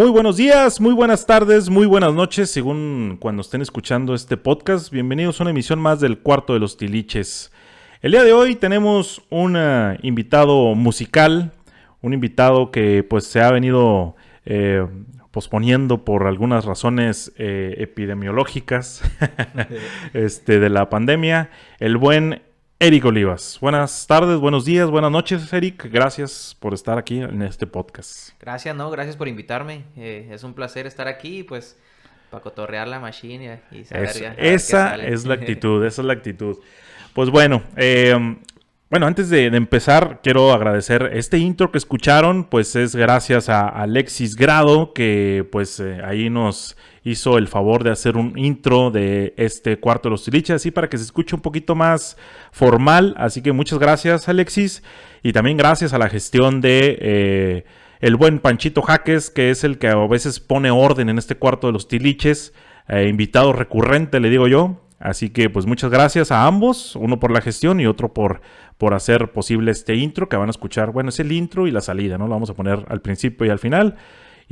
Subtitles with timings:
[0.00, 4.90] Muy buenos días, muy buenas tardes, muy buenas noches, según cuando estén escuchando este podcast.
[4.90, 7.52] Bienvenidos a una emisión más del Cuarto de los Tiliches.
[8.00, 11.52] El día de hoy tenemos un eh, invitado musical,
[12.00, 14.86] un invitado que pues se ha venido eh,
[15.32, 19.02] posponiendo por algunas razones eh, epidemiológicas
[20.14, 22.40] este, de la pandemia, el buen
[22.82, 23.58] Eric Olivas.
[23.60, 25.86] Buenas tardes, buenos días, buenas noches, Eric.
[25.92, 28.30] Gracias por estar aquí en este podcast.
[28.40, 29.84] Gracias, no, gracias por invitarme.
[29.98, 31.76] Eh, es un placer estar aquí, pues,
[32.30, 36.14] para cotorrear la máquina y saber Es- ya- esa es la actitud, esa es la
[36.14, 36.56] actitud.
[37.12, 38.16] Pues bueno, eh,
[38.88, 43.68] bueno, antes de, de empezar, quiero agradecer este intro que escucharon, pues es gracias a
[43.68, 49.34] Alexis Grado, que pues eh, ahí nos hizo el favor de hacer un intro de
[49.36, 52.16] este cuarto de los tiliches, así para que se escuche un poquito más
[52.52, 53.14] formal.
[53.16, 54.82] Así que muchas gracias, Alexis,
[55.22, 57.64] y también gracias a la gestión de eh,
[58.00, 61.66] el buen Panchito Jaques, que es el que a veces pone orden en este cuarto
[61.66, 62.52] de los tiliches,
[62.88, 64.80] eh, invitado recurrente, le digo yo.
[64.98, 68.42] Así que pues muchas gracias a ambos, uno por la gestión y otro por,
[68.76, 70.90] por hacer posible este intro que van a escuchar.
[70.90, 72.26] Bueno, es el intro y la salida, ¿no?
[72.26, 73.96] Lo vamos a poner al principio y al final.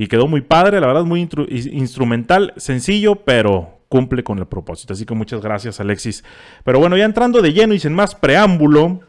[0.00, 4.92] Y quedó muy padre, la verdad, muy instrumental, sencillo, pero cumple con el propósito.
[4.92, 6.22] Así que muchas gracias, Alexis.
[6.62, 9.00] Pero bueno, ya entrando de lleno y sin más preámbulo,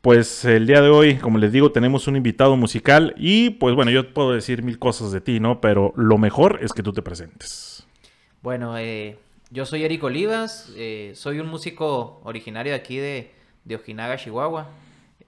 [0.00, 3.90] pues el día de hoy, como les digo, tenemos un invitado musical y pues bueno,
[3.90, 5.60] yo puedo decir mil cosas de ti, ¿no?
[5.60, 7.84] Pero lo mejor es que tú te presentes.
[8.40, 9.18] Bueno, eh,
[9.50, 13.32] yo soy Eric Olivas, eh, soy un músico originario de aquí de,
[13.64, 14.70] de Ojinaga, Chihuahua.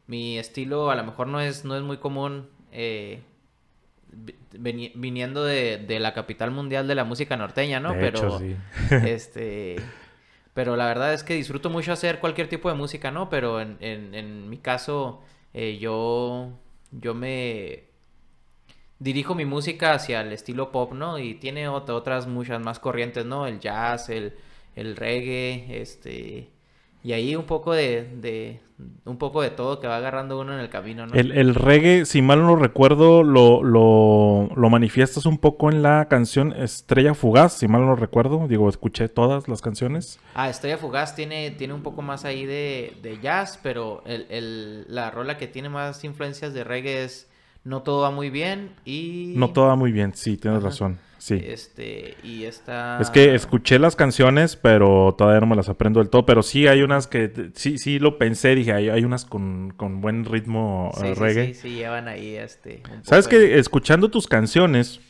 [0.06, 3.22] Mi estilo a lo mejor no es, no es muy común eh,
[4.52, 7.98] viniendo de, de la capital mundial de la música norteña, ¿no?
[7.98, 8.56] de Pero hecho, sí.
[9.00, 9.92] este
[10.54, 13.76] pero la verdad es que disfruto mucho hacer cualquier tipo de música no pero en,
[13.80, 15.22] en, en mi caso
[15.54, 16.50] eh, yo
[16.92, 17.84] yo me
[18.98, 23.24] dirijo mi música hacia el estilo pop no y tiene ot- otras muchas más corrientes
[23.24, 24.34] no el jazz el,
[24.76, 26.50] el reggae este
[27.02, 28.60] y ahí un poco de, de
[29.04, 32.06] un poco de todo que va agarrando uno en el camino no El, el reggae,
[32.06, 37.54] si mal no recuerdo, lo, lo, lo manifiestas un poco en la canción Estrella Fugaz,
[37.58, 38.46] si mal no recuerdo.
[38.48, 40.18] Digo, escuché todas las canciones.
[40.34, 44.86] Ah, Estrella Fugaz tiene, tiene un poco más ahí de, de jazz, pero el, el-
[44.88, 47.28] la rola que tiene más influencias de reggae es
[47.64, 49.34] No Todo Va Muy Bien y...
[49.36, 50.68] No toda muy bien, sí, tienes Ajá.
[50.68, 50.98] razón.
[51.20, 51.38] Sí.
[51.44, 52.98] Este, y esta...
[52.98, 56.24] Es que escuché las canciones, pero todavía no me las aprendo del todo.
[56.24, 60.00] Pero sí hay unas que sí, sí lo pensé, dije, hay, hay unas con, con
[60.00, 61.46] buen ritmo Sí, eh, sí, reggae.
[61.48, 62.82] sí, sí, llevan ahí este...
[62.90, 65.00] un ¿Sabes poco de- que Escuchando tus canciones,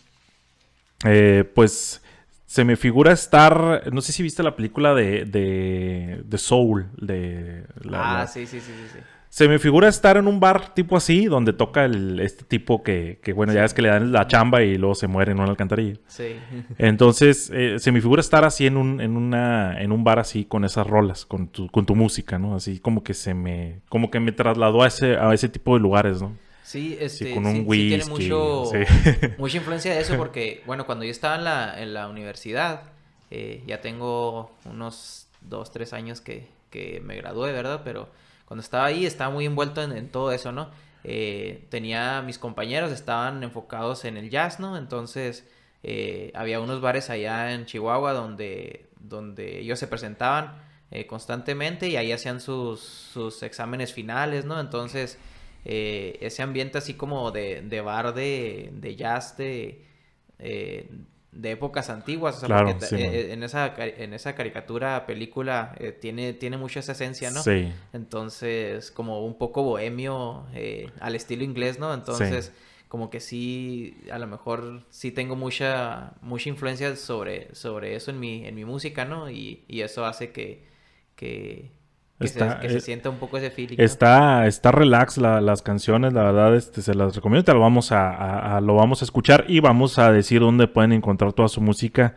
[1.04, 2.02] eh, pues
[2.46, 3.84] se me figura estar.
[3.92, 6.88] No sé si viste la película de, de, de Soul.
[6.96, 8.98] De la- Ah, la- sí, sí, sí, sí, sí.
[9.30, 13.20] Se me figura estar en un bar tipo así, donde toca el, este tipo que,
[13.22, 15.48] que, bueno, ya es que le dan la chamba y luego se muere en una
[15.48, 16.00] alcantarilla.
[16.08, 16.34] Sí.
[16.78, 20.44] Entonces, eh, se me figura estar así en un, en una, en un bar así
[20.44, 22.56] con esas rolas, con tu, con tu música, ¿no?
[22.56, 25.80] Así como que se me, como que me trasladó a ese, a ese tipo de
[25.80, 26.36] lugares, ¿no?
[26.64, 28.64] Sí, este, con sí, un sí whisky, tiene mucho,
[29.38, 32.82] mucha influencia de eso porque, bueno, cuando yo estaba en la, en la universidad,
[33.30, 37.82] eh, ya tengo unos dos, tres años que, que me gradué, ¿verdad?
[37.84, 38.08] Pero
[38.50, 40.72] cuando estaba ahí estaba muy envuelto en, todo eso, ¿no?
[41.04, 44.76] Eh, tenía mis compañeros, estaban enfocados en el jazz, ¿no?
[44.76, 45.48] Entonces,
[45.84, 50.60] eh, había unos bares allá en Chihuahua donde, donde ellos se presentaban
[50.90, 54.58] eh, constantemente y ahí hacían sus, sus exámenes finales, ¿no?
[54.58, 55.16] Entonces,
[55.64, 59.84] ese ambiente así como de, de bar de, de jazz de,
[61.32, 65.74] de épocas antiguas, o sea, Claro, porque sí, eh, en, esa, en esa caricatura, película,
[65.78, 67.42] eh, tiene, tiene mucha esa esencia, ¿no?
[67.42, 67.72] Sí.
[67.92, 71.94] Entonces, como un poco bohemio eh, al estilo inglés, ¿no?
[71.94, 72.52] Entonces,
[72.88, 78.18] como que sí, a lo mejor sí tengo mucha, mucha influencia sobre, sobre eso en
[78.18, 79.30] mi, en mi música, ¿no?
[79.30, 80.64] Y, y eso hace que,
[81.14, 81.70] que,
[82.20, 83.76] que, Está- se, que se eh, sienta un poco ese feeling.
[83.78, 83.84] ¿no?
[83.84, 87.44] Está, está relax la- las canciones, la verdad, este, se las recomiendo.
[87.44, 90.68] Te lo vamos a, a- a- lo vamos a escuchar y vamos a decir dónde
[90.68, 92.14] pueden encontrar toda su música.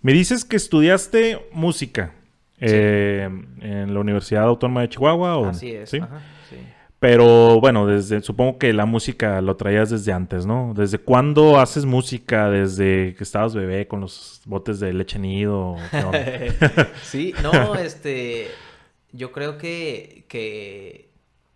[0.00, 2.12] Me dices que estudiaste música
[2.60, 3.28] eh,
[3.60, 5.36] en la Universidad Autónoma de Chihuahua.
[5.36, 5.46] ¿o?
[5.46, 5.90] Así es.
[5.90, 5.98] ¿Sí?
[5.98, 6.56] ajá, sí.
[6.98, 10.72] Pero bueno, desde, supongo que la música lo traías desde antes, ¿no?
[10.76, 12.48] ¿Desde cuándo haces música?
[12.48, 15.74] ¿Desde que estabas bebé con los botes de leche nido?
[17.02, 18.46] Sí, no, este,
[19.12, 21.10] yo creo que, que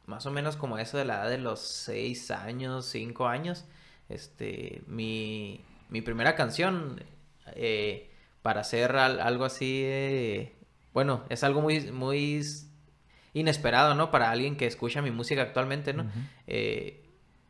[0.06, 3.64] más o menos como eso de la edad de los seis años, cinco años,
[4.08, 5.60] este, mi,
[5.90, 7.02] mi primera canción,
[7.54, 8.10] eh,
[8.42, 10.52] para hacer al- algo así, eh,
[10.94, 12.42] bueno, es algo muy, muy
[13.34, 14.10] inesperado, ¿no?
[14.10, 16.06] Para alguien que escucha mi música actualmente, ¿no?
[16.46, 17.02] Eh,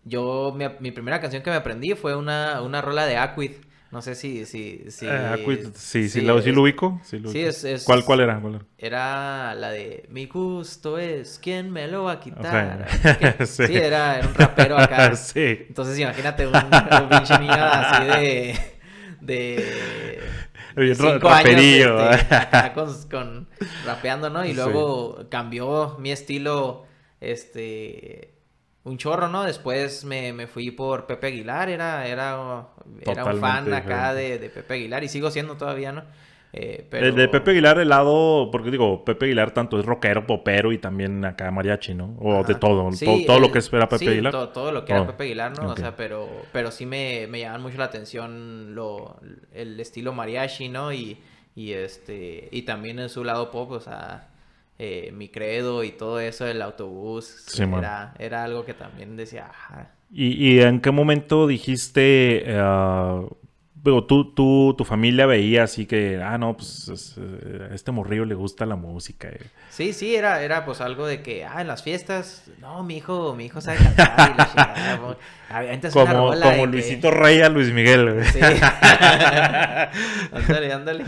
[0.04, 3.52] yo, mi, mi, primera canción que me aprendí fue una, una rola de Aquid.
[3.96, 4.44] No sé si...
[4.44, 7.00] si, si eh, sí, sí, lo, ubico.
[7.02, 8.42] Sí, sí es, ¿Cuál, cuál, era?
[8.76, 9.54] era?
[9.54, 12.86] la de Mi gusto es ¿Quién me lo va a quitar?
[13.46, 13.74] sí.
[13.74, 15.16] era, un rapero acá.
[15.16, 15.64] sí.
[15.66, 18.54] Entonces imagínate un, un pinche niño así de...
[19.22, 20.20] de
[20.94, 23.48] cinco años este, acá con, con,
[23.86, 24.44] rapeando, ¿no?
[24.44, 26.84] Y luego cambió mi estilo,
[27.22, 28.35] este,
[28.86, 29.42] un chorro, ¿no?
[29.42, 32.68] Después me, me fui por Pepe Aguilar, era, era,
[33.00, 36.04] era un fan acá de, de, Pepe Aguilar y sigo siendo todavía, ¿no?
[36.52, 37.12] Eh, pero...
[37.12, 41.24] de, Pepe Aguilar, el lado, porque digo, Pepe Aguilar tanto es rockero, popero y también
[41.24, 42.16] acá mariachi, ¿no?
[42.20, 42.88] O de todo,
[43.26, 44.30] todo, lo que espera Pepe Aguilar.
[44.30, 45.72] Todo, todo lo que era Pepe Aguilar, ¿no?
[45.72, 49.16] O sea, pero, pero sí me, me llaman mucho la atención lo,
[49.52, 50.92] el estilo mariachi, ¿no?
[50.92, 51.18] Y,
[51.56, 54.28] y este, y también en su lado pop, o sea,
[54.78, 59.50] eh, mi credo y todo eso del autobús era, era algo que también decía.
[60.12, 63.28] ¿Y, ¿Y, en qué momento dijiste, uh,
[64.06, 68.34] tú, tú, tu familia veía así que, ah, no, pues eh, a este morrillo le
[68.34, 69.28] gusta la música?
[69.28, 69.40] Eh"?
[69.70, 73.34] Sí, sí, era, era pues algo de que, ah, en las fiestas, no, mi hijo,
[73.34, 74.98] mi hijo sabe cantar y la chingada.
[75.92, 78.24] como como Luisito Rey a Luis Miguel.
[78.26, 78.40] Sí.
[80.32, 81.04] ándale, ándale.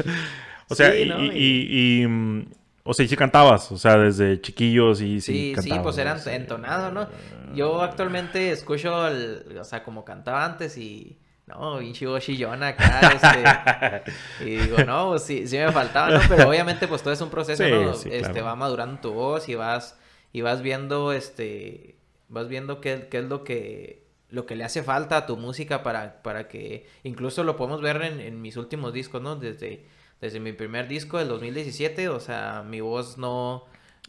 [0.70, 2.46] O sea, y, y, y, mm,
[2.90, 5.52] o sea, y sí cantabas, o sea, desde chiquillos y sí.
[5.54, 7.06] Sí, sí, pues era entonado, ¿no?
[7.54, 11.18] Yo actualmente escucho, o sea, como cantaba antes y.
[11.46, 14.44] No, bien chivo chillón acá, este.
[14.46, 16.20] y digo, no, pues sí, sí me faltaba, ¿no?
[16.30, 17.92] Pero obviamente, pues todo es un proceso, ¿no?
[17.92, 19.98] este, va madurando tu voz y vas,
[20.32, 21.98] y vas viendo, este.
[22.30, 25.82] Vas viendo qué, qué es lo que lo que le hace falta a tu música
[25.82, 29.36] para, para que incluso lo podemos ver en, en mis últimos discos, ¿no?
[29.36, 29.86] Desde
[30.20, 33.64] desde mi primer disco del 2017, o sea, mi voz no,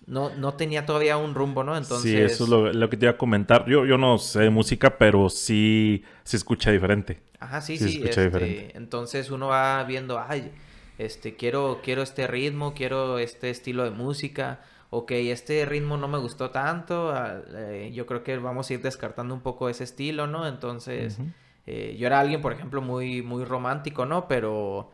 [0.07, 1.77] no, no tenía todavía un rumbo, ¿no?
[1.77, 2.11] Entonces...
[2.11, 3.65] Sí, eso es lo, que te iba a comentar.
[3.67, 7.21] Yo, yo no sé de música, pero sí se escucha diferente.
[7.39, 8.01] Ajá, sí, sí.
[8.03, 10.51] este, Entonces uno va viendo, ay,
[10.97, 14.61] este, quiero, quiero este ritmo, quiero este estilo de música.
[14.89, 17.11] Ok, este ritmo no me gustó tanto.
[17.11, 20.47] Ah, eh, yo creo que vamos a ir descartando un poco ese estilo, ¿no?
[20.47, 21.19] Entonces,
[21.67, 24.27] eh, yo era alguien, por ejemplo, muy, muy romántico, ¿no?
[24.27, 24.91] Pero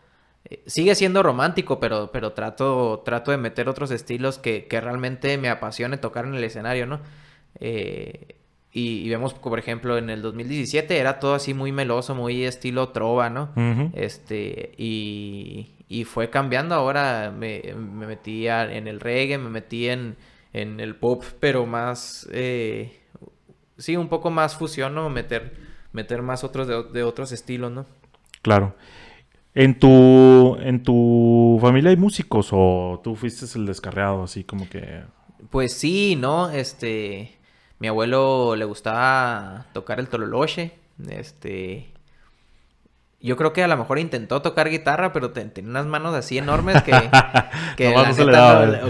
[0.66, 5.50] sigue siendo romántico, pero, pero trato, trato de meter otros estilos que, que realmente me
[5.50, 7.02] apasione tocar en el escenario, ¿no?
[7.60, 8.36] Eh,
[8.72, 13.30] y, vemos, por ejemplo, en el 2017 era todo así muy meloso, muy estilo trova,
[13.30, 13.54] ¿no?
[13.94, 16.76] Este, y, y, fue cambiando.
[16.76, 20.18] Ahora me, me metí en el reggae, me metí en,
[20.52, 23.00] en el pop, pero más, eh,
[23.78, 25.10] sí, un poco más fusión, ¿no?
[25.10, 25.54] Meter,
[25.94, 27.86] meter más otros de, de otros estilos, ¿no?
[28.42, 28.76] Claro.
[29.56, 35.04] ¿En tu, ¿En tu familia hay músicos o tú fuiste el descarriado así como que...?
[35.50, 36.50] Pues sí, ¿no?
[36.50, 37.38] Este...
[37.80, 40.74] Mi abuelo le gustaba tocar el tololoche.
[41.10, 41.94] Este...
[43.22, 46.84] Yo creo que a lo mejor intentó tocar guitarra, pero tenía unas manos así enormes
[46.84, 46.92] que,
[47.78, 47.94] que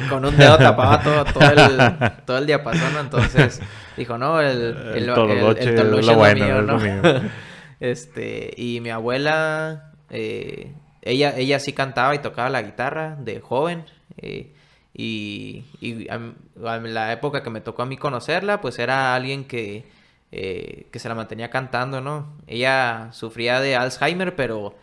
[0.10, 2.98] con un dedo tapaba todo, todo, el, todo el diapasón.
[3.00, 3.62] Entonces
[3.96, 6.80] dijo, no, el, el, el, tololoche, es lo mío, ¿no?
[7.80, 13.86] este, y mi abuela eh, ella, ella sí cantaba y tocaba la guitarra de joven.
[14.18, 14.54] Eh,
[14.94, 16.08] y, y
[16.56, 19.86] la época que me tocó a mí conocerla, pues era alguien que,
[20.32, 22.38] eh, que se la mantenía cantando, ¿no?
[22.48, 24.76] Ella sufría de Alzheimer, pero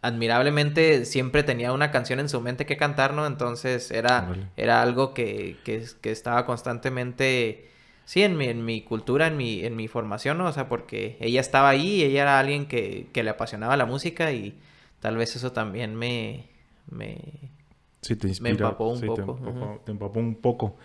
[0.00, 3.26] admirablemente siempre tenía una canción en su mente que cantar, ¿no?
[3.26, 7.70] Entonces era, era algo que, que, que estaba constantemente
[8.04, 10.46] sí, en mi, en mi cultura, en mi, en mi formación, ¿no?
[10.46, 14.32] O sea, porque ella estaba ahí, ella era alguien que, que le apasionaba la música
[14.32, 14.58] y
[15.00, 16.46] tal vez eso también me...
[16.90, 17.18] me
[18.00, 18.54] sí, te inspira.
[18.54, 19.80] Me empapó un poco.
[19.84, 20.76] Te empapó, un poco.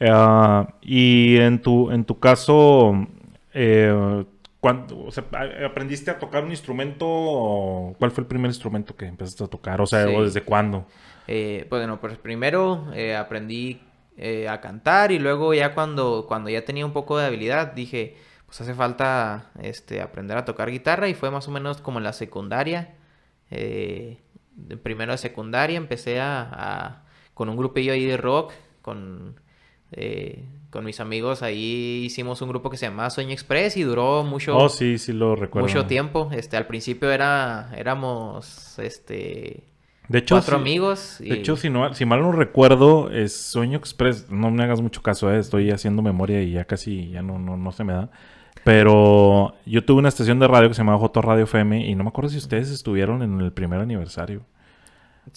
[0.00, 3.06] Ah, y en tu, en tu caso,
[3.52, 4.24] eh,
[4.60, 5.24] cuando, o sea,
[5.66, 7.94] ¿aprendiste a tocar un instrumento?
[7.98, 9.80] ¿Cuál fue el primer instrumento que empezaste a tocar?
[9.80, 10.86] O sea, ¿desde cuándo?
[11.26, 13.80] Eh, pues, bueno, pues primero eh, aprendí
[14.22, 18.18] eh, a cantar y luego ya cuando, cuando ya tenía un poco de habilidad dije,
[18.44, 22.04] pues hace falta este, aprender a tocar guitarra y fue más o menos como en
[22.04, 22.96] la secundaria.
[23.50, 24.20] Eh,
[24.82, 29.40] primero de secundaria empecé a, con un grupillo ahí de rock, con,
[29.92, 34.22] eh, con mis amigos ahí hicimos un grupo que se llamaba Sueño Express y duró
[34.22, 35.66] mucho, oh, sí, sí lo recuerdo.
[35.66, 36.28] mucho tiempo.
[36.30, 39.64] Este, al principio era, éramos este
[40.10, 41.18] de hecho, cuatro amigos.
[41.20, 44.28] De hecho, si, no, si mal no recuerdo, es Sueño Express.
[44.28, 47.56] No me hagas mucho caso, eh, estoy haciendo memoria y ya casi ya no, no,
[47.56, 48.10] no se me da.
[48.64, 52.02] Pero yo tuve una estación de radio que se llamaba J Radio FM y no
[52.02, 54.42] me acuerdo si ustedes estuvieron en el primer aniversario.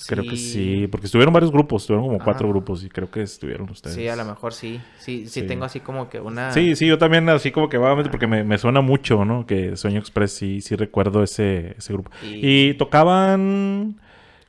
[0.08, 3.70] Creo que sí, porque estuvieron varios grupos, estuvieron como cuatro grupos y creo que estuvieron
[3.70, 3.96] ustedes.
[3.96, 4.82] Sí, a lo mejor sí.
[4.98, 6.52] Sí, sí, tengo así como que una...
[6.52, 9.46] Sí, sí, yo también así como que va, porque me, me, suena mucho, ¿no?
[9.46, 12.10] Que Sueño Express sí, sí recuerdo ese, ese grupo.
[12.24, 12.74] Y...
[12.74, 13.98] tocaban...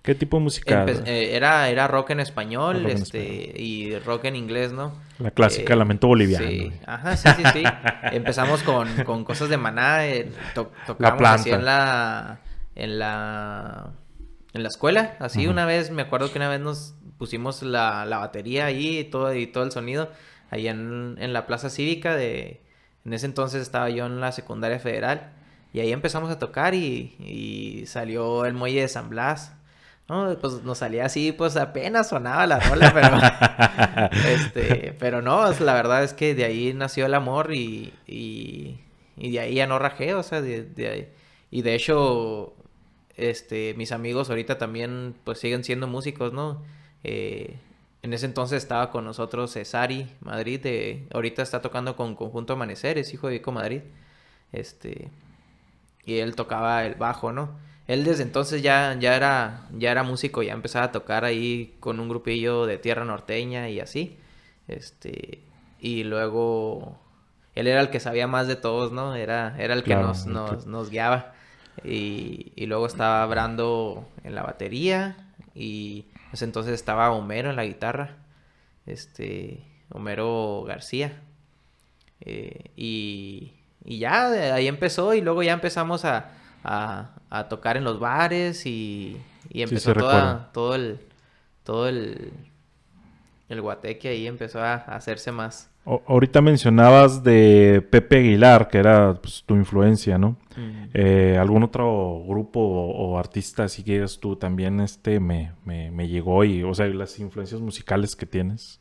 [0.05, 0.85] ¿Qué tipo de música?
[1.07, 4.93] Eh, era, era rock en español, este, y rock en inglés, ¿no?
[5.19, 6.47] La clásica eh, Lamento Boliviano.
[6.47, 7.63] Sí, ajá, sí, sí, sí.
[8.13, 12.41] Empezamos con, con cosas de maná, eh, tocábamos así en la...
[12.77, 13.93] En la
[14.55, 15.17] en la escuela.
[15.19, 19.05] Así una vez, me acuerdo que una vez nos pusimos la, la batería ahí y
[19.05, 20.11] todo, y todo el sonido
[20.51, 22.63] ahí en, en, la plaza cívica de...
[23.05, 25.33] En ese entonces estaba yo en la secundaria federal
[25.73, 29.55] y ahí empezamos a tocar y, y salió el muelle de San Blas.
[30.09, 35.73] No, pues nos salía así, pues apenas sonaba la rola, pero este, pero no, la
[35.73, 38.79] verdad es que de ahí nació el amor y, y,
[39.17, 41.09] y de ahí ya no rajé, o sea, de, de ahí.
[41.51, 42.55] Y de hecho,
[43.17, 46.63] este, mis amigos ahorita también pues siguen siendo músicos, ¿no?
[47.03, 47.57] Eh,
[48.03, 53.15] en ese entonces estaba con nosotros Cesari Madrid, de, ahorita está tocando con Conjunto Amaneceres,
[53.15, 53.81] hijo de Vico Madrid.
[54.53, 55.11] Este,
[56.05, 57.59] y él tocaba el bajo, ¿no?
[57.87, 62.01] Él desde entonces ya, ya, era, ya era músico, ya empezaba a tocar ahí con
[62.01, 64.19] un grupillo de tierra norteña y así.
[64.69, 65.43] Este,
[65.79, 66.99] y luego
[67.55, 69.15] él era el que sabía más de todos, ¿no?
[69.15, 71.35] Era, era el que nos, nos, nos guiaba.
[71.85, 75.17] Y, luego estaba Brando en la batería.
[75.55, 78.17] Y pues entonces estaba Homero en la guitarra.
[78.87, 81.21] Este, Homero García.
[82.21, 83.53] Eh, y,
[83.85, 85.15] y, ya, ahí empezó.
[85.15, 86.33] Y luego ya empezamos a,
[86.65, 87.14] a,
[87.49, 88.67] tocar en los bares.
[88.67, 89.93] Y, y empezó
[90.53, 90.99] todo el.
[91.63, 92.33] Todo el.
[93.49, 99.43] El guateque ahí empezó a hacerse más ahorita mencionabas de Pepe Aguilar, que era pues,
[99.45, 100.37] tu influencia, ¿no?
[100.95, 106.63] Eh, ¿Algún otro grupo o, artista, si quieres tú, también este me, me, llegó y,
[106.63, 108.81] o sea, las influencias musicales que tienes?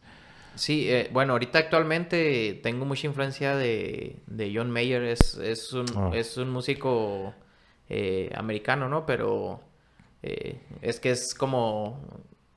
[0.56, 4.22] Sí, eh, bueno, ahorita actualmente tengo mucha influencia de,
[4.54, 6.12] John Mayer, es, es, un, ah.
[6.14, 7.34] es un músico
[7.90, 9.06] eh, americano, ¿no?
[9.06, 9.62] Pero
[10.82, 12.00] es que es como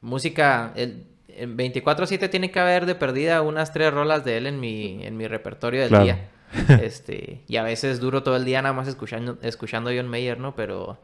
[0.00, 5.04] música, en 24-7 tiene que haber de perdida unas tres rolas de él en mi,
[5.04, 6.30] en mi repertorio del día.
[6.80, 10.54] Este, y a veces duro todo el día nada más escuchando, escuchando John Mayer, ¿no?
[10.54, 10.96] Pero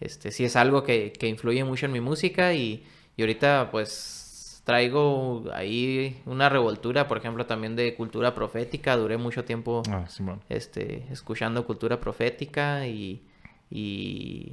[0.00, 2.84] este, sí es algo que, que influye mucho en mi música y,
[3.16, 8.96] y, ahorita pues traigo ahí una revoltura, por ejemplo, también de cultura profética.
[8.96, 10.04] Duré mucho tiempo ah,
[10.50, 13.22] este, escuchando cultura profética y,
[13.72, 14.52] y,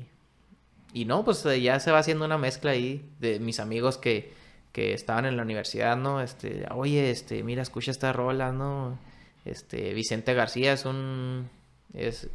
[0.93, 4.39] y no, pues ya se va haciendo una mezcla ahí de mis amigos que
[4.71, 6.21] que estaban en la universidad, ¿no?
[6.21, 8.99] Este, oye, este, mira, escucha esta rola, ¿no?
[9.45, 11.49] Este, Vicente García es un,
[11.93, 12.29] es,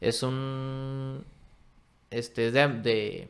[0.00, 1.24] es un,
[2.10, 3.28] este, es de,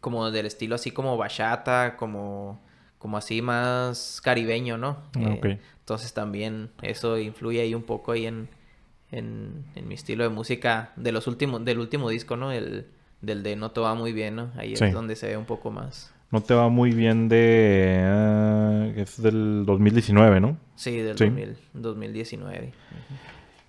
[0.00, 2.60] como del estilo así como bachata, como,
[2.98, 5.02] como así más caribeño, ¿no?
[5.16, 8.48] Ah, eh, entonces también eso influye ahí un poco ahí en,
[9.10, 12.52] en, mi estilo de música de los últimos, del último disco, ¿no?
[12.52, 12.86] El,
[13.20, 14.50] del de No Te Va Muy Bien, ¿no?
[14.56, 18.02] Ahí es donde se ve un poco más no te va muy bien de...
[18.04, 20.58] Ah, es del 2019, ¿no?
[20.76, 22.72] Sí, del 2019.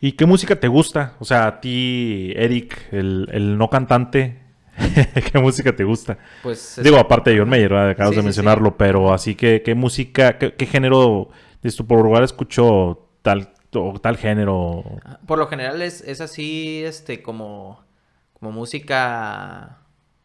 [0.02, 1.14] ¿Y qué música te gusta?
[1.20, 4.40] O sea, a ti, Eric, el, no cantante,
[5.32, 6.18] ¿qué música te gusta?
[6.44, 6.80] Pues...
[6.84, 11.30] Digo, aparte de John Mayer, acabas de mencionarlo, pero así que, ¿qué música, qué, género,
[11.62, 13.54] de tu por lugar escucho tal,
[14.02, 14.84] tal género?
[15.26, 17.84] Por lo general es, es así, este, como,
[18.34, 19.80] como música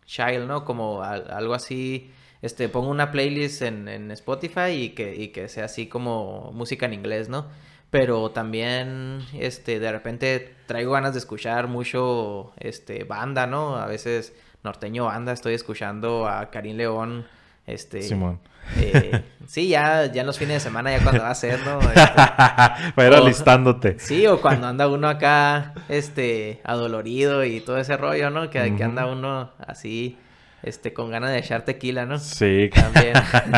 [0.07, 0.65] child, ¿no?
[0.65, 2.11] Como algo así
[2.45, 6.85] este, pongo una playlist en, en Spotify y que, y que sea así como música
[6.85, 7.47] en inglés, ¿no?
[7.89, 13.77] Pero también, este, de repente traigo ganas de escuchar mucho, este, banda, ¿no?
[13.77, 17.27] A veces norteño banda, estoy escuchando a Karim León,
[17.67, 18.03] este...
[18.03, 18.41] Simón.
[18.77, 21.81] Eh, sí, ya, ya en los fines de semana, ya cuando va a ser, ¿no?
[21.81, 21.93] Este,
[22.95, 23.99] Para ir alistándote.
[23.99, 28.49] Sí, o cuando anda uno acá, este, adolorido y todo ese rollo, ¿no?
[28.49, 30.19] Que, que anda uno así
[30.63, 32.19] este, con ganas de echar tequila, ¿no?
[32.19, 32.71] Sí.
[32.75, 33.15] También.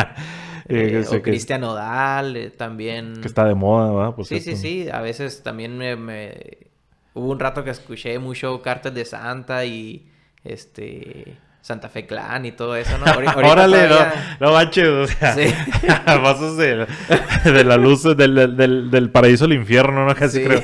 [0.67, 3.21] eh, o Cristian Odal, eh, también.
[3.21, 4.25] Que está de moda, ¿verdad?
[4.25, 4.89] sí, sí, sí.
[4.91, 6.67] A veces también me,
[7.17, 10.07] Hubo un rato que escuché mucho Cartel de Santa y
[10.43, 13.05] este Santa Fe Clan y todo eso, ¿no?
[13.35, 13.97] Órale, no,
[14.39, 15.53] no manches, o sea, sí.
[16.05, 16.87] pasos de,
[17.43, 20.15] de, la luz del, del, del, paraíso al infierno, ¿no?
[20.15, 20.63] Casi creo.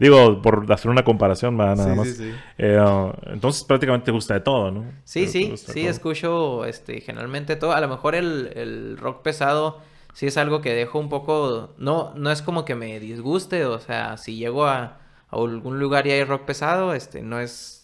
[0.00, 2.08] Digo, por hacer una comparación, nada sí, más.
[2.08, 4.84] Sí, eh, entonces prácticamente te gusta de todo, ¿no?
[5.04, 7.72] Sí, sí, sí, escucho este, generalmente todo.
[7.72, 9.80] A lo mejor el, el rock pesado
[10.14, 13.78] sí es algo que dejo un poco, no, no es como que me disguste, o
[13.78, 17.79] sea, si llego a, a algún lugar y hay rock pesado, este, no es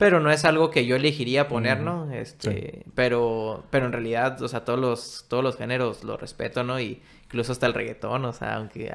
[0.00, 2.10] pero no es algo que yo elegiría poner, ¿no?
[2.10, 6.80] Este, pero, pero en realidad, o sea, todos los, todos los géneros los respeto, ¿no?
[6.80, 8.90] Y incluso hasta el reggaetón, o sea, aunque...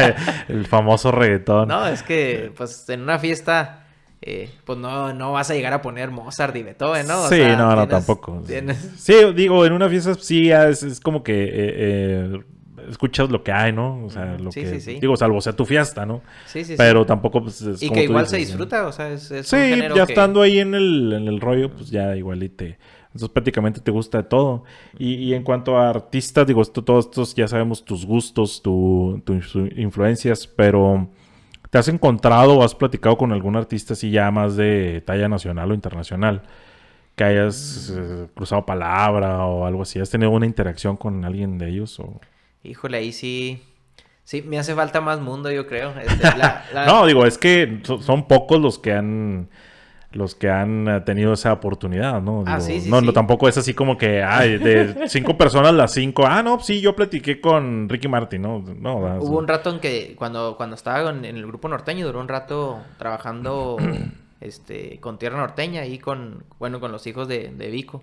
[0.48, 1.68] el famoso reggaetón.
[1.68, 3.86] No, es que, pues, en una fiesta,
[4.20, 7.26] eh, pues no, no vas a llegar a poner Mozart y Beethoven, ¿no?
[7.30, 8.42] sí, no, no, tampoco.
[8.98, 11.44] Sí, digo, en una fiesta sí es, es como que...
[11.44, 12.40] Eh, eh,
[12.88, 14.04] escuchas lo que hay, ¿no?
[14.04, 14.78] O sea, lo que...
[15.00, 16.22] Digo, salvo sea tu fiesta, ¿no?
[16.46, 19.46] Sí, sí, Pero tampoco, pues, es Y que igual se disfruta, o sea, es, es
[19.46, 19.56] Sí,
[19.94, 22.78] ya estando ahí en el, en el rollo, pues ya igual y te...
[23.12, 24.62] Entonces prácticamente te gusta de todo.
[24.96, 29.56] Y, y en cuanto a artistas, digo, esto, todos estos ya sabemos tus gustos, tus
[29.76, 31.08] influencias, pero
[31.70, 35.72] ¿te has encontrado o has platicado con algún artista así ya más de talla nacional
[35.72, 36.42] o internacional?
[37.16, 39.98] Que hayas eh, cruzado palabra o algo así.
[39.98, 41.98] ¿Has tenido una interacción con alguien de ellos?
[41.98, 42.20] O...
[42.62, 43.62] Híjole, ahí sí.
[44.24, 45.92] Sí, me hace falta más mundo, yo creo.
[45.98, 46.28] Este,
[46.86, 49.48] no, digo, es que son pocos los que han
[50.12, 52.42] los que han eh, tenido esa oportunidad, ¿no?
[52.46, 55.92] ah, sí, sí, no, no, tampoco es así como que, ay, de cinco personas las
[55.92, 58.64] cinco, ah, no, sí, yo platiqué con Ricky Martin, ¿no?
[58.76, 62.28] no Hubo un rato en que cuando, cuando estaba en, el grupo norteño, duró un
[62.28, 63.76] rato trabajando
[64.40, 68.02] este, con Tierra Norteña y con, bueno, con los hijos de, de Vico,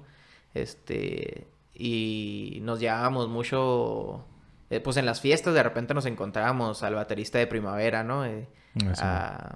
[0.53, 4.23] este, y nos llevábamos mucho
[4.69, 8.25] eh, pues en las fiestas de repente nos encontrábamos al baterista de primavera, ¿no?
[8.25, 8.47] Eh,
[8.99, 9.55] a,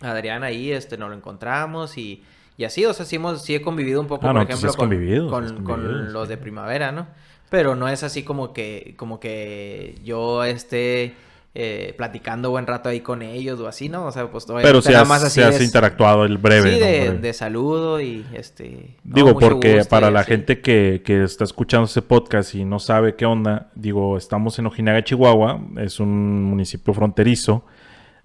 [0.00, 2.22] Adrián ahí, este, nos lo encontramos y,
[2.56, 5.28] y así, o sea, sí, hemos, sí he convivido un poco, ah, por pues ejemplo,
[5.30, 7.06] con, con, los de primavera, ¿no?
[7.48, 11.14] Pero no es así como que, como que yo esté
[11.56, 14.06] eh, platicando buen rato ahí con ellos o así, ¿no?
[14.06, 16.74] O sea, pues Pero si has, más así has interactuado el breve.
[16.74, 18.96] Sí, de, saludo y este...
[19.04, 23.24] Digo, porque para la gente que, que, está escuchando ese podcast y no sabe qué
[23.24, 27.64] onda, digo, estamos en Ojinaga, Chihuahua, es un municipio fronterizo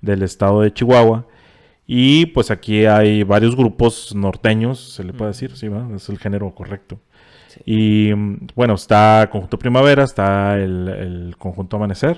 [0.01, 1.27] del estado de Chihuahua.
[1.85, 5.87] Y pues aquí hay varios grupos norteños, se le puede decir, sí, ¿va?
[5.95, 6.99] es el género correcto.
[7.65, 8.11] Y
[8.55, 12.17] bueno, está Conjunto Primavera, está el, Conjunto Amanecer.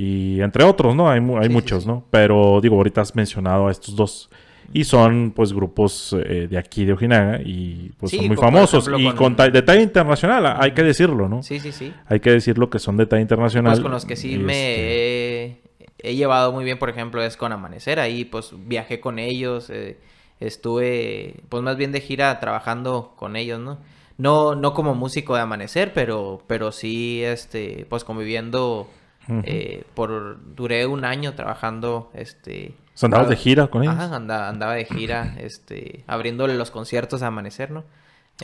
[0.00, 1.10] Y entre otros, ¿no?
[1.10, 2.04] Hay, hay muchos, ¿no?
[2.08, 4.30] Pero digo, ahorita has mencionado a estos dos.
[4.72, 8.88] Y son, pues, grupos eh, de aquí de Ojinaga y pues son muy famosos.
[8.96, 11.42] y con, detalle internacional, hay que decirlo, ¿no?
[11.42, 11.92] Sí, sí, sí.
[12.06, 13.72] Hay que decirlo que son detalle internacional.
[13.72, 15.62] Pues con los que sí me este
[15.98, 17.98] he, llevado muy bien, por ejemplo, es con Amanecer.
[17.98, 19.68] Ahí, pues, viajé con ellos.
[19.68, 19.98] Eh,
[20.38, 23.78] estuve, pues, más bien de gira trabajando con ellos, ¿no?
[24.16, 28.88] No, no como músico de Amanecer, pero, pero sí, este, pues, conviviendo
[29.44, 34.84] eh, por duré un año trabajando este andabas de gira con ellos Ajá, andaba, de
[34.84, 37.84] gira este abriéndole los conciertos a amanecer no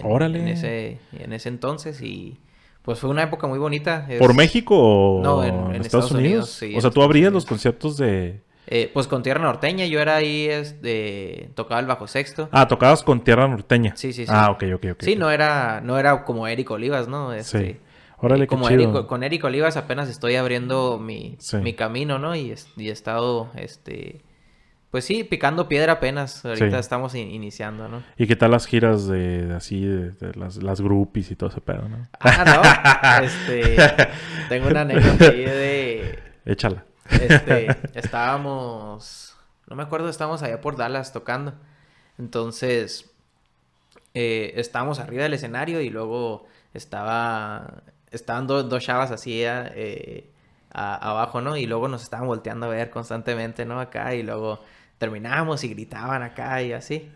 [0.02, 2.38] órale en ese en ese entonces y
[2.82, 6.90] pues fue una época muy bonita por México o no en, Estados, Unidos, o sea
[6.90, 11.80] tú abrías los conciertos de eh, pues con Tierra Norteña, yo era ahí, este, tocaba
[11.80, 12.48] el bajo sexto.
[12.50, 13.94] Ah, tocabas con Tierra Norteña.
[13.96, 14.32] Sí, sí, sí.
[14.34, 15.02] Ah, ok, ok, ok.
[15.02, 17.32] Sí, no era, no era como Eric Olivas, ¿no?
[17.34, 17.76] Este, sí.
[18.18, 21.36] Órale, como Eric, con Eric Olivas apenas estoy abriendo mi,
[21.76, 22.34] camino, ¿no?
[22.34, 24.22] Y, he estado, este,
[24.90, 26.44] pues sí, picando piedra apenas.
[26.44, 28.02] Ahorita estamos iniciando, ¿no?
[28.16, 31.88] ¿Y qué tal las giras de, así, de, las, las groupies y todo ese pedo,
[31.88, 32.08] no?
[32.20, 32.44] Ah,
[33.20, 33.24] no.
[33.24, 33.76] este,
[34.48, 36.18] tengo una anécdota ahí de...
[36.44, 36.84] Échala.
[37.10, 39.36] Este, estábamos,
[39.68, 41.54] no me acuerdo, estábamos allá por Dallas tocando.
[42.18, 43.10] Entonces,
[44.14, 47.82] eh, estábamos arriba del escenario y luego estaba
[48.14, 50.30] estaban dos chavas así eh,
[50.70, 51.56] abajo, ¿no?
[51.56, 53.80] Y luego nos estaban volteando a ver constantemente, ¿no?
[53.80, 54.60] Acá y luego
[54.98, 57.10] terminamos y gritaban acá y así.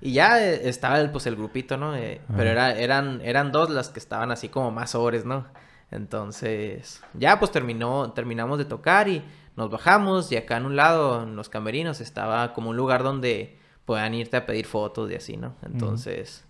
[0.00, 1.96] Y ya eh, estaba el, pues el grupito, ¿no?
[1.96, 5.46] Eh, pero era, eran, eran dos las que estaban así como más sobres, ¿no?
[5.90, 9.24] Entonces, ya pues terminó, terminamos de tocar y
[9.56, 13.58] nos bajamos y acá en un lado, en los camerinos, estaba como un lugar donde
[13.84, 15.56] puedan irte a pedir fotos y así, ¿no?
[15.62, 16.44] Entonces,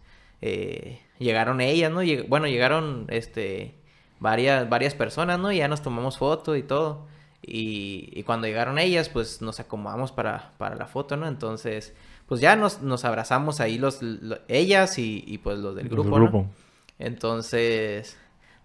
[1.18, 2.00] llegaron ellas, ¿no?
[2.28, 3.79] bueno, llegaron, este,
[4.20, 5.50] varias, varias personas, ¿no?
[5.50, 7.06] Y ya nos tomamos foto y todo.
[7.42, 11.26] Y, y cuando llegaron ellas, pues nos acomodamos para, para, la foto, ¿no?
[11.26, 11.94] Entonces,
[12.26, 14.00] pues ya nos, nos abrazamos ahí los,
[14.46, 16.38] ellas y, y, pues los del grupo, grupo.
[16.38, 16.50] ¿no?
[16.98, 18.18] Entonces,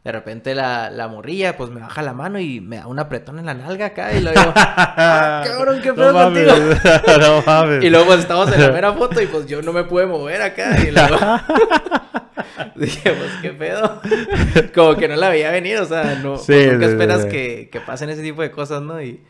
[0.03, 3.39] de repente la, la morrilla, pues me baja la mano y me da un apretón
[3.39, 6.51] en la nalga acá y luego, ¡Ah, cabrón, qué pedo contigo.
[7.19, 7.83] no mames.
[7.83, 10.41] Y luego pues estamos en la mera foto y pues yo no me pude mover
[10.41, 11.17] acá y luego
[12.75, 14.01] dije, pues qué pedo.
[14.75, 17.79] Como que no la veía venir, o sea, no, sí, pues, nunca esperas Que, que
[17.81, 19.01] pasen ese tipo de cosas, ¿no?
[19.01, 19.21] Y,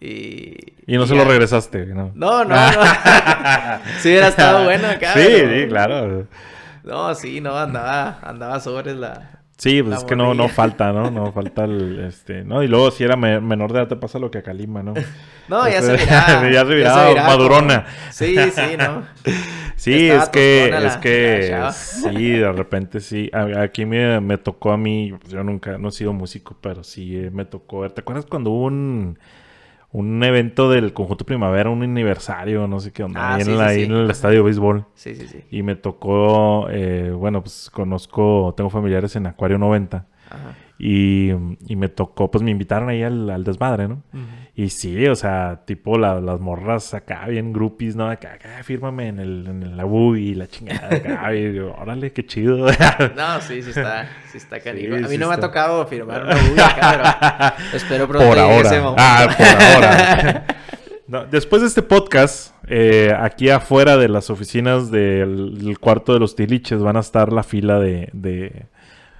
[0.00, 2.12] y, y no se lo regresaste, ¿no?
[2.14, 2.54] No, no, no.
[4.00, 5.14] sí hubiera estado bueno acá.
[5.14, 6.26] Sí, sí, claro.
[6.82, 11.10] No, sí, no, andaba, andaba sobre la, Sí, pues es que no, no falta, ¿no?
[11.10, 12.62] No falta el, este, ¿no?
[12.62, 14.94] Y luego si era menor de edad te pasa lo que a Kalima, ¿no?
[15.48, 17.14] no, ya, se miraba, ya se miraba.
[17.14, 17.86] madurona.
[18.10, 19.04] Sí, sí, ¿no?
[19.76, 23.30] sí, es que, es que, sí, de repente sí.
[23.32, 27.30] Aquí me, me tocó a mí, yo nunca, no he sido músico, pero sí eh,
[27.32, 27.88] me tocó.
[27.90, 29.18] ¿Te acuerdas cuando hubo un
[29.94, 34.10] un evento del conjunto primavera, un aniversario, no sé qué onda, ah, ahí, en, el
[34.10, 34.86] estadio de béisbol.
[34.94, 35.44] Sí, sí, sí.
[35.52, 40.04] Y me tocó, eh, bueno, pues conozco, tengo familiares en Acuario 90.
[40.30, 40.54] Ajá.
[40.80, 41.30] Y,
[41.76, 44.02] me tocó, pues me invitaron ahí al, desmadre, ¿no?
[44.56, 48.08] Y sí, o sea, tipo las morras acá, bien groupies, ¿no?
[48.08, 49.84] Acá, acá fírmame en, el, en la
[50.16, 51.34] y la chingada acá.
[51.34, 52.66] y digo, órale, qué chido.
[53.16, 54.96] no, sí, sí está, sí está cariño.
[55.04, 58.68] a mí no me ha tocado firmar una bubi acá, pero espero pronto por ahora.
[58.68, 59.02] ese momento.
[59.04, 61.26] Ah, por ahora.
[61.30, 66.80] después de este podcast, eh, aquí afuera de las oficinas del, cuarto de los tiliches
[66.80, 68.68] van a estar la fila de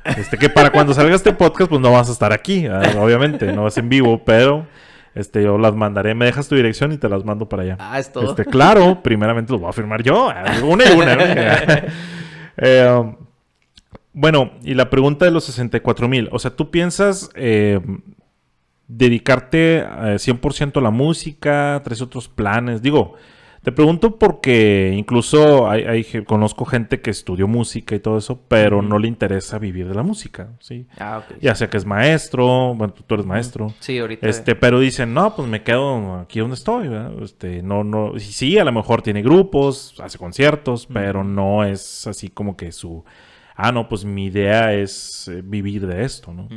[0.04, 3.52] este, que para cuando salga este podcast, pues no vas a estar aquí, ah, obviamente,
[3.52, 4.66] no es en vivo, pero
[5.14, 6.14] este, yo las mandaré.
[6.14, 7.76] Me dejas tu dirección y te las mando para allá.
[7.78, 8.30] Ah, es todo.
[8.30, 10.30] Este, claro, primeramente los voy a firmar yo,
[10.64, 11.16] una y una.
[12.56, 13.16] Eh,
[14.12, 16.28] bueno, y la pregunta de los 64 mil.
[16.30, 17.80] O sea, ¿tú piensas eh,
[18.86, 21.82] dedicarte 100% eh, a la música?
[21.84, 22.80] ¿Tres otros planes?
[22.80, 23.16] Digo,
[23.64, 28.98] te pregunto porque incluso hay, conozco gente que estudió música y todo eso, pero no
[28.98, 30.86] le interesa vivir de la música, ¿sí?
[30.98, 31.38] Ah, ok.
[31.40, 33.72] Ya sea que es maestro, bueno, tú eres maestro.
[33.80, 34.28] Sí, ahorita.
[34.28, 37.14] Este, pero dicen, no, pues me quedo aquí donde estoy, ¿verdad?
[37.22, 42.28] Este, no, no, sí, a lo mejor tiene grupos, hace conciertos, pero no es así
[42.28, 43.02] como que su,
[43.56, 46.50] ah, no, pues mi idea es eh, vivir de esto, ¿no?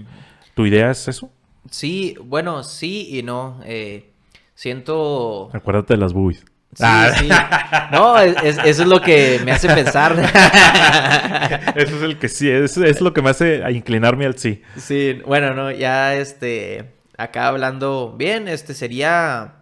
[0.55, 1.31] ¿Tu idea es eso?
[1.71, 3.61] Sí, bueno, sí y no.
[3.63, 4.11] Eh,
[4.55, 5.49] siento...
[5.53, 6.43] Acuérdate de las boobies.
[6.73, 7.11] Sí, ah.
[7.17, 7.29] sí.
[7.91, 10.13] No, eso es lo que me hace pensar.
[11.75, 14.61] eso es el que sí, eso es lo que me hace inclinarme al sí.
[14.77, 19.55] Sí, bueno, no, ya este, acá hablando bien, este sería,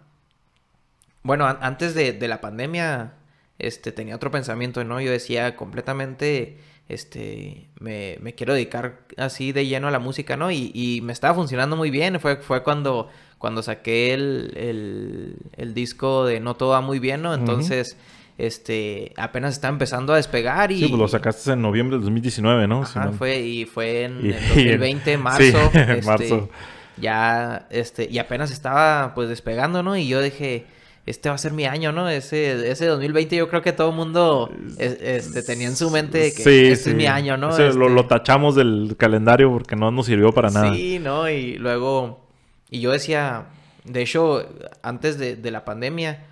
[1.22, 3.14] bueno, antes de, la pandemia,
[3.58, 5.00] este, tenía otro pensamiento, ¿no?
[5.00, 10.50] Yo decía completamente, este, me, quiero dedicar así de lleno a la música, ¿no?
[10.50, 16.24] Y, y me estaba funcionando muy bien, fue, fue cuando cuando saqué el, el, disco
[16.24, 17.34] de No Todo Va Muy Bien, ¿no?
[17.34, 17.96] Entonces,
[18.38, 20.80] este, apenas está empezando a despegar y...
[20.80, 22.82] Sí, pues lo sacaste en noviembre del 2019, ¿no?
[22.82, 25.70] Ajá, fue, y fue en, 2020, marzo.
[25.72, 26.48] Sí, este, marzo.
[26.96, 29.96] Ya, este, y apenas estaba, pues, despegando, ¿no?
[29.96, 30.64] Y yo dije
[31.06, 32.08] este va a ser mi año, ¿no?
[32.08, 36.72] Ese, ese 2020 yo creo que todo el mundo este, tenía en su mente que
[36.72, 37.50] este es mi año, ¿no?
[37.50, 40.74] Este lo, lo, tachamos del calendario porque no nos sirvió para nada.
[40.74, 41.30] Sí, ¿no?
[41.30, 42.26] Y luego
[42.70, 43.46] y yo decía,
[43.84, 44.44] de hecho,
[44.82, 46.24] antes de, la pandemia,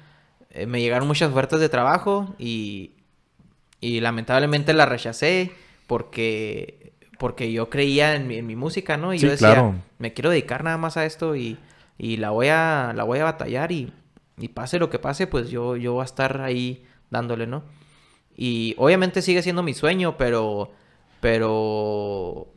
[0.51, 2.93] eh, me llegaron muchas ofertas de trabajo y,
[3.81, 5.53] y lamentablemente las rechacé
[5.87, 9.15] porque, porque yo creía en mi, música, ¿no?
[9.15, 11.59] Y yo decía, me quiero dedicar nada más a esto y,
[11.97, 13.93] y la, voy a, la voy a batallar y,
[14.39, 17.65] y, pase lo que pase, pues yo, yo voy a estar ahí dándole, ¿no?
[18.37, 20.73] Y obviamente sigue siendo mi sueño, pero,
[21.21, 22.49] pero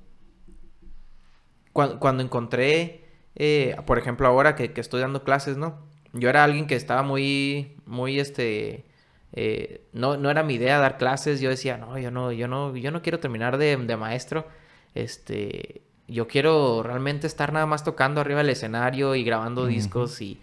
[1.73, 3.07] cuando, cuando encontré
[3.39, 5.77] eh, por ejemplo, ahora que, estoy dando clases, ¿no?
[6.11, 8.85] Yo era alguien que estaba muy, muy, este,
[9.33, 11.39] eh, no, no era mi idea dar clases.
[11.39, 14.47] Yo decía, no, yo no, yo no, yo no quiero terminar de, maestro.
[14.95, 20.39] Este, yo quiero realmente estar nada más tocando arriba del escenario y grabando discos y,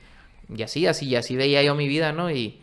[0.48, 2.30] y así, así, y así veía yo mi vida, ¿no?
[2.30, 2.60] Y,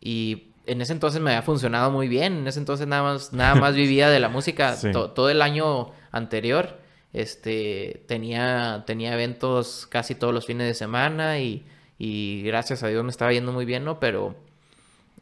[0.00, 2.38] y en ese entonces me había funcionado muy bien.
[2.38, 6.80] En ese entonces nada más, nada más vivía de la música todo el año anterior.
[7.12, 11.64] Este, tenía, tenía eventos casi todos los fines de semana y,
[11.98, 14.00] y gracias a Dios me estaba yendo muy bien, ¿no?
[14.00, 14.34] Pero,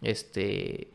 [0.03, 0.88] este,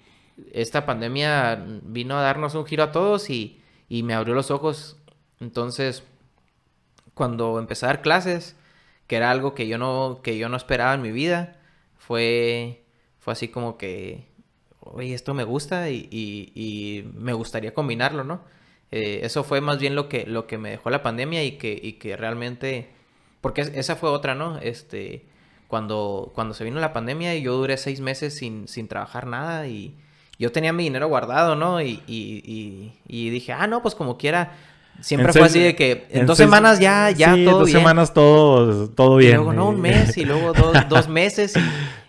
[0.51, 4.97] esta pandemia vino a darnos un giro a todos y, y me abrió los ojos.
[5.39, 6.03] Entonces,
[7.13, 8.55] cuando empecé a dar clases,
[9.07, 11.57] que era algo que yo no, que yo no esperaba en mi vida,
[11.97, 12.83] fue,
[13.19, 14.27] fue así como que,
[14.81, 18.41] oye, esto me gusta y, y, me gustaría combinarlo, ¿no?
[18.91, 21.79] Eh, eso fue más bien lo que, lo que me dejó la pandemia y que,
[21.81, 22.89] y que realmente...
[23.41, 24.57] Porque esa fue otra, ¿no?
[24.59, 25.25] Este,
[25.67, 29.67] cuando, cuando se vino la pandemia y yo duré seis meses sin, sin trabajar nada
[29.67, 29.95] y
[30.37, 31.81] yo tenía mi dinero guardado, ¿no?
[31.81, 34.53] Y, y, y, dije, ah, no, pues como quiera.
[35.01, 38.89] Siempre fue así de que en, dos semanas ya, ya sí, todo dos semanas todo,
[38.89, 39.33] todo bien.
[39.33, 41.53] Y luego, no, un mes y luego dos, dos meses.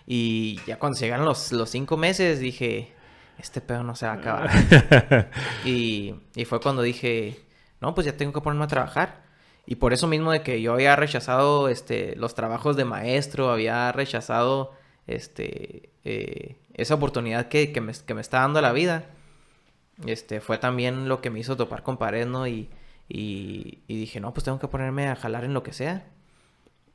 [0.05, 2.93] Y, ya cuando llegaron los, los cinco meses dije,
[3.37, 5.29] este pedo no se va a acabar.
[5.65, 7.39] y, y fue cuando dije,
[7.81, 9.27] no, pues ya tengo que ponerme a trabajar.
[9.65, 13.91] Y por eso mismo de que yo había rechazado este, los trabajos de maestro, había
[13.91, 14.71] rechazado
[15.07, 19.03] este, eh, esa oportunidad que, que, me, que, me, está dando la vida,
[20.05, 22.47] este, fue también lo que me hizo topar con pared, ¿no?
[22.47, 22.69] Y,
[23.09, 26.05] Y, y dije, no, pues tengo que ponerme a jalar en lo que sea.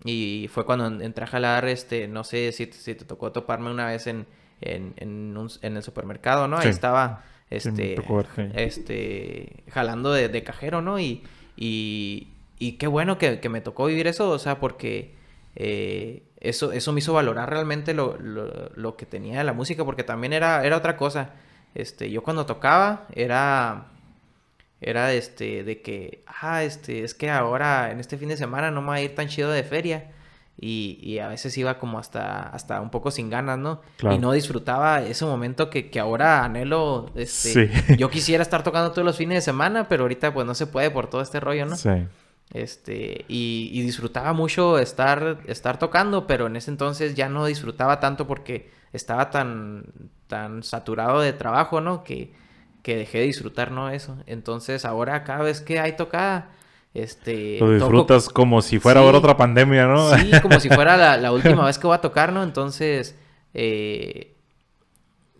[0.04, 3.86] Y fue cuando entré a jalar, este, no sé si, si te tocó toparme una
[3.86, 4.26] vez en,
[4.60, 6.58] en, en, un, en el supermercado, ¿no?
[6.58, 7.96] Ahí estaba, este,
[8.54, 10.98] este, jalando de, de, cajero, ¿no?
[10.98, 11.22] Y,
[11.56, 15.14] y, y qué bueno que, que, me tocó vivir eso, o sea, porque
[15.54, 20.02] eh, eso, eso me hizo valorar realmente lo, lo, lo, que tenía la música, porque
[20.02, 21.30] también era, era otra cosa.
[21.74, 23.91] Este, yo cuando tocaba era
[24.82, 28.82] era este de que ah este es que ahora en este fin de semana no
[28.82, 30.10] me va a ir tan chido de feria
[30.60, 34.32] y, y a veces iba como hasta hasta un poco sin ganas no y no
[34.32, 39.36] disfrutaba ese momento que, que ahora anhelo este yo quisiera estar tocando todos los fines
[39.36, 41.90] de semana pero ahorita pues no se puede por todo este rollo no sí.
[42.52, 47.98] Este y, y disfrutaba mucho estar estar tocando pero en ese entonces ya no disfrutaba
[47.98, 49.84] tanto porque estaba tan
[50.26, 52.34] tan saturado de trabajo no que
[52.82, 53.90] que dejé de disfrutar, ¿no?
[53.90, 54.16] Eso.
[54.26, 56.50] Entonces, ahora cada vez que hay tocada,
[56.94, 57.58] este...
[57.58, 60.16] Lo disfrutas como si fuera ahora otra pandemia, ¿no?
[60.16, 62.42] Sí, como si fuera la, última vez que voy a tocar, ¿no?
[62.42, 63.16] Entonces,
[63.54, 64.34] eh,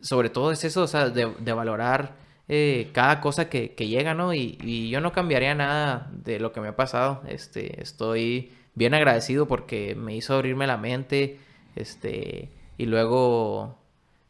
[0.00, 2.14] sobre todo es eso, o sea, de, valorar
[2.48, 4.34] eh, cada cosa que, que llega, ¿no?
[4.34, 7.22] Y, y, yo no cambiaría nada de lo que me ha pasado.
[7.28, 11.38] Este, estoy bien agradecido porque me hizo abrirme la mente,
[11.76, 13.78] este, y luego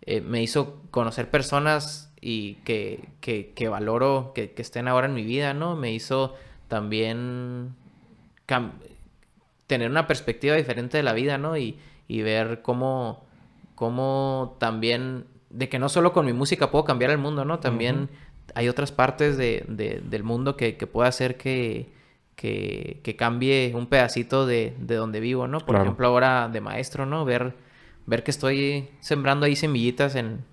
[0.02, 5.14] eh, me hizo conocer personas y que, que, que valoro que, que, estén ahora en
[5.14, 5.74] mi vida, ¿no?
[5.74, 6.36] Me hizo
[6.68, 7.74] también
[9.66, 11.56] tener una perspectiva diferente de la vida, ¿no?
[11.56, 13.24] Y, y ver cómo,
[13.74, 17.58] cómo también, de que no solo con mi música puedo cambiar el mundo, ¿no?
[17.58, 18.08] También
[18.54, 21.90] hay otras partes de, de, del mundo que, que puede hacer que,
[22.36, 25.58] que, que, cambie un pedacito de, de donde vivo, ¿no?
[25.58, 27.24] Por ejemplo, ahora de maestro, ¿no?
[27.24, 27.56] Ver,
[28.06, 30.44] ver que estoy sembrando ahí semillitas en,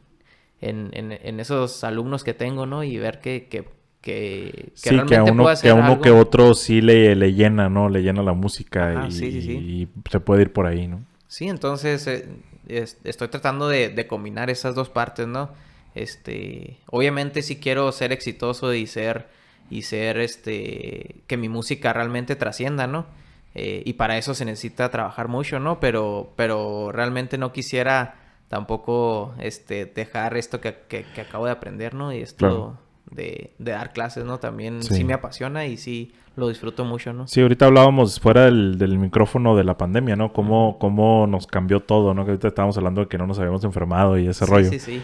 [0.62, 2.84] en, en, esos alumnos que tengo, ¿no?
[2.84, 3.66] Y ver que, que,
[4.02, 7.70] que, sí, realmente que a uno, que, a uno que otro sí le, le llena,
[7.70, 7.90] ¿no?
[7.90, 11.04] Le llena la música y, y, se puede ir por ahí, ¿no?
[11.28, 12.28] Sí, entonces eh,
[12.68, 15.52] estoy tratando de, de, combinar esas dos partes, ¿no?
[15.96, 19.28] Este, obviamente sí quiero ser exitoso y ser,
[19.70, 23.06] y ser, este, que mi música realmente trascienda, ¿no?
[23.56, 25.80] Eh, y para eso se necesita trabajar mucho, ¿no?
[25.80, 28.16] Pero, pero realmente no quisiera
[28.50, 32.12] tampoco este, dejar esto que, que, acabo de aprender, ¿no?
[32.12, 32.78] Y esto
[33.12, 34.40] de, de, dar clases, ¿no?
[34.40, 35.04] También sí.
[35.04, 37.28] me apasiona y sí lo disfruto mucho, ¿no?
[37.28, 40.34] Sí, ahorita hablábamos fuera del, del micrófono de la pandemia, ¿no?
[40.34, 42.26] Cómo, cómo nos cambió todo, ¿no?
[42.26, 44.70] Que ahorita estábamos hablando de que no nos habíamos enfermado y ese rollo.
[44.70, 45.02] Sí, sí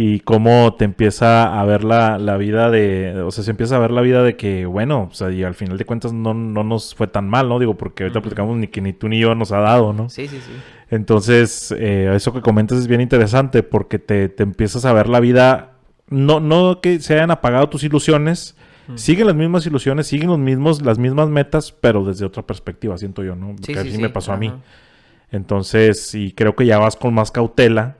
[0.00, 3.78] y cómo te empieza a ver la, la, vida de, o sea, se empieza a
[3.80, 6.62] ver la vida de que, bueno, o sea, y al final de cuentas no, no
[6.62, 7.58] nos fue tan mal, ¿no?
[7.58, 10.08] Digo, porque ahorita platicamos ni que ni tú ni yo nos ha dado, ¿no?
[10.08, 10.52] Sí, sí, sí.
[10.90, 15.20] Entonces, eh, eso que comentas es bien interesante porque te, te, empiezas a ver la
[15.20, 15.72] vida,
[16.08, 18.56] no, no que se hayan apagado tus ilusiones,
[18.94, 23.22] siguen las mismas ilusiones, siguen los mismos, las mismas metas, pero desde otra perspectiva, siento
[23.22, 23.54] yo, ¿no?
[23.54, 24.50] Porque así me pasó a mí.
[25.30, 27.98] Entonces, y creo que ya vas con más cautela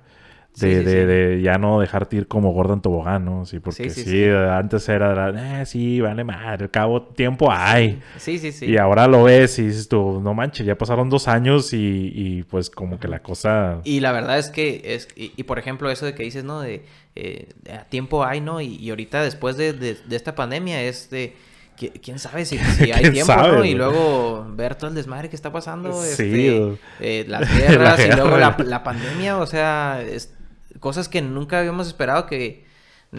[0.58, 3.46] de, de, de, ya no dejarte ir como Gordon Tobogán, ¿no?
[3.46, 8.00] Sí, porque sí, antes era, eh, sí, vale madre, al cabo tiempo hay.
[8.16, 8.66] Sí, sí, sí.
[8.66, 12.42] Y ahora lo ves y dices tú, no manches, ya pasaron dos años y, y
[12.44, 13.80] pues como que la cosa...
[13.84, 16.60] Y la verdad es que, es y, y por ejemplo, eso de que dices, ¿no?
[16.60, 16.84] De,
[17.20, 17.48] eh,
[17.88, 18.60] tiempo hay, ¿no?
[18.60, 21.34] Y, y ahorita después de, de, esta pandemia es de
[22.02, 23.64] quién sabe si, si hay tiempo, ¿no?
[23.64, 28.12] Y luego ver todo el desmadre que está pasando, sí, este, eh, las guerras y
[28.12, 30.32] luego la, la, pandemia, o sea, es,
[30.80, 32.66] cosas que nunca habíamos esperado que...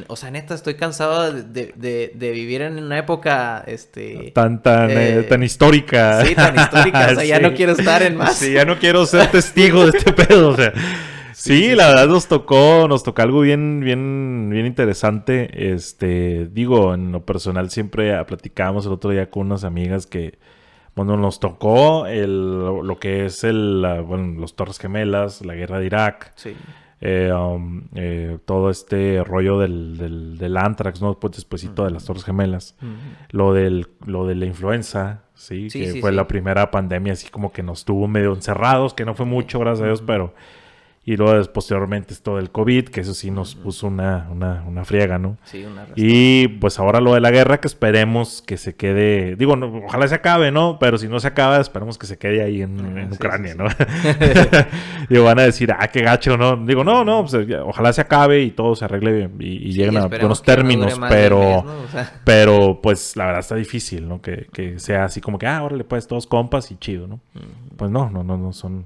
[0.08, 4.32] O sea, neta, estoy cansado de, de, de vivir en una época, este...
[4.36, 6.24] Tan, tan, eh, tan histórica.
[6.24, 7.08] Sí, tan histórica.
[7.12, 8.36] O sea, ya no quiero estar en más.
[8.36, 10.74] Sí, ya no quiero ser testigo de este pedo, o sea...
[11.40, 15.72] Sí, sí, la verdad nos tocó, nos tocó algo bien, bien, bien interesante.
[15.72, 20.38] Este, digo, en lo personal siempre platicábamos el otro día con unas amigas que,
[20.96, 25.86] bueno, nos tocó el, lo que es el, bueno, los Torres Gemelas, la guerra de
[25.86, 26.34] Irak.
[26.36, 26.58] Sí.
[27.02, 31.18] Eh, um, eh, todo este rollo del, del, del Antrax, ¿no?
[31.18, 32.76] Pues despuésito de las Torres Gemelas.
[33.30, 37.64] Lo del, lo de la influenza, sí, que fue la primera pandemia así como que
[37.64, 40.34] nos tuvo medio encerrados, que no fue mucho, gracias a Dios, pero
[41.10, 44.86] y luego posteriormente es todo el COVID, que eso sí nos puso una, una, una
[44.86, 45.40] friega, ¿no?
[45.44, 49.58] Sí, una Y pues ahora lo de la guerra, que esperemos que se quede, digo,
[49.84, 50.78] ojalá se acabe, ¿no?
[50.78, 53.66] Pero si no se acaba, esperemos que se quede ahí en, en Ucrania, ¿no?
[55.10, 56.58] digo, van a decir, ah, qué gacho, ¿no?
[56.58, 60.06] Digo, no, no, pues, ojalá se acabe y todo se arregle y, y lleguen a
[60.06, 61.82] buenos términos, pero, mes, ¿no?
[61.86, 62.14] o sea...
[62.24, 64.22] pero pues la verdad está difícil, ¿no?
[64.22, 67.20] Que, que sea así como que, ah, órale, pues todos compas y chido, ¿no?
[67.78, 68.86] Pues no, no, no, no son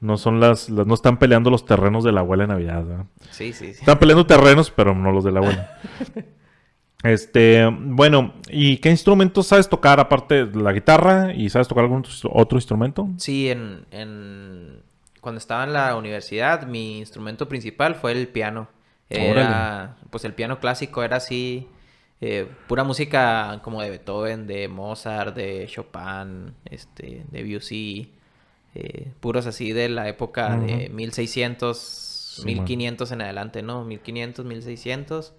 [0.00, 2.84] no son las, las, no están peleando los terrenos de la abuela en Navidad.
[2.84, 3.06] ¿verdad?
[3.30, 3.80] Sí, sí, sí.
[3.80, 5.78] Están peleando terrenos, pero no los de la abuela.
[7.02, 11.32] Este, bueno, ¿y qué instrumentos sabes tocar aparte de la guitarra?
[11.34, 13.08] ¿Y sabes tocar algún otro instrumento?
[13.16, 14.82] Sí, en, en...
[15.22, 18.68] cuando estaba en la universidad, mi instrumento principal fue el piano.
[19.08, 21.66] Era, pues el piano clásico era así,
[22.20, 28.12] eh, pura música como de Beethoven, de Mozart, de Chopin, este, de Debussy,
[28.74, 33.84] eh, puros así de la época de 1600, 1500 en adelante, ¿no?
[33.84, 35.34] 1500, 1600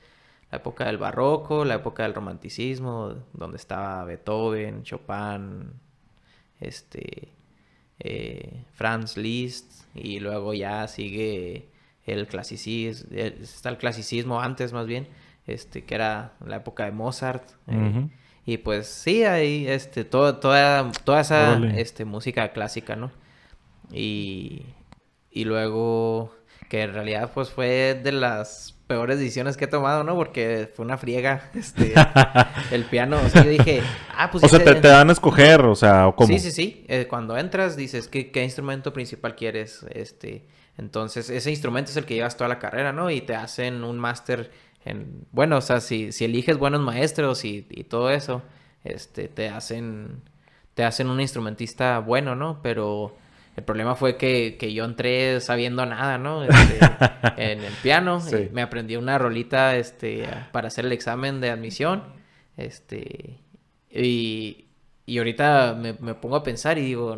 [0.51, 5.71] la época del barroco, la época del romanticismo, donde estaba Beethoven, Chopin,
[6.59, 7.29] este,
[7.99, 11.69] eh, Franz Liszt, y luego ya sigue
[12.05, 15.07] el clasicismo, está el clasicismo antes más bien,
[15.47, 17.49] este, que era la época de Mozart.
[17.67, 18.09] Eh,
[18.45, 23.11] y pues sí, hay este, todo, toda, toda esa este, música clásica, ¿no?
[23.91, 24.65] Y,
[25.29, 26.33] y luego
[26.71, 30.15] que en realidad pues fue de las peores decisiones que he tomado, ¿no?
[30.15, 31.93] Porque fue una friega, este,
[32.71, 33.19] el piano.
[33.25, 33.81] O sea, yo dije,
[34.17, 34.43] ah, pues...
[34.43, 36.27] O sea, te, dan a escoger, o sea, ¿o cómo?
[36.27, 36.85] Sí, sí, sí.
[36.87, 39.85] Eh, cuando entras dices, ¿qué, ¿qué, instrumento principal quieres?
[39.91, 40.45] Este,
[40.77, 43.09] entonces, ese instrumento es el que llevas toda la carrera, ¿no?
[43.09, 44.51] Y te hacen un máster
[44.85, 45.25] en...
[45.31, 48.43] Bueno, o sea, si, si eliges buenos maestros y, y todo eso,
[48.83, 50.21] este, te hacen...
[50.73, 52.61] Te hacen un instrumentista bueno, ¿no?
[52.63, 53.15] Pero
[53.55, 56.43] el problema fue que, que yo entré sabiendo nada, ¿no?
[56.43, 56.79] Este,
[57.37, 58.21] en el piano.
[58.51, 62.03] me aprendí una rolita este, para hacer el examen de admisión.
[62.55, 63.39] Este,
[63.89, 64.65] y,
[65.05, 67.17] y ahorita me, me, pongo a pensar y digo,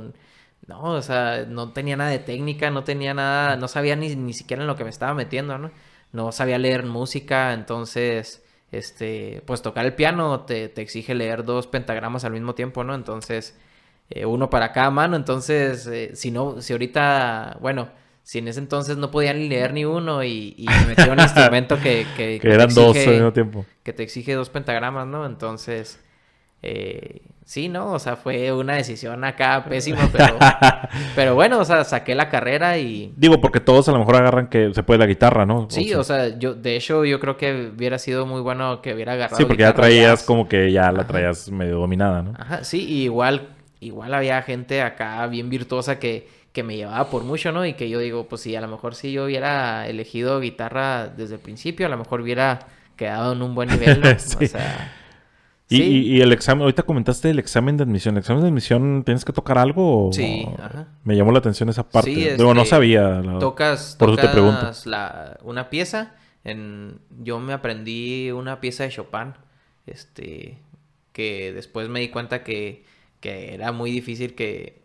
[0.65, 4.33] no, o sea, no tenía nada de técnica, no tenía nada, no sabía ni, ni
[4.33, 5.71] siquiera en lo que me estaba metiendo, ¿no?
[6.11, 11.67] No sabía leer música, entonces, este, pues tocar el piano te, te exige leer dos
[11.67, 12.95] pentagramas al mismo tiempo, ¿no?
[12.95, 13.55] Entonces
[14.09, 17.89] eh, uno para cada mano, entonces, eh, si no, si ahorita, bueno,
[18.23, 21.19] si en ese entonces no podía ni leer ni uno y, y me metí un
[21.19, 22.05] instrumento que...
[22.15, 23.65] Que, que eran dos al mismo tiempo.
[23.83, 25.25] Que te exige dos pentagramas, ¿no?
[25.25, 25.99] Entonces,
[26.61, 27.91] eh, sí, ¿no?
[27.91, 30.37] O sea, fue una decisión acá pésima, pero,
[31.15, 33.13] pero bueno, o sea, saqué la carrera y...
[33.17, 35.67] Digo, porque todos a lo mejor agarran que se puede la guitarra, ¿no?
[35.69, 39.13] Sí, o sea, yo, de hecho, yo creo que hubiera sido muy bueno que hubiera
[39.13, 39.37] agarrado.
[39.37, 42.33] Sí, porque ya traías como que ya la traías medio dominada, ¿no?
[42.37, 43.49] Ajá, sí, y igual
[43.85, 47.65] igual había gente acá bien virtuosa que, que me llevaba por mucho, ¿no?
[47.65, 51.35] Y que yo digo, pues sí, a lo mejor si yo hubiera elegido guitarra desde
[51.35, 54.09] el principio, a lo mejor hubiera quedado en un buen nivel, ¿no?
[54.41, 54.93] O sea...
[55.69, 55.81] ¿Y,
[56.17, 58.15] y, el examen, ahorita comentaste el examen de admisión.
[58.15, 60.11] ¿El examen de admisión tienes que tocar algo?
[60.13, 60.89] sí, ajá.
[61.03, 62.13] Me llamó la atención esa parte.
[62.13, 63.23] Sí, no este, sabía.
[63.39, 64.71] Tocas, por eso te pregunto.
[64.85, 66.11] La, una pieza.
[66.43, 69.33] En, yo me aprendí una pieza de Chopin.
[69.87, 70.59] Este,
[71.11, 72.85] que después me di cuenta que
[73.23, 74.83] que era muy difícil que...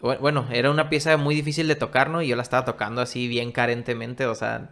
[0.00, 2.22] Bueno, era una pieza muy difícil de tocar, ¿no?
[2.22, 4.70] Y yo la estaba tocando así bien carentemente, o sea,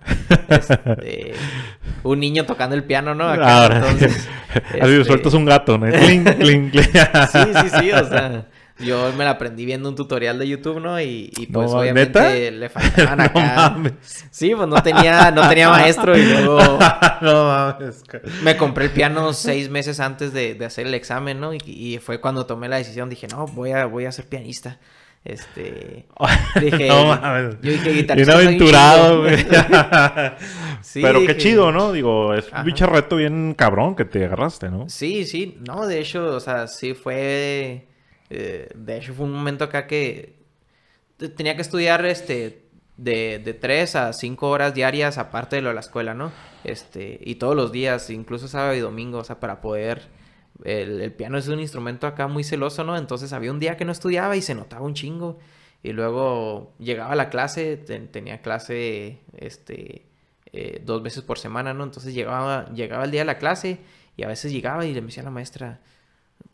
[0.48, 1.32] este,
[2.04, 3.28] un niño tocando el piano, ¿no?
[3.28, 4.28] Acá, Ahora, entonces,
[4.74, 5.04] este...
[5.04, 5.86] sueltas un gato, ¿no?
[5.96, 8.46] sí, sí, sí, o sea,
[8.78, 11.00] yo me la aprendí viendo un tutorial de YouTube, ¿no?
[11.00, 13.40] Y, y pues obviamente le faltaban acá.
[13.40, 13.92] No mames.
[14.30, 16.58] Sí, pues no tenía, no tenía maestro y luego.
[17.22, 18.04] no mames.
[18.42, 21.54] Me compré el piano seis meses antes de, de hacer el examen, ¿no?
[21.54, 24.78] Y, y, fue cuando tomé la decisión, dije, no, voy a, voy a ser pianista.
[25.24, 26.06] Este.
[26.60, 26.86] Dije.
[26.86, 27.56] no mames.
[27.62, 28.36] Yo dije guitarrista.
[28.36, 29.38] Bien aventurado, güey.
[30.82, 31.92] sí, Pero qué chido, ¿no?
[31.92, 34.88] Digo, es un bicho reto bien cabrón que te agarraste, ¿no?
[34.88, 35.58] Sí, sí.
[35.66, 37.86] No, de hecho, o sea, sí fue
[38.30, 40.36] eh, de hecho, fue un momento acá que
[41.36, 45.74] tenía que estudiar este de, de 3 a 5 horas diarias aparte de lo de
[45.74, 46.32] la escuela, ¿no?
[46.64, 50.02] Este, y todos los días, incluso sábado y domingo, o sea, para poder...
[50.64, 52.96] El, piano es un instrumento acá muy celoso, ¿no?
[52.96, 55.38] Entonces había un día que no estudiaba y se notaba un chingo.
[55.82, 60.06] Y luego llegaba a la clase, tenía clase este,
[60.52, 61.84] eh, dos veces por semana, ¿no?
[61.84, 63.78] Entonces llegaba, llegaba el día de la clase
[64.16, 65.80] y a veces llegaba y le decía a la maestra,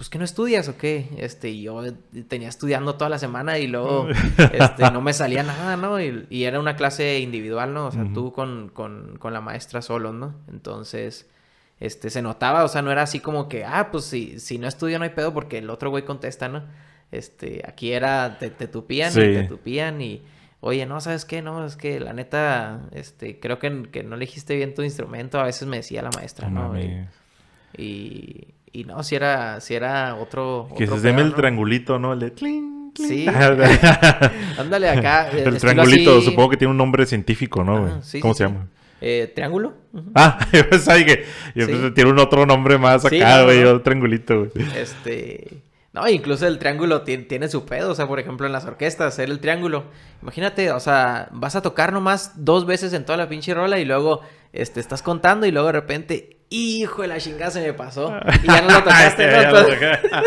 [0.02, 1.10] pues que no estudias o qué?
[1.16, 1.80] Este, yo
[2.26, 4.08] tenía estudiando toda la semana y luego
[4.52, 6.00] este, no me salía nada, ¿no?
[6.00, 7.86] Y, era una clase individual, ¿no?
[7.86, 10.34] O sea, tú con, con, con, la maestra solo, ¿no?
[10.50, 11.30] Entonces,
[11.78, 14.66] este, se notaba, o sea, no era así como que, ah, pues si, si no
[14.66, 16.64] estudio no hay pedo porque el otro güey contesta, ¿no?
[17.12, 20.24] Este, aquí era, te, te tupían y te tupían y,
[20.58, 21.42] oye, no, ¿sabes qué?
[21.42, 25.44] No, es que la neta, este, creo que, que no elegiste bien tu instrumento, a
[25.44, 26.74] veces me decía la maestra, ¿no?
[26.76, 27.06] y
[27.78, 30.68] y no, si era, si era otro.
[30.76, 32.14] Que se llame el triangulito, ¿no?
[32.14, 33.26] El de cling, Sí.
[34.58, 35.30] Ándale acá.
[35.30, 38.00] El triangulito, supongo que tiene un nombre científico, ¿no?
[38.20, 38.68] ¿Cómo se llama?
[39.00, 39.74] Eh, ¿Triángulo?
[40.14, 44.66] Ah, yo pensaba que yo tiene un otro nombre más acá, güey, el triangulito, güey.
[44.76, 45.62] Este.
[45.92, 47.90] No, incluso el triángulo tiene, tiene, su pedo.
[47.90, 49.84] O sea, por ejemplo, en las orquestas, hacer el triángulo.
[50.22, 53.84] Imagínate, o sea, vas a tocar nomás dos veces en toda la pinche rola y
[53.84, 58.14] luego este, estás contando y luego de repente hijo de la chingada se me pasó.
[58.42, 60.22] Y ya no lo tocaste, ¿no?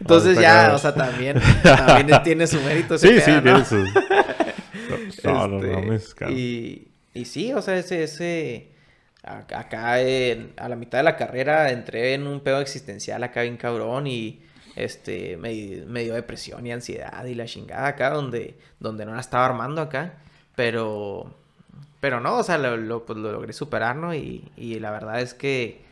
[0.00, 2.98] Entonces, ya, o sea, también, también tiene su mérito.
[2.98, 3.84] sí, sí, tiene su...
[5.24, 8.72] No, no, no, este, y, y sí, o sea, ese, ese,
[9.22, 14.06] acá a la mitad de la carrera entré en un pedo existencial acá bien cabrón
[14.06, 14.42] y
[14.74, 19.46] este me, dio depresión y ansiedad y la chingada acá donde, donde no la estaba
[19.46, 20.14] armando acá.
[20.54, 21.34] Pero,
[22.02, 24.12] pero no, o sea, lo, pues, lo logré superar, ¿no?
[24.12, 25.82] Y, y la verdad es que,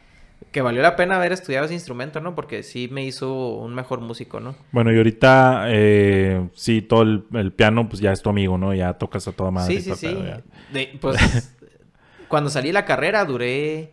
[0.50, 2.34] que valió la pena haber estudiado ese instrumento, ¿no?
[2.34, 4.56] Porque sí me hizo un mejor músico, ¿no?
[4.72, 8.74] Bueno, y ahorita eh, sí, todo el, piano, pues ya es tu amigo, ¿no?
[8.74, 9.80] Ya tocas a toda madre.
[9.80, 10.98] Sí, sí, sí.
[11.00, 11.56] pues
[12.28, 13.92] cuando salí de la carrera duré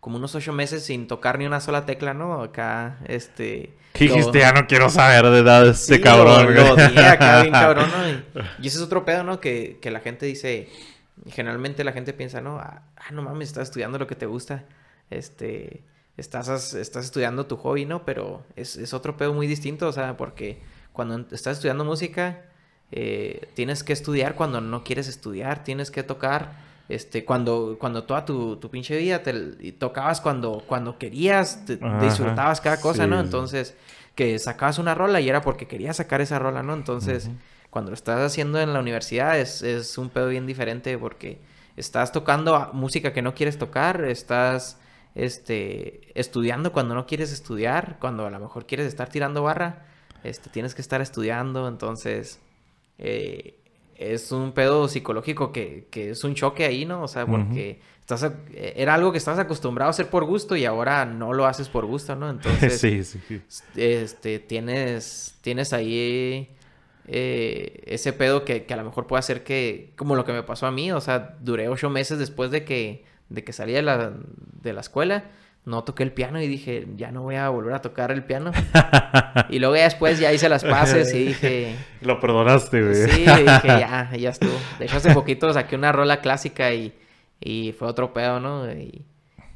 [0.00, 2.42] como unos ocho meses sin tocar ni una sola tecla, ¿no?
[2.42, 3.76] Acá, este...
[3.92, 4.38] ¿Qué dijiste?
[4.38, 6.54] Ya no quiero saber de edad de este cabrón.
[6.54, 8.42] Lo, acá bien cabrón, ¿no?
[8.62, 9.40] Y, ese es otro pedo, ¿no?
[9.40, 10.70] Que, que la gente dice...
[11.26, 12.58] Generalmente la gente piensa, ¿no?
[12.58, 14.64] Ah, ah, no mames, estás estudiando lo que te gusta.
[15.10, 15.84] Este...
[16.16, 18.04] Estás, estás estudiando tu hobby, ¿no?
[18.04, 20.60] Pero es, es otro pedo muy distinto, o sea, porque
[20.92, 22.44] cuando estás estudiando música...
[22.92, 25.64] Eh, tienes que estudiar cuando no quieres estudiar.
[25.64, 26.52] Tienes que tocar
[26.88, 29.32] este, cuando, cuando toda tu, tu pinche vida te
[29.72, 33.20] tocabas cuando, cuando querías, disfrutabas cada cosa, ¿no?
[33.20, 33.76] Entonces,
[34.16, 36.74] que sacabas una rola y era porque querías sacar esa rola, ¿no?
[36.74, 37.30] Entonces,
[37.70, 41.38] cuando lo estás haciendo en la universidad es, es un pedo bien diferente porque
[41.76, 44.78] estás tocando música que no quieres tocar, estás
[45.14, 49.86] este, estudiando cuando no quieres estudiar, cuando a lo mejor quieres estar tirando barra,
[50.24, 52.40] este, tienes que estar estudiando, entonces...
[52.98, 53.56] Eh,
[54.00, 57.02] es un pedo psicológico que, que, es un choque ahí, ¿no?
[57.02, 61.04] O sea, porque estás era algo que estabas acostumbrado a hacer por gusto y ahora
[61.04, 62.30] no lo haces por gusto, ¿no?
[62.30, 63.42] Entonces, sí, sí,
[63.76, 66.48] este, tienes, tienes ahí
[67.12, 70.42] eh, ese pedo que, que, a lo mejor puede hacer que, como lo que me
[70.42, 73.82] pasó a mí, o sea, duré ocho meses después de que, de que salí de
[73.82, 74.12] la,
[74.62, 75.24] de la escuela
[75.64, 78.50] no toqué el piano y dije, ya no voy a volver a tocar el piano.
[79.50, 81.76] y luego ya después ya hice las paces y dije...
[82.00, 82.94] Lo perdonaste, güey.
[82.94, 84.56] Sí, dije, ya, ya estuvo.
[84.78, 86.94] De hecho, hace poquito saqué una rola clásica y,
[87.40, 88.70] y fue otro pedo, ¿no?
[88.72, 89.04] Y,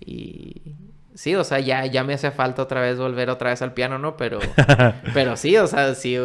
[0.01, 0.77] y,
[1.15, 3.99] sí, o sea, ya, ya me hace falta otra vez volver otra vez al piano,
[3.99, 4.17] ¿no?
[4.17, 4.39] Pero,
[5.15, 6.17] pero sí, o sea, sí,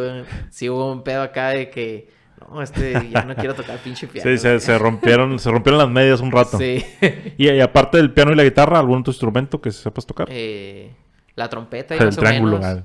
[0.49, 2.09] sí hubo un pedo acá de que
[2.39, 4.29] no, este, ya no quiero tocar pinche piano.
[4.29, 6.57] Sí, se, rompieron, se rompieron las medias un rato.
[6.57, 6.85] Sí.
[7.37, 10.27] y, aparte del piano y la guitarra, ¿algún otro instrumento que sepas tocar?
[10.31, 10.91] Eh,
[11.35, 12.59] la trompeta y El triángulo.
[12.63, 12.83] Ah,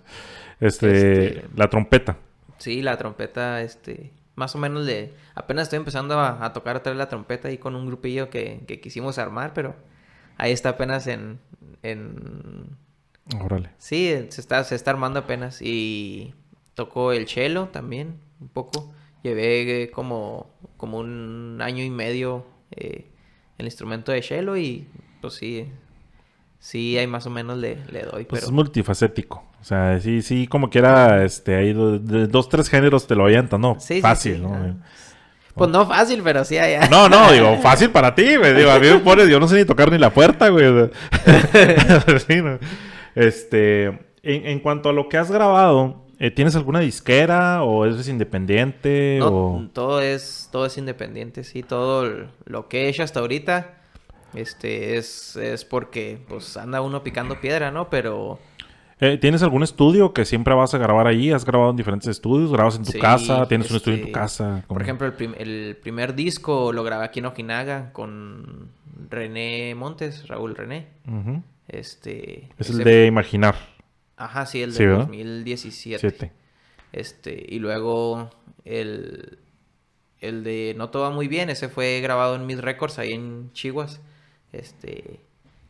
[0.60, 2.16] este, este, la trompeta.
[2.58, 5.12] Sí, la trompeta, este, más o menos de...
[5.34, 8.80] Apenas estoy empezando a, tocar otra vez la trompeta ahí con un grupillo que, que
[8.80, 9.74] quisimos armar, pero
[10.36, 11.38] ahí está apenas en...
[11.82, 12.76] en...
[13.40, 13.70] Órale.
[13.78, 15.60] Sí, se está, se está armando apenas.
[15.62, 16.34] Y
[16.74, 18.92] tocó el cello también, un poco.
[19.22, 23.06] Llevé como, como un año y medio eh,
[23.56, 24.86] el instrumento de cello y
[25.20, 25.66] pues sí,
[26.58, 28.24] sí, hay más o menos le, le doy.
[28.24, 29.42] Pues es multifacético.
[29.60, 33.80] O sea, sí, sí, como quiera, este, hay dos, tres géneros te lo avientan, ¿no?
[33.80, 34.76] Sí, fácil, ¿no?
[35.54, 36.88] Pues no fácil, pero sí hay.
[36.90, 38.54] No, no, digo, fácil para ti, güey.
[38.54, 40.66] Digo, a mí me pones, yo no sé ni tocar ni la puerta, güey.
[42.26, 42.58] sí, ¿no?
[43.14, 48.08] Este, en, en cuanto a lo que has grabado, eh, ¿Tienes alguna disquera o eres
[48.08, 49.16] independiente?
[49.18, 51.62] No, todo es todo es independiente, sí.
[51.62, 53.74] Todo lo que he hecho hasta ahorita
[54.34, 57.90] este, es, es porque pues anda uno picando piedra, ¿no?
[57.90, 58.38] Pero...
[59.00, 61.32] Eh, ¿Tienes algún estudio que siempre vas a grabar ahí?
[61.32, 62.52] ¿Has grabado en diferentes estudios?
[62.52, 63.46] ¿Grabas en tu casa?
[63.48, 64.64] ¿Tienes un estudio en tu este, casa?
[64.68, 68.70] Por ejemplo, el, primer disco lo grabé aquí en Ojinaga con
[69.10, 70.86] René Montes, Raúl René.
[71.68, 72.48] Este...
[72.58, 73.56] Es el de Imaginar.
[74.16, 76.32] Ajá, sí, el de 2017.
[76.92, 78.30] Este, y luego
[78.64, 79.38] el,
[80.20, 83.50] el de No Todo Va Muy Bien, ese fue grabado en Mid Records ahí en
[83.52, 83.90] Chihuahua.
[84.52, 85.20] Este,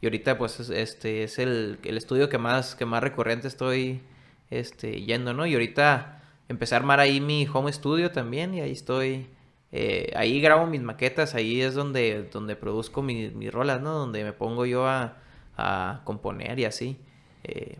[0.04, 4.02] y ahorita pues este es el, el, estudio que más, que más recurrente estoy
[4.50, 5.46] este, yendo, ¿no?
[5.46, 9.28] Y ahorita empecé a armar ahí mi home studio también y ahí estoy...
[9.72, 13.94] Eh, ahí grabo mis maquetas, ahí es donde, donde produzco mis, mis rolas, ¿no?
[13.94, 15.16] Donde me pongo yo a,
[15.56, 16.98] a componer y así.
[17.44, 17.78] Eh,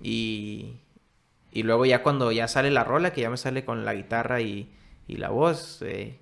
[0.00, 0.76] y,
[1.50, 4.40] y luego ya cuando ya sale la rola, que ya me sale con la guitarra
[4.40, 4.70] y,
[5.08, 6.20] y la voz, eh,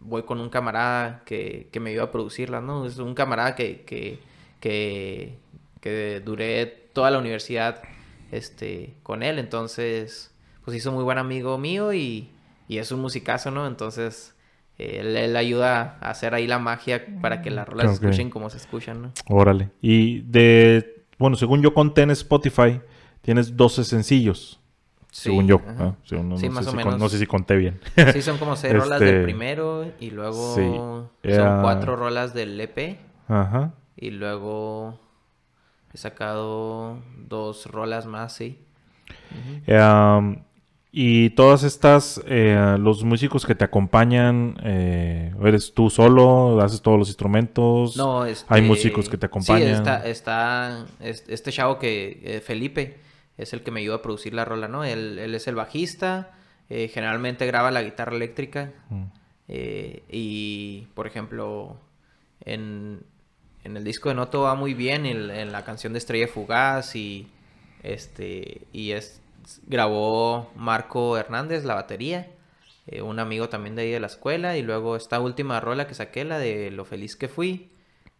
[0.00, 2.84] voy con un camarada que, que, me ayuda a producirla, ¿no?
[2.84, 4.18] Es un camarada que,
[4.62, 5.40] que,
[5.80, 7.82] que duré toda la universidad
[8.30, 10.32] este, con él, entonces
[10.64, 12.30] pues hizo muy buen amigo mío y,
[12.68, 13.66] y es un musicazo, ¿no?
[13.66, 14.36] Entonces
[14.78, 18.50] él, él, ayuda a hacer ahí la magia para que las rolas se escuchen como
[18.50, 19.12] se escuchan, ¿no?
[19.26, 19.70] Órale.
[19.82, 22.80] Y de, bueno, según yo conté en Spotify,
[23.20, 24.60] tienes 12 sencillos.
[25.10, 25.60] según yo.
[26.04, 27.00] sí, más o menos.
[27.00, 27.80] no sé si conté bien.
[28.12, 33.00] sí, son como seis rolas del este, primero y luego son cuatro rolas del EP.
[33.26, 33.74] Ajá.
[33.96, 34.98] Y luego
[35.94, 38.58] He sacado dos rolas más, sí.
[40.90, 46.58] y todas estas, eh, los músicos que te acompañan, eh, ¿eres tú solo?
[46.62, 47.98] ¿Haces todos los instrumentos?
[47.98, 49.68] No, este, Hay músicos que te acompañan.
[49.68, 52.98] Sí, está, está este chavo que, eh, Felipe,
[53.36, 54.84] es el que me ayuda a producir la rola, ¿no?
[54.84, 56.30] Él, él es el bajista,
[56.70, 58.72] generalmente graba la guitarra eléctrica.
[58.88, 59.04] Mm.
[59.48, 61.76] y, por ejemplo,
[62.40, 63.04] en,
[63.64, 67.28] en el disco de Noto va muy bien en, la canción de Estrella Fugaz y
[67.82, 69.20] este y es
[69.66, 72.30] grabó Marco Hernández la batería
[72.86, 75.94] eh, un amigo también de ahí de la escuela y luego esta última rola que
[75.94, 77.70] saqué la de lo feliz que fui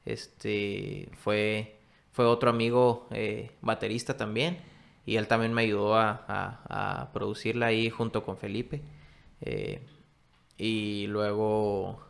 [0.04, 1.76] este fue
[2.12, 4.58] fue otro amigo eh, baterista también
[5.04, 8.82] y él también me ayudó a, producirla ahí junto con Felipe
[9.40, 9.82] eh,
[10.56, 12.00] y luego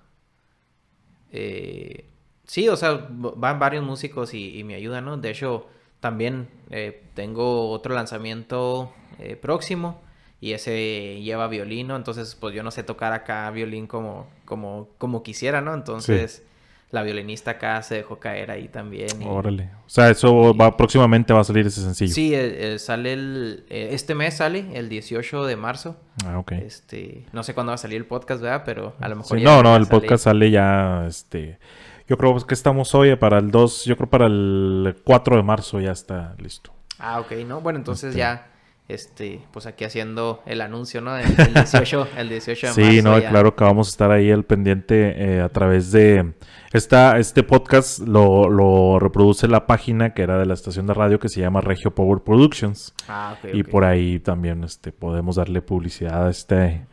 [2.47, 5.17] Sí, o sea, van varios músicos y, me ayudan, ¿no?
[5.17, 5.67] De hecho,
[6.01, 10.01] también eh, tengo otro lanzamiento eh, próximo
[10.41, 15.23] y ese lleva violino, entonces pues yo no sé tocar acá violín como, como, como
[15.23, 15.73] quisiera, ¿no?
[15.73, 16.43] Entonces
[16.91, 19.09] la violinista acá se dejó caer ahí también.
[19.25, 19.71] Órale.
[19.87, 22.13] O sea, eso va próximamente va a salir ese sencillo.
[22.13, 23.65] Sí, eh, sale el...
[23.71, 25.97] este mes sale, el 18 de marzo.
[26.27, 26.53] Ah, ok.
[26.53, 28.63] Este, no sé cuándo va a salir el podcast, ¿verdad?
[28.67, 29.39] Pero a lo mejor...
[29.39, 31.59] Sí, no, no, el podcast sale ya, este...
[32.09, 35.81] Yo creo que estamos hoy para el 2, yo creo para el 4 de marzo
[35.81, 36.73] ya está listo.
[36.99, 37.61] Ah, ok, ¿no?
[37.61, 38.19] Bueno, entonces este.
[38.19, 38.47] ya,
[38.89, 41.17] este, pues aquí haciendo el anuncio, ¿no?
[41.19, 42.91] El, 18, el 18 de marzo.
[42.91, 46.35] Sí, no, claro que vamos a estar ahí al pendiente eh, a través de...
[46.73, 51.19] Esta, este podcast lo, lo, reproduce la página que era de la estación de radio
[51.19, 52.95] que se llama Regio Power Productions.
[53.09, 53.51] Ah, ok.
[53.53, 56.87] Y por ahí también este, podemos darle publicidad a este,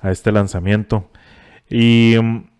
[0.00, 1.08] a este lanzamiento.
[1.70, 2.51] Y mm,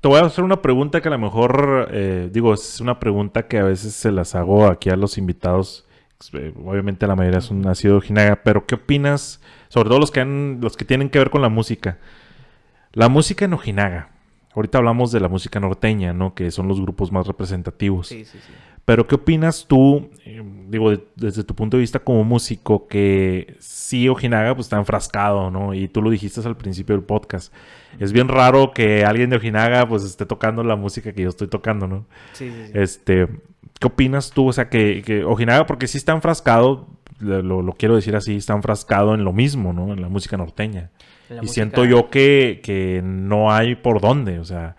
[0.00, 3.46] te voy a hacer una pregunta que a lo mejor, eh, digo, es una pregunta
[3.46, 5.86] que a veces se las hago aquí a los invitados.
[6.32, 9.40] Eh, obviamente la mayoría son nacido Ojinaga, pero ¿qué opinas?
[9.68, 11.98] Sobre todo los que, han, los que tienen que ver con la música.
[12.92, 14.10] La música en Ojinaga.
[14.54, 16.34] Ahorita hablamos de la música norteña, ¿no?
[16.34, 18.08] Que son los grupos más representativos.
[18.08, 18.52] Sí, sí, sí.
[18.84, 24.08] Pero ¿qué opinas tú, eh, digo, desde tu punto de vista como músico, que sí
[24.08, 25.74] Ojinaga pues está enfrascado, ¿no?
[25.74, 27.52] Y tú lo dijiste al principio del podcast.
[27.98, 31.48] Es bien raro que alguien de Ojinaga pues esté tocando la música que yo estoy
[31.48, 32.06] tocando, ¿no?
[32.32, 33.28] Sí, sí, Este,
[33.78, 34.48] ¿qué opinas tú?
[34.48, 36.88] O sea, que, que Ojinaga, porque sí está enfrascado,
[37.20, 39.92] lo, lo, quiero decir así, está enfrascado en lo mismo, ¿no?
[39.92, 40.90] En la música norteña.
[41.42, 44.76] y siento yo que, que no hay por dónde, o sea,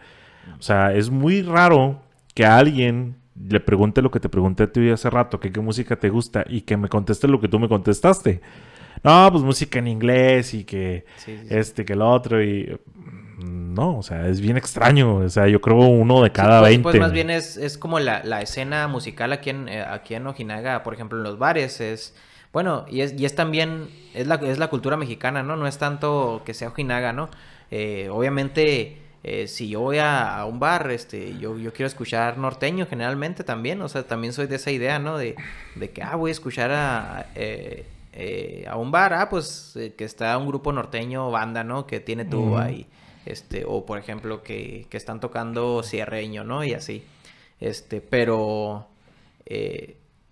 [0.60, 2.02] o sea, es muy raro
[2.34, 5.96] que alguien le pregunte lo que te pregunté a ti hace rato, que qué música
[5.96, 8.42] te gusta y que me conteste lo que tú me contestaste.
[9.04, 11.06] No, pues música en inglés y que
[11.50, 12.78] este, que el otro y...
[13.44, 15.16] No, o sea, es bien extraño.
[15.16, 16.84] O sea, yo creo uno de cada pues, 20.
[16.84, 20.28] Pues más bien es, es como la, la, escena musical aquí en, eh, aquí en
[20.28, 21.82] Ojinaga, por ejemplo, en los bares.
[21.82, 22.14] Es,
[22.54, 25.56] bueno, y es, y es también, es la, es la cultura mexicana, ¿no?
[25.56, 27.30] No es tanto que sea Ojinaga, ¿no?
[27.72, 32.88] Eh, obviamente eh, si yo voy a, un bar, este, yo, yo quiero escuchar norteño
[32.88, 35.18] generalmente también, o sea, también soy de esa idea, ¿no?
[35.18, 35.36] De,
[35.76, 40.04] de que, ah, voy a escuchar a, eh, eh, a un bar, ah, pues que
[40.04, 41.86] está un grupo norteño, banda, ¿no?
[41.86, 42.88] Que tiene tuba ahí,
[43.28, 46.64] este, o por ejemplo que, que están tocando cierreño, ¿no?
[46.64, 47.04] Y así,
[47.60, 48.88] este, pero...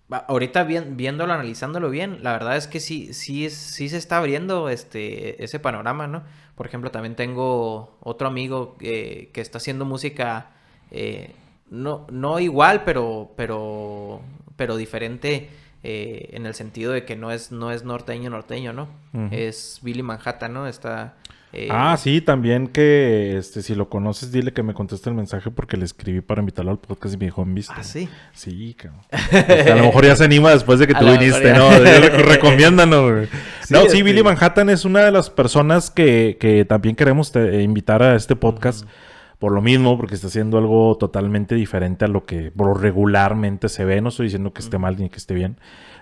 [0.09, 5.43] Ahorita viéndolo, analizándolo bien, la verdad es que sí, sí, sí se está abriendo este,
[5.43, 6.23] ese panorama, ¿no?
[6.59, 10.51] Por ejemplo, también tengo otro amigo que está haciendo música
[10.91, 11.31] eh,
[11.69, 14.21] no, no igual, pero, pero,
[14.55, 15.49] pero diferente
[15.83, 18.87] eh, en el sentido de que no es, no es norteño norteño, ¿no?
[19.31, 20.67] Es Billy Manhattan, ¿no?
[20.67, 21.15] Está
[21.51, 25.49] eh, ah, sí, también que este, si lo conoces, dile que me conteste el mensaje
[25.49, 27.73] porque le escribí para invitarlo al podcast y me dijo, ¿viste?
[27.75, 28.07] Ah, sí.
[28.33, 29.01] Sí, cabrón.
[29.11, 31.71] a lo mejor ya se anima después de que tú viniste, ¿no?
[31.71, 33.27] Recomiéndanos,
[33.69, 38.15] no, sí, Billy Manhattan es una de las personas que, que también queremos invitar a
[38.15, 38.85] este podcast.
[39.39, 44.01] Por lo mismo, porque está haciendo algo totalmente diferente a lo que regularmente se ve.
[44.01, 45.55] No estoy diciendo que esté mal ni que esté bien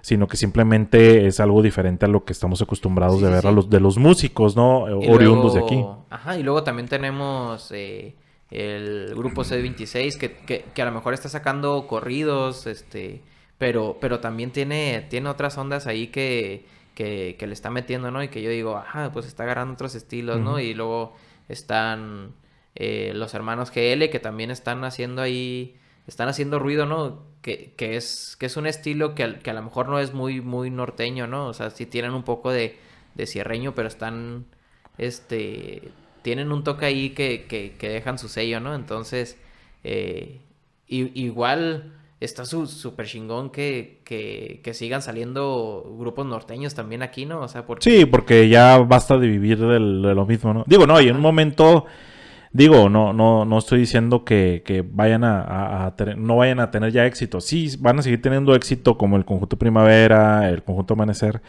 [0.08, 3.70] sino que simplemente es algo diferente a lo que estamos acostumbrados de ver a los
[3.70, 4.84] de los músicos, ¿no?
[4.84, 5.86] Oriundos de aquí.
[6.10, 8.16] Ajá, y luego también tenemos eh,
[8.50, 13.22] el grupo C26 que, que, a lo mejor está sacando corridos, este,
[13.58, 18.24] pero, pero también tiene, tiene otras ondas ahí que, que, le está metiendo, ¿no?
[18.24, 20.62] Y que yo digo, ajá, pues está agarrando otros estilos, ¿no?
[20.62, 21.16] Y luego
[21.50, 22.32] están
[22.76, 25.76] eh, los hermanos GL que también están haciendo ahí,
[26.08, 27.27] están haciendo ruido, ¿no?
[27.42, 31.28] Que, es, que es un estilo que, a lo mejor no es muy, muy norteño,
[31.28, 31.48] ¿no?
[31.48, 32.78] O sea, sí tienen un poco de,
[33.16, 34.46] de cierreño, pero están,
[34.98, 38.76] este, tienen un toque ahí que, que, dejan su sello, ¿no?
[38.76, 39.38] Entonces,
[39.84, 40.42] eh,
[40.88, 47.42] igual, está súper chingón que, que, que, sigan saliendo grupos norteños también aquí, ¿no?
[47.42, 47.90] O sea, porque...
[47.90, 50.64] Sí, porque ya basta de vivir de lo mismo, ¿no?
[50.68, 51.86] Digo, no, y en un momento,
[52.52, 56.92] digo, no, no, no estoy diciendo que, que vayan a, tener, no vayan a tener
[56.92, 57.42] ya éxito.
[57.42, 61.42] Sí, van a seguir teniendo éxito como el conjunto Primavera, el conjunto Amanecer.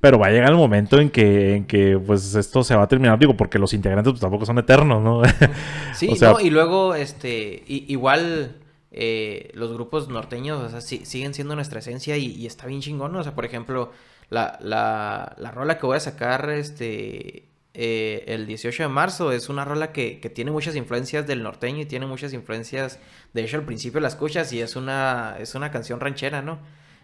[0.00, 2.88] Pero va a llegar el momento en que, en que pues esto se va a
[2.88, 5.22] terminar, digo, porque los integrantes pues, tampoco son eternos, ¿no?
[5.94, 8.56] sí, no, y luego, este, igual
[8.92, 13.22] eh, los grupos norteños, o sea, siguen siendo nuestra esencia y, está bien chingón, O
[13.22, 13.92] sea, por ejemplo,
[14.30, 19.48] la, la, la rola que voy a sacar este, eh, el 18 de marzo es
[19.48, 22.98] una rola que, que, tiene muchas influencias del norteño y tiene muchas influencias,
[23.32, 26.58] de hecho al principio la escuchas y es una, es una canción ranchera, ¿no?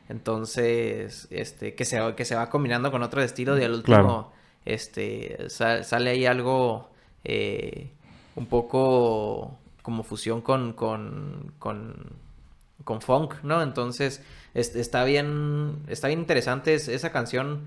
[0.09, 4.33] Entonces, este, que se, que se va combinando con otro estilo y al último,
[4.65, 6.91] este, sale ahí algo
[7.25, 7.91] eh,
[8.37, 13.63] un poco como fusión con, con, con, funk, ¿no?
[13.63, 14.23] Entonces,
[14.55, 17.67] está bien, está bien interesante esa canción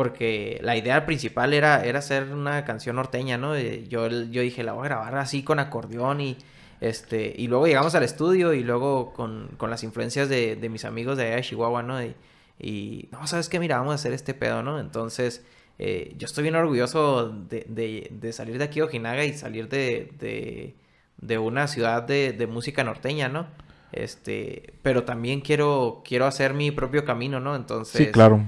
[0.00, 3.54] porque la idea principal era, era hacer una canción norteña, ¿no?
[3.58, 6.38] Yo, yo dije, la voy a grabar así con acordeón y,
[6.80, 10.86] este, y luego llegamos al estudio y luego con, con las influencias de, de, mis
[10.86, 12.02] amigos de allá de Chihuahua, ¿no?
[12.02, 12.14] Y,
[12.58, 13.60] y, no, ¿sabes qué?
[13.60, 14.80] Mira, vamos a hacer este pedo, ¿no?
[14.80, 15.44] Entonces,
[15.78, 19.68] eh, yo estoy bien orgulloso de, de, de, salir de aquí a Ojinaga y salir
[19.68, 20.74] de,
[21.18, 23.48] de una ciudad de, de, música norteña, ¿no?
[23.92, 27.54] Este, pero también quiero, quiero hacer mi propio camino, ¿no?
[27.54, 28.06] Entonces...
[28.06, 28.42] Sí, claro.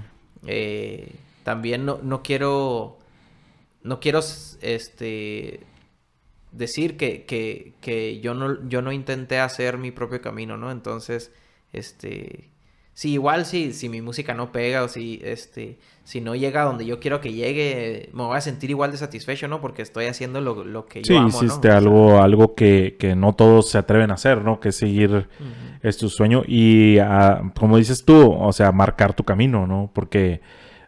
[0.47, 2.99] Eh, también no, no quiero...
[3.83, 4.21] No quiero,
[4.61, 5.61] este...
[6.53, 10.71] Decir que, que, que yo, no, yo no intenté hacer mi propio camino, ¿no?
[10.71, 11.33] Entonces,
[11.73, 12.53] este
[12.95, 16.65] Sí, igual si, si mi música no pega o si, este, si no llega a
[16.67, 19.63] donde yo quiero que llegue, me voy a sentir igual de satisfecho, ¿no?
[19.63, 23.33] Porque estoy haciendo lo, lo que yo amo, Sí, hiciste algo, algo que, que, no
[23.33, 24.61] todos se atreven a hacer, ¿no?
[24.61, 25.27] Que seguir
[25.83, 29.91] es tu sueño y, ah, como dices tú, o sea, marcar tu camino, ¿no?
[29.95, 30.43] Porque,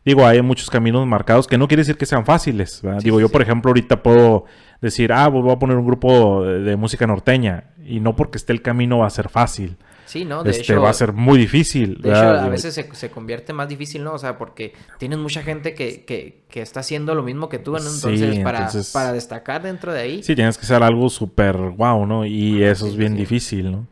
[0.05, 3.01] digo, hay muchos caminos marcados que no quiere decir que sean fáciles, ¿verdad?
[3.03, 4.45] digo, yo, por ejemplo, ahorita puedo
[4.81, 8.53] decir, ah, pues voy a poner un grupo de música norteña y no porque esté
[8.53, 9.77] el camino va a ser fácil.
[10.07, 10.45] Sí, ¿no?
[10.45, 12.01] De este, hecho, va a ser muy difícil.
[12.01, 14.13] De hecho, a veces se, se, convierte más difícil, ¿no?
[14.13, 17.73] O sea, porque tienes mucha gente que, que, que está haciendo lo mismo que tú,
[17.73, 17.79] ¿no?
[17.79, 20.23] Entonces, para, para destacar dentro de ahí.
[20.23, 22.27] Sí, tienes que ser algo súper guau, ¿no?
[22.27, 23.87] Y eso es bien difícil, ¿no?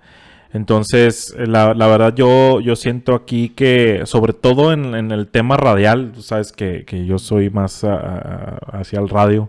[0.53, 5.57] Entonces, la, la, verdad, yo, yo siento aquí que, sobre todo en, en el tema
[5.57, 9.49] radial, tú sabes que, que yo soy más hacia el radio.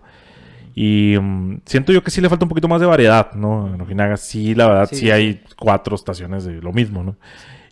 [0.75, 3.73] Y um, siento yo que sí le falta un poquito más de variedad, ¿no?
[3.73, 7.15] En Ojinaga sí, la verdad, sí, hay cuatro estaciones de lo mismo, ¿no?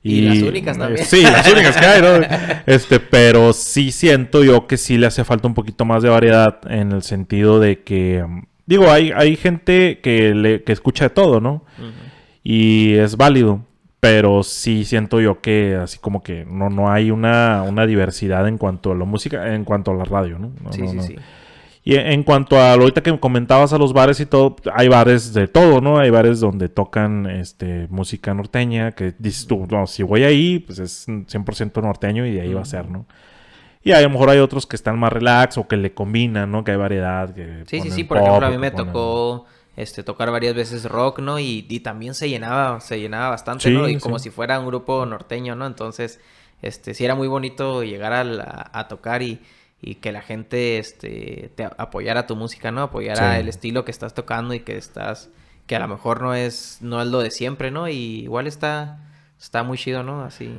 [0.03, 1.05] Y, las únicas también.
[1.05, 2.27] Sí, las únicas que hay, ¿no?
[2.67, 6.59] Este, pero sí siento yo que sí le hace falta un poquito más de variedad
[6.69, 11.09] en el sentido de que, um, digo, hay, hay gente que, le, que escucha de
[11.11, 11.63] todo, ¿no?
[12.43, 13.61] Y es válido,
[13.99, 18.57] pero sí siento yo que así como que no, no hay una, una diversidad en
[18.57, 20.51] cuanto a la música, en cuanto a la radio, ¿no?
[20.71, 21.15] sí, sí, sí.
[21.83, 25.33] Y en cuanto a lo ahorita que comentabas a los bares y todo, hay bares
[25.33, 25.97] de todo, ¿no?
[25.97, 30.77] Hay bares donde tocan este música norteña, que dices tú, no, si voy ahí, pues
[30.77, 33.07] es 100% norteño y de ahí va a ser, ¿no?
[33.83, 36.63] Y a lo mejor hay otros que están más relax o que le combinan, ¿no?
[36.63, 37.33] Que hay variedad.
[37.33, 38.03] Que sí, sí, sí.
[38.03, 41.39] Por ejemplo, a mí me tocó este, tocar varias veces rock, ¿no?
[41.39, 43.87] Y, y también se llenaba, se llenaba bastante, ¿no?
[43.87, 45.65] Y como si fuera un grupo norteño, ¿no?
[45.65, 46.19] Entonces,
[46.61, 49.41] este, sí era muy bonito llegar a, a tocar y
[49.81, 52.83] y que la gente este, te apoyara tu música, ¿no?
[52.83, 55.29] Apoyara el estilo que estás tocando y que estás,
[55.65, 57.87] que a lo mejor no es, no es lo de siempre, ¿no?
[57.89, 58.99] Y igual está,
[59.39, 60.23] está muy chido, ¿no?
[60.23, 60.55] Así.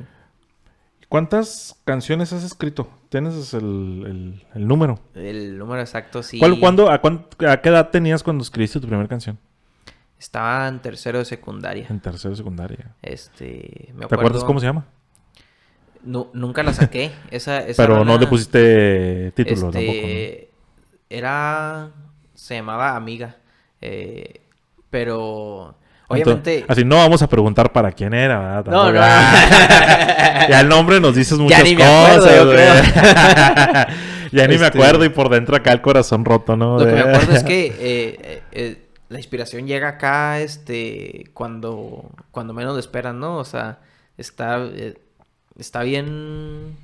[1.13, 2.89] ¿Cuántas canciones has escrito?
[3.09, 4.99] ¿Tienes el, el, número?
[5.13, 6.39] El número exacto, sí.
[6.39, 9.37] ¿Cuál, cuándo, a, a, qué edad tenías cuando escribiste tu primera canción?
[10.17, 11.85] Estaba en tercero de secundaria.
[11.87, 12.95] En tercero de secundaria.
[13.03, 14.87] Este, me ¿Te acuerdas cómo se llama?
[16.01, 17.11] No, nunca la saqué.
[17.29, 21.05] Esa, Pero no le pusiste título este, tampoco.
[21.11, 21.91] Era.
[22.33, 23.37] Se llamaba Amiga.
[23.81, 24.41] Eh,
[24.89, 25.75] pero.
[26.13, 26.65] Obviamente.
[26.67, 28.71] así no vamos a preguntar para quién era, ¿verdad?
[28.71, 28.93] No, no.
[30.49, 32.73] ya el nombre nos dices muchas ya ni me Acuerdo, yo creo.
[34.31, 36.79] ya ni me este, acuerdo y por dentro acá el corazón roto, ¿no?
[36.79, 42.53] Lo que me acuerdo es que eh, eh, la inspiración llega acá, este, cuando, cuando
[42.53, 43.37] menos lo esperan, ¿no?
[43.37, 43.79] O sea,
[44.17, 44.61] está,
[45.57, 46.77] está bien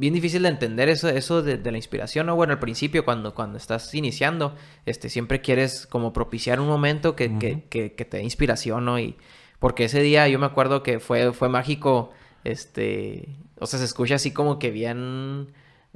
[0.00, 2.34] bien difícil de entender eso, eso de, la inspiración, ¿no?
[2.34, 7.38] Bueno, al principio, cuando, cuando estás iniciando, este, siempre quieres como propiciar un momento que,
[7.38, 8.98] que, que, te dé inspiración, ¿no?
[8.98, 9.16] Y
[9.58, 12.12] porque ese día yo me acuerdo que fue, fue mágico,
[12.44, 13.28] este,
[13.58, 15.48] o sea, se escucha así como que bien,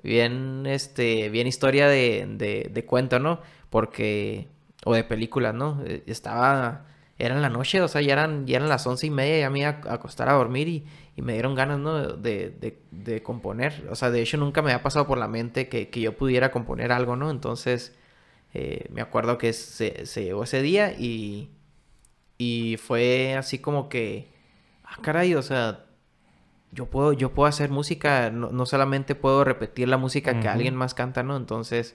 [0.02, 3.40] bien, este, bien historia de, de, de cuento, ¿no?
[3.70, 4.48] Porque,
[4.84, 5.82] o de película, ¿no?
[6.05, 6.84] Estaba
[7.18, 9.50] era en la noche, o sea, ya eran, ya eran las once y media, ya
[9.50, 10.84] me iba a acostar a dormir y,
[11.17, 11.99] y me dieron ganas, ¿no?
[12.17, 13.87] De, de, de, componer.
[13.91, 16.51] O sea, de hecho nunca me había pasado por la mente que, que yo pudiera
[16.51, 17.31] componer algo, ¿no?
[17.31, 17.97] Entonces,
[18.53, 21.51] eh, me acuerdo que se, se, llegó ese día y,
[22.39, 24.29] y fue así como que,
[24.85, 25.87] ah, caray, o sea,
[26.73, 30.75] yo puedo, yo puedo hacer música, no, no solamente puedo repetir la música que alguien
[30.75, 31.37] más canta, ¿no?
[31.37, 31.95] Entonces,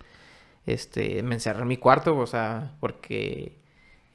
[0.66, 3.60] este, me encerré en mi cuarto, o sea, porque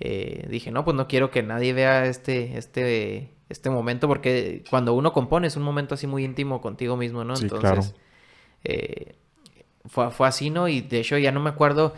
[0.00, 4.92] eh, dije, no, pues no quiero que nadie vea este, este, este momento, porque cuando
[4.94, 7.34] uno compone es un momento así muy íntimo contigo mismo, ¿no?
[7.36, 7.94] Entonces,
[8.64, 9.16] eh,
[9.86, 10.68] fue, fue, así, ¿no?
[10.68, 11.94] Y de hecho ya no me acuerdo,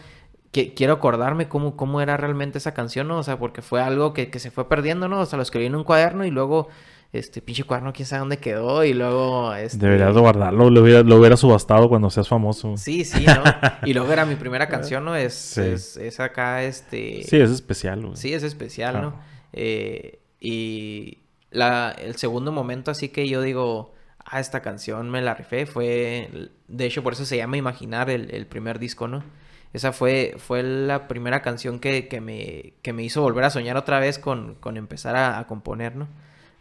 [0.52, 3.18] que, quiero acordarme cómo, cómo era realmente esa canción, ¿no?
[3.18, 5.20] O sea, porque fue algo que, que se fue perdiendo, ¿no?
[5.20, 6.68] O sea, lo escribí en un cuaderno y luego
[7.12, 9.54] este pinche cuaderno, quién sabe dónde quedó y luego...
[9.54, 9.78] Este...
[9.78, 12.76] Deberías de guardarlo, lo hubiera, lo hubiera subastado cuando seas famoso.
[12.76, 13.42] Sí, sí, ¿no?
[13.84, 15.16] y luego era mi primera canción, ¿no?
[15.16, 17.22] Es, es, acá, este...
[17.22, 18.16] Sí, es especial, güey.
[18.16, 19.20] Sí, es especial, ¿no?
[19.52, 21.18] Eh, y
[21.50, 23.94] la, el segundo momento así que yo digo,
[24.24, 26.50] ah, esta canción me la rifé, fue...
[26.68, 29.22] De hecho, por eso se llama Imaginar el, el primer disco, ¿no?
[29.72, 33.76] Esa fue, fue la primera canción que, que, me, que me hizo volver a soñar
[33.76, 36.08] otra vez con, con empezar a, componer, ¿no?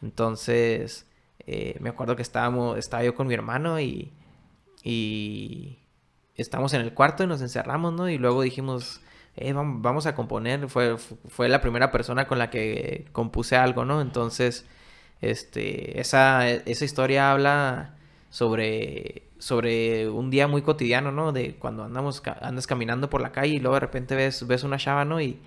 [0.02, 1.08] Entonces,
[1.48, 4.12] eh, me acuerdo que estábamos, estaba yo con mi hermano y,
[4.84, 5.80] y
[6.36, 8.10] estábamos en el cuarto y nos encerramos, ¿no?
[8.10, 9.00] Y luego dijimos,
[9.38, 10.70] eh, vamos, a componer.
[10.70, 14.02] Fue, fue la primera persona con la que compuse algo, ¿no?
[14.02, 14.66] Entonces,
[15.22, 17.96] este, esa, esa historia habla
[18.30, 21.32] sobre, sobre un día muy cotidiano, ¿no?
[21.32, 24.78] De cuando andamos, andas caminando por la calle y luego de repente ves, ves una
[24.78, 25.22] chava, ¿no?
[25.22, 25.40] Y,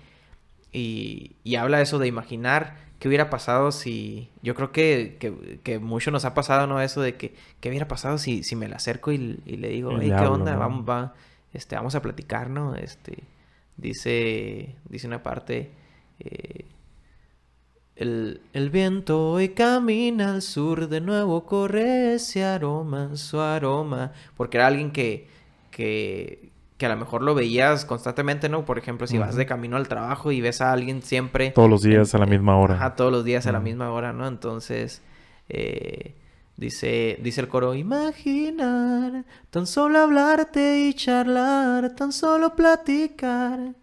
[0.71, 4.29] y, y habla eso de imaginar ¿Qué hubiera pasado si...
[4.41, 6.81] Yo creo que, que, que, mucho nos ha pasado, ¿no?
[6.81, 7.33] Eso de que...
[7.61, 10.57] ¿Qué hubiera pasado si, si me la acerco y, y le digo, hey, ¿qué onda?
[10.57, 11.13] Vamos, va,
[11.53, 12.75] este, vamos a platicar, ¿no?
[12.75, 13.23] Este...
[13.79, 14.75] Dice...
[14.87, 15.71] Dice una parte...
[16.19, 16.65] Eh,
[17.95, 24.13] el, el, viento hoy camina al sur, de nuevo corre ese aroma, su aroma.
[24.37, 25.27] Porque era alguien que,
[25.69, 28.63] que, que a lo mejor lo veías constantemente, ¿no?
[28.63, 31.51] Por ejemplo, si vas de camino al trabajo y ves a alguien siempre...
[31.51, 32.75] Todos los días a la misma hora.
[32.75, 34.27] Ajá, todos los días a la misma hora, ¿no?
[34.27, 35.01] Entonces,
[35.49, 36.15] eh,
[36.59, 43.75] dice, dice el coro, imaginar, tan solo hablarte y charlar, tan solo platicar,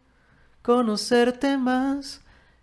[0.62, 2.20] conocerte más.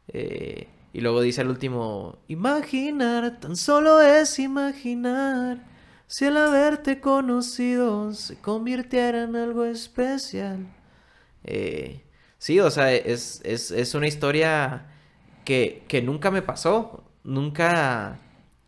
[0.08, 5.66] Eh, y luego dice el último, imaginar, tan solo es imaginar
[6.06, 10.68] si el haberte conocido se convirtiera en algo especial.
[11.44, 12.04] Eh,
[12.38, 14.86] sí, o sea, es, es, es una historia
[15.44, 17.04] que, que, nunca me pasó.
[17.24, 18.20] Nunca.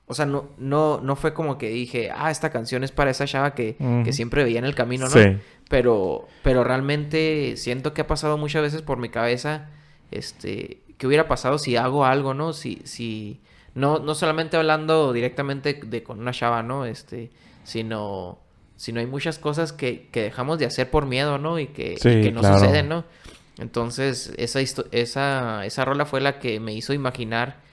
[0.08, 3.26] O sea, no, no, no fue como que dije, ah, esta canción es para esa
[3.26, 5.12] chava que, que siempre veía en el camino, ¿no?
[5.12, 5.38] Sí.
[5.68, 9.70] Pero, pero realmente siento que ha pasado muchas veces por mi cabeza,
[10.12, 12.54] este, ¿qué hubiera pasado si hago algo, no?
[12.54, 13.42] Si, si,
[13.74, 16.86] no, no solamente hablando directamente de con una chava, ¿no?
[16.86, 17.32] Este,
[17.64, 18.38] sino,
[18.76, 21.58] sino hay muchas cosas que, que dejamos de hacer por miedo, ¿no?
[21.58, 23.06] Y que, que no suceden, ¿no?
[23.58, 24.60] Entonces, esa,
[24.92, 27.65] esa, esa rola fue la que me hizo imaginar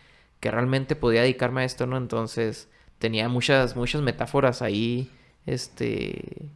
[0.42, 1.96] que realmente podía dedicarme a esto, ¿no?
[1.96, 2.68] Entonces,
[2.98, 5.10] tenía muchas, muchas metáforas ahí,
[5.46, 6.50] este,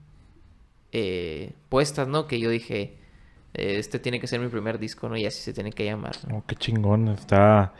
[0.92, 2.26] eh, puestas, ¿no?
[2.26, 2.98] Que yo dije,
[3.54, 5.16] este tiene que ser mi primer disco, ¿no?
[5.16, 6.16] Y así se tiene que llamar.
[6.30, 7.72] Oh, qué chingón, está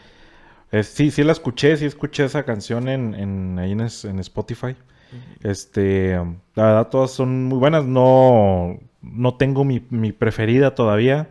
[0.83, 3.81] sí, sí la escuché, sí escuché esa canción en, en ahí en,
[4.21, 4.77] Spotify.
[5.43, 6.17] Este,
[6.55, 7.85] la verdad todas son muy buenas.
[7.85, 9.81] No, no tengo mi,
[10.13, 11.29] preferida todavía.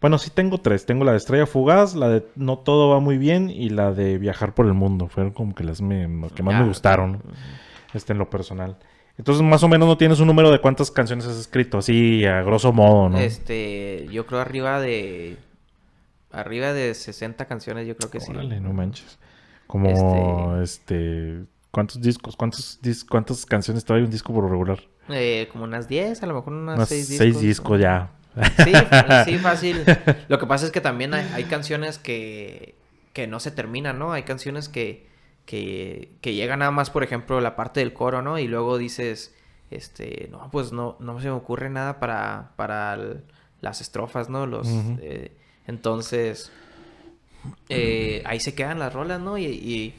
[0.00, 0.86] Bueno, sí tengo tres.
[0.86, 4.18] Tengo la de Estrella Fugaz, la de No Todo Va Muy Bien y la de
[4.18, 5.08] Viajar por el Mundo.
[5.08, 7.22] Fueron como que las que más me gustaron.
[7.94, 8.76] Este, en lo personal.
[9.18, 12.42] Entonces, más o menos no tienes un número de cuántas canciones has escrito, así a
[12.42, 13.18] grosso modo, ¿no?
[13.18, 15.38] Este, yo creo arriba de
[16.36, 18.62] Arriba de 60 canciones, yo creo que Órale, sí.
[18.62, 19.18] no manches.
[19.66, 20.62] Como, este...
[20.62, 22.36] este ¿Cuántos discos?
[22.36, 22.78] ¿Cuántos
[23.08, 24.80] ¿Cuántas canciones trae un disco por regular?
[25.08, 27.24] Eh, como unas 10, a lo mejor unas 6 discos.
[27.24, 28.10] 6 discos ya.
[28.64, 28.72] Sí,
[29.24, 29.84] sí, fácil.
[30.28, 32.74] Lo que pasa es que también hay, hay canciones que,
[33.12, 34.12] que no se terminan, ¿no?
[34.12, 35.06] Hay canciones que,
[35.46, 38.38] que, que llegan nada más, por ejemplo, la parte del coro, ¿no?
[38.38, 39.34] Y luego dices,
[39.70, 42.98] este, no, pues no, no se me ocurre nada para, para
[43.60, 44.46] las estrofas, ¿no?
[44.46, 44.68] Los,
[45.66, 46.52] entonces,
[47.68, 49.38] eh, ahí se quedan las rolas, ¿no?
[49.38, 49.94] Y,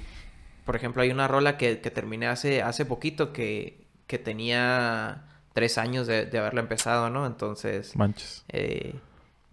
[0.65, 5.26] por ejemplo, hay una rola que, que terminé hace, hace poquito que, que tenía
[5.57, 7.25] tres años de, de, haberla empezado, ¿no?
[7.25, 7.95] Entonces...
[7.95, 8.45] Manches.
[8.49, 8.93] Eh,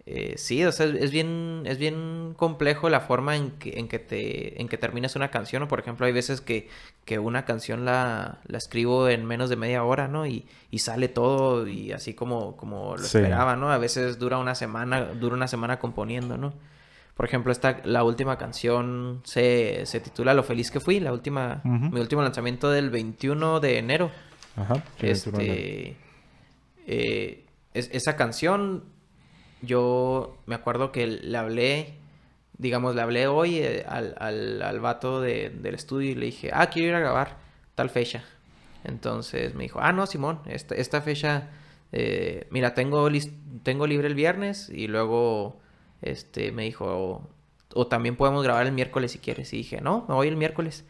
[0.05, 3.97] eh, sí, o sea, es bien, es bien complejo la forma en que, en que
[3.97, 6.69] te, en que terminas una canción, o por ejemplo, hay veces que,
[7.05, 10.27] que una canción la, la, escribo en menos de media hora, ¿no?
[10.27, 13.71] Y, y sale todo y así como, como lo esperaba, ¿no?
[13.71, 16.53] A veces dura una semana, dura una semana componiendo, ¿no?
[17.15, 21.61] Por ejemplo, esta, la última canción se, se titula Lo feliz que fui, la última,
[21.63, 24.11] mi último lanzamiento del 21 de enero.
[24.55, 24.83] Ajá.
[24.99, 25.97] Este,
[26.87, 28.83] eh, esa canción,
[29.61, 31.95] yo me acuerdo que le hablé,
[32.57, 36.67] digamos, le hablé hoy eh, al, al, al, vato del estudio y le dije, ah,
[36.67, 37.37] quiero ir a grabar
[37.75, 38.23] tal fecha.
[38.83, 41.49] Entonces me dijo, ah, no, Simón, esta, esta fecha,
[41.91, 43.09] eh, mira, tengo,
[43.63, 45.59] tengo libre el viernes y luego
[46.01, 47.27] este, me dijo,
[47.73, 49.51] o, también podemos grabar el miércoles si quieres.
[49.53, 50.85] Y dije, no, me voy el miércoles.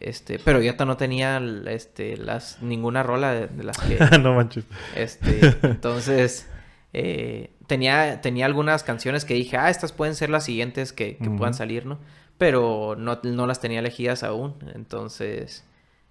[0.00, 3.98] Este, pero yo no tenía este, las, ninguna rola de, las que...
[4.20, 4.64] no manches.
[4.94, 6.48] Este, entonces,
[6.92, 11.54] eh, tenía, tenía algunas canciones que dije, ah, estas pueden ser las siguientes que, puedan
[11.54, 11.98] salir, ¿no?
[12.38, 14.54] Pero no, no, las tenía elegidas aún.
[14.74, 15.64] Entonces,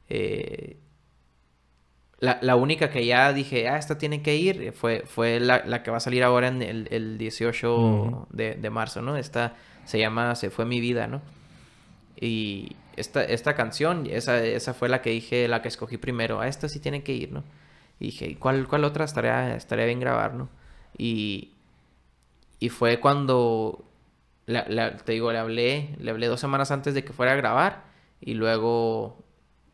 [0.09, 0.77] eh,
[2.19, 5.97] la, única que ya dije, ah, esta tiene que ir, fue, fue la, que va
[5.97, 9.15] a salir ahora en el, el 18 de, marzo, ¿no?
[9.15, 11.21] Esta se llama Se fue mi vida, ¿no?
[12.19, 16.47] Y esta, esta canción, esa, esa fue la que dije, la que escogí primero, ah,
[16.47, 17.43] esta sí tiene que ir, ¿no?
[17.99, 20.49] Y dije, ¿cuál, cuál otra estaría, estaría bien grabar, ¿no?
[20.97, 21.53] Y,
[22.59, 23.85] y fue cuando,
[24.45, 27.85] te digo, le hablé, le hablé dos semanas antes de que fuera a grabar
[28.19, 29.23] y luego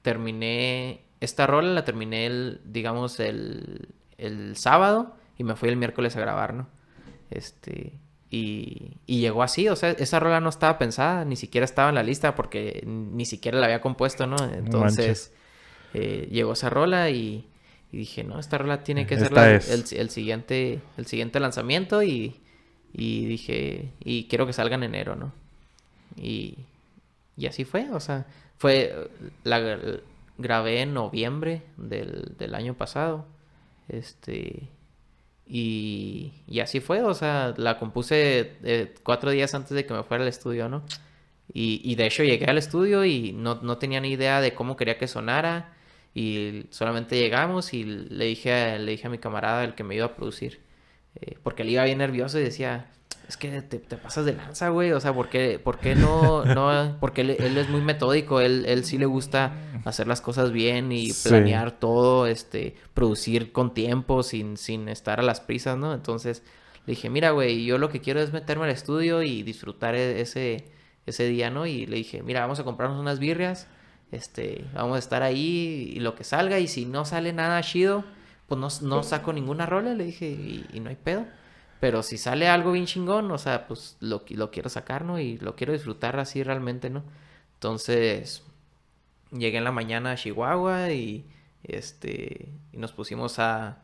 [0.02, 6.20] terminé esta rola la terminé, digamos, el, el sábado y me fui el miércoles a
[6.20, 6.68] grabar, ¿no?
[7.30, 7.94] Este,
[8.36, 11.96] y, y, llegó así, o sea, esa rola no estaba pensada, ni siquiera estaba en
[11.96, 14.38] la lista porque ni siquiera la había compuesto, ¿no?
[14.52, 15.32] Entonces,
[15.94, 17.48] eh, llegó esa rola y,
[17.92, 22.42] y, dije, no, esta rola tiene que ser el, el, siguiente, el siguiente lanzamiento y,
[22.92, 25.32] y dije, y quiero que salga en enero, ¿no?
[26.18, 26.58] Y,
[27.38, 28.26] y así fue, o sea,
[28.58, 29.12] fue
[29.44, 29.78] la,
[30.40, 33.28] grabé en noviembre del, del año pasado.
[33.90, 34.70] Este.
[35.46, 36.32] Y,
[36.62, 40.30] así fue, o sea, la compuse eh, cuatro días antes de que me fuera al
[40.30, 40.84] estudio, ¿no?
[41.54, 44.78] Y, y de hecho llegué al estudio y no, no, tenía ni idea de cómo
[44.78, 45.74] quería que sonara.
[46.16, 49.96] Y solamente llegamos y le dije, a, le dije a mi camarada, el que me
[49.96, 50.62] iba a producir,
[51.22, 52.92] eh, porque él iba bien nervioso y decía,
[53.28, 54.92] es que te, pasas de lanza, güey.
[54.92, 56.98] O sea, ¿por qué, por qué no, no?
[57.00, 59.54] Porque él, es muy metódico, él, él sí le gusta
[59.86, 65.24] hacer las cosas bien y planear todo, este, producir con tiempo, sin, sin estar a
[65.24, 65.94] las prisas, ¿no?
[65.94, 66.44] Entonces
[66.86, 70.20] le dije, mira, güey, yo lo que quiero es meterme al estudio y disfrutar e,
[70.20, 70.66] ese,
[71.06, 71.66] ese día, ¿no?
[71.66, 73.68] Y le dije, mira, vamos a comprarnos unas birrias,
[74.12, 78.04] este, vamos a estar ahí y lo que salga, y si no sale nada chido,
[78.48, 81.26] pues no, no saco ninguna rola, le dije, y no hay pedo.
[81.84, 85.20] Pero si sale algo bien chingón, o sea, pues lo, lo quiero sacar, ¿no?
[85.20, 87.04] Y lo quiero disfrutar así realmente, ¿no?
[87.56, 88.42] Entonces,
[89.32, 91.26] llegué en la mañana a Chihuahua y
[91.62, 93.80] este y nos pusimos a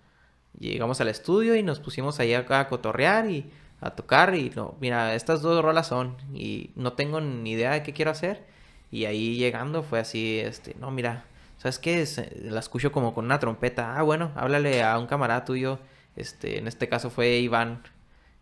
[0.58, 5.14] llegamos al estudio y nos pusimos ahí a, cotorrear y a tocar y no, mira,
[5.14, 8.46] estas dos rolas son y no tengo ni idea de qué quiero hacer
[8.92, 11.26] y ahí llegando fue así, este, no, mira,
[11.58, 12.06] ¿sabes qué?
[12.44, 13.98] La escucho como con una trompeta.
[14.00, 15.80] Ah, bueno, háblale a un camarada tuyo
[16.20, 17.84] este, en este caso fue Iván,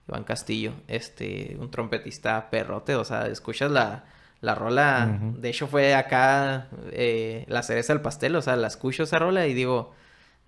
[0.08, 4.06] Iván Castillo, este, un trompetista perrote, o sea, escuchas la,
[4.42, 9.04] la rola, de hecho fue acá eh, la cereza del pastel, o sea, la escucho
[9.04, 9.94] esa rola y digo,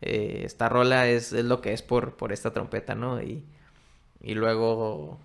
[0.01, 3.21] eh, esta rola es, es, lo que es por, por esta trompeta, ¿no?
[3.21, 3.45] Y,
[4.21, 5.19] y luego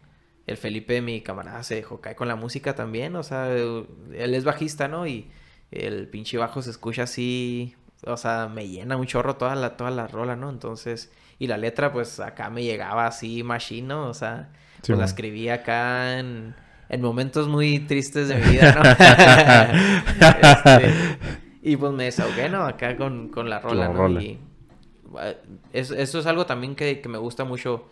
[0.47, 4.45] el Felipe, mi camarada, se dejó caer con la música también, o sea, él es
[4.45, 5.07] bajista, ¿no?
[5.07, 5.31] Y
[5.71, 7.75] el pinche bajo se escucha así,
[8.07, 10.51] o sea, me llena un chorro toda la, toda la rola, ¿no?
[10.51, 14.51] Entonces, y la letra, pues acá me llegaba así machino, o sea,
[14.87, 16.55] pues la escribí acá en,
[16.89, 18.83] en, momentos muy tristes de mi vida, ¿no?
[20.49, 21.19] este,
[21.63, 22.65] y pues me desahogué, ¿no?
[22.65, 24.21] Acá con, con la rola, ¿no?
[24.21, 24.39] Y
[25.21, 25.37] eh,
[25.73, 27.89] eso, es algo también que, que me gusta mucho.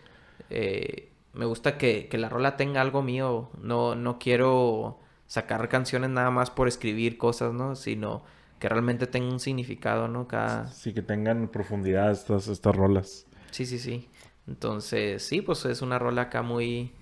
[0.51, 3.51] Eh, me gusta que, que, la rola tenga algo mío.
[3.61, 7.75] No, no quiero sacar canciones nada más por escribir cosas, ¿no?
[7.75, 8.23] Sino
[8.59, 10.29] que realmente tenga un significado, ¿no?
[10.29, 10.69] Cada...
[10.69, 13.27] Sí, que tengan profundidad estas, estas rolas.
[13.53, 14.09] Sí, sí, sí.
[14.49, 16.93] Entonces, sí, pues es una rola acá muy...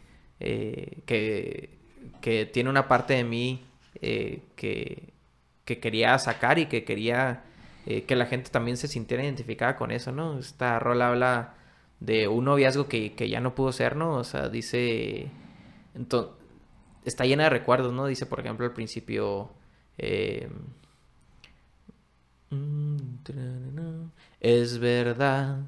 [0.40, 1.78] Eh, que,
[2.20, 3.64] que tiene una parte de mí
[4.00, 5.12] eh, que,
[5.64, 7.44] que quería sacar y que quería
[7.86, 10.38] eh, que la gente también se sintiera identificada con eso, ¿no?
[10.38, 11.54] Esta rola habla
[12.00, 14.16] de un noviazgo que, que ya no pudo ser, ¿no?
[14.16, 15.30] O sea, dice...
[15.94, 16.32] Entonces,
[17.04, 18.06] está llena de recuerdos, ¿no?
[18.06, 19.50] Dice, por ejemplo, al principio...
[22.50, 22.96] Mm,
[24.40, 25.60] es verdad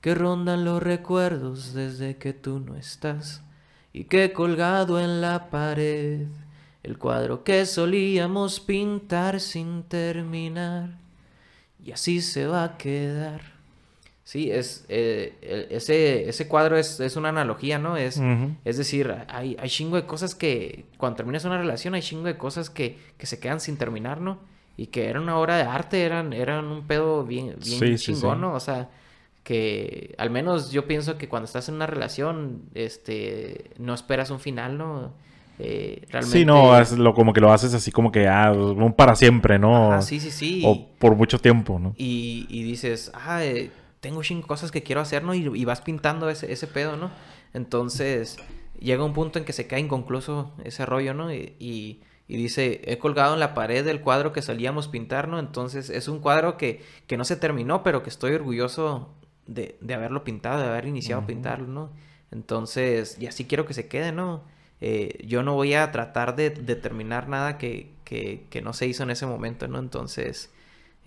[0.00, 3.42] que rondan los recuerdos desde que tú no estás
[3.92, 6.26] y que colgado en la pared
[6.82, 10.98] el cuadro que solíamos pintar sin terminar
[11.84, 13.58] y así se va a quedar
[14.28, 17.96] Sí, es, eh, ese, ese cuadro es, es, una analogía, ¿no?
[17.96, 18.20] Es,
[18.62, 22.36] es decir, hay, hay chingo de cosas que, cuando terminas una relación, hay chingo de
[22.36, 24.38] cosas que, que se quedan sin terminar, ¿no?
[24.76, 28.52] Y que era una obra de arte, eran, eran un pedo bien, bien chingón, ¿no?
[28.52, 28.90] O sea,
[29.48, 34.40] que al menos yo pienso que cuando estás en una relación, este, no esperas un
[34.40, 35.14] final, ¿no?
[35.58, 36.40] Eh, realmente...
[36.40, 39.90] Sí, no, lo, como que lo haces así como que, ah, un para siempre, ¿no?
[39.90, 40.62] Ah, sí, sí, sí.
[40.66, 41.94] O por mucho tiempo, ¿no?
[41.96, 43.70] Y, y dices, ah, eh,
[44.00, 45.32] tengo cinco cosas que quiero hacer, ¿no?
[45.32, 47.10] Y, vas pintando ese, ese, pedo, ¿no?
[47.54, 48.36] Entonces,
[48.78, 51.32] llega un punto en que se cae inconcluso ese rollo, ¿no?
[51.32, 55.38] Y, y, dice, he colgado en la pared del cuadro que solíamos pintar, ¿no?
[55.38, 59.14] Entonces, es un cuadro que, que no se terminó, pero que estoy orgulloso
[59.48, 61.90] de, de haberlo pintado, de haber iniciado a pintarlo, ¿no?
[62.30, 64.44] Entonces, y así quiero que se quede, ¿no?
[64.80, 69.10] Eh, yo no voy a tratar de determinar nada que, que, no se hizo en
[69.10, 69.78] ese momento, ¿no?
[69.78, 70.52] Entonces,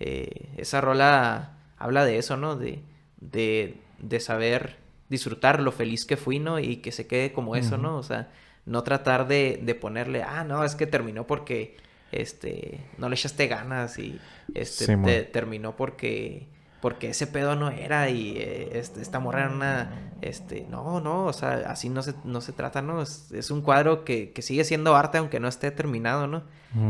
[0.00, 2.56] eh, esa rola habla de eso, ¿no?
[2.56, 2.82] De,
[3.20, 4.76] de, de, saber
[5.08, 6.58] disfrutar lo feliz que fui, ¿no?
[6.58, 7.96] Y que se quede como eso, ¿no?
[7.96, 8.30] O sea,
[8.66, 11.76] no tratar de, de, ponerle, ah, no, es que terminó porque,
[12.10, 14.20] este, no le echaste ganas y,
[14.54, 16.46] este, terminó porque
[16.82, 21.26] porque ese pedo no era y eh, este, esta morra era una, este, no, no,
[21.26, 23.00] o sea, así no se, no se trata, ¿no?
[23.00, 26.42] Es, un cuadro que, que, sigue siendo arte aunque no esté terminado, ¿no?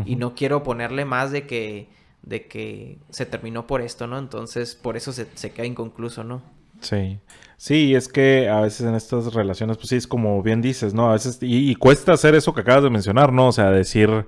[0.06, 1.90] Y no quiero ponerle más de que,
[2.22, 4.18] de que se terminó por esto, ¿no?
[4.18, 6.40] Entonces, por eso se, se queda inconcluso, ¿no?
[6.80, 7.18] Sí.
[7.58, 11.10] Sí, es que a veces en estas relaciones, pues sí, es como bien dices, ¿no?
[11.10, 13.48] A veces, y, y cuesta hacer eso que acabas de mencionar, ¿no?
[13.48, 14.26] O sea, decir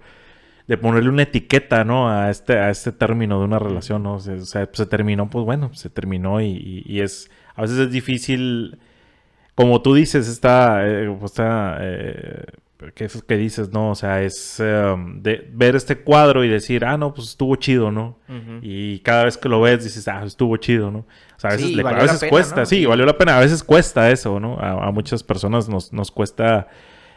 [0.66, 2.08] de ponerle una etiqueta, ¿no?
[2.08, 4.14] A este, a este término de una relación, ¿no?
[4.14, 8.78] O sea, se terminó, pues bueno, se terminó y, y, es, a veces es difícil,
[9.54, 12.44] como tú dices, está, eh, pues está, eh,
[12.94, 13.90] ¿qué, ¿qué, dices, no?
[13.90, 17.90] O sea, es em, de ver este cuadro y decir, ah, no, pues estuvo chido,
[17.90, 18.18] ¿no?
[18.62, 21.00] Y cada vez que lo ves dices, ah, estuvo chido, ¿no?
[21.00, 24.40] O sea, a veces, a veces cuesta, sí, valió la pena, a veces cuesta eso,
[24.40, 24.58] ¿no?
[24.58, 26.68] A, a muchas personas nos, nos cuesta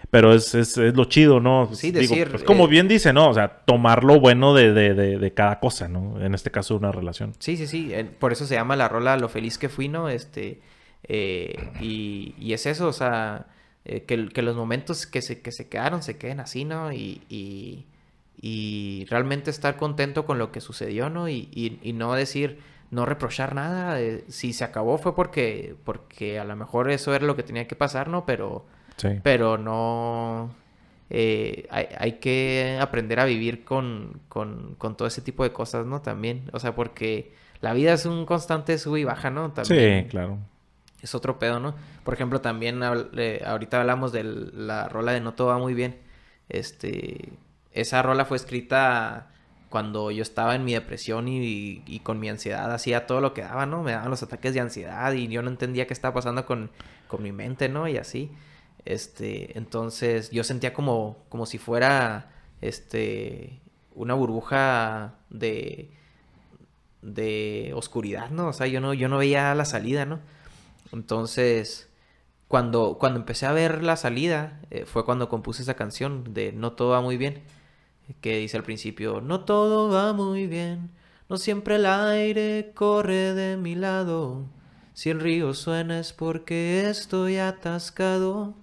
[0.09, 1.69] pero es, es, es, lo chido, ¿no?
[1.73, 2.29] Sí, decir...
[2.29, 3.29] Pues, como eh, bien dice, ¿no?
[3.29, 6.21] O sea, tomar lo bueno de, de, de, cada cosa, ¿no?
[6.23, 7.33] En este caso, una relación.
[7.39, 7.93] Sí, sí, sí.
[8.19, 10.09] Por eso se llama la rola Lo feliz que fui, ¿no?
[10.09, 10.61] Este...
[11.03, 13.47] Eh, y, y, es eso, o sea...
[13.85, 16.91] Eh, que, que, los momentos que se, que se quedaron se queden así, ¿no?
[16.91, 17.85] Y, y,
[18.41, 21.29] y realmente estar contento con lo que sucedió, ¿no?
[21.29, 22.59] Y, y no decir
[22.91, 23.99] no reprochar nada.
[24.27, 27.75] si se acabó fue porque, porque a lo mejor eso era lo que tenía que
[27.75, 28.25] pasar, ¿no?
[28.25, 28.65] Pero
[29.23, 30.53] pero no...
[31.09, 36.01] Eh, hay, que aprender a vivir con, con, con, todo ese tipo de cosas, ¿no?
[36.01, 36.49] También.
[36.51, 37.31] O sea, porque
[37.61, 39.51] la vida es un constante sube y baja, ¿no?
[39.51, 40.37] También sí, claro.
[41.01, 41.75] Es otro pedo, ¿no?
[42.03, 42.81] Por ejemplo, también
[43.15, 45.97] eh, ahorita hablamos de la rola de No todo va muy bien.
[46.49, 47.29] Este,
[47.71, 49.29] esa rola fue escrita
[49.69, 53.41] cuando yo estaba en mi depresión y, y, con mi ansiedad hacía todo lo que
[53.41, 53.83] daba, ¿no?
[53.83, 56.71] Me daban los ataques de ansiedad y yo no entendía qué estaba pasando con,
[57.07, 57.87] con mi mente, ¿no?
[57.87, 58.31] Y así.
[58.87, 62.31] Este, entonces yo sentía como, como si fuera
[62.61, 63.59] este,
[63.93, 65.91] una burbuja de,
[67.01, 68.47] de oscuridad, ¿no?
[68.47, 70.21] O sea, yo no, yo no veía la salida, ¿no?
[70.93, 71.89] Entonces,
[72.47, 76.71] cuando, cuando empecé a ver la salida, eh, fue cuando compuse esa canción de No
[76.71, 77.41] todo va muy bien,
[78.21, 80.91] que dice al principio, No todo va muy bien,
[81.27, 84.45] no siempre el aire corre de mi lado,
[84.93, 88.55] si el río suena es porque estoy atascado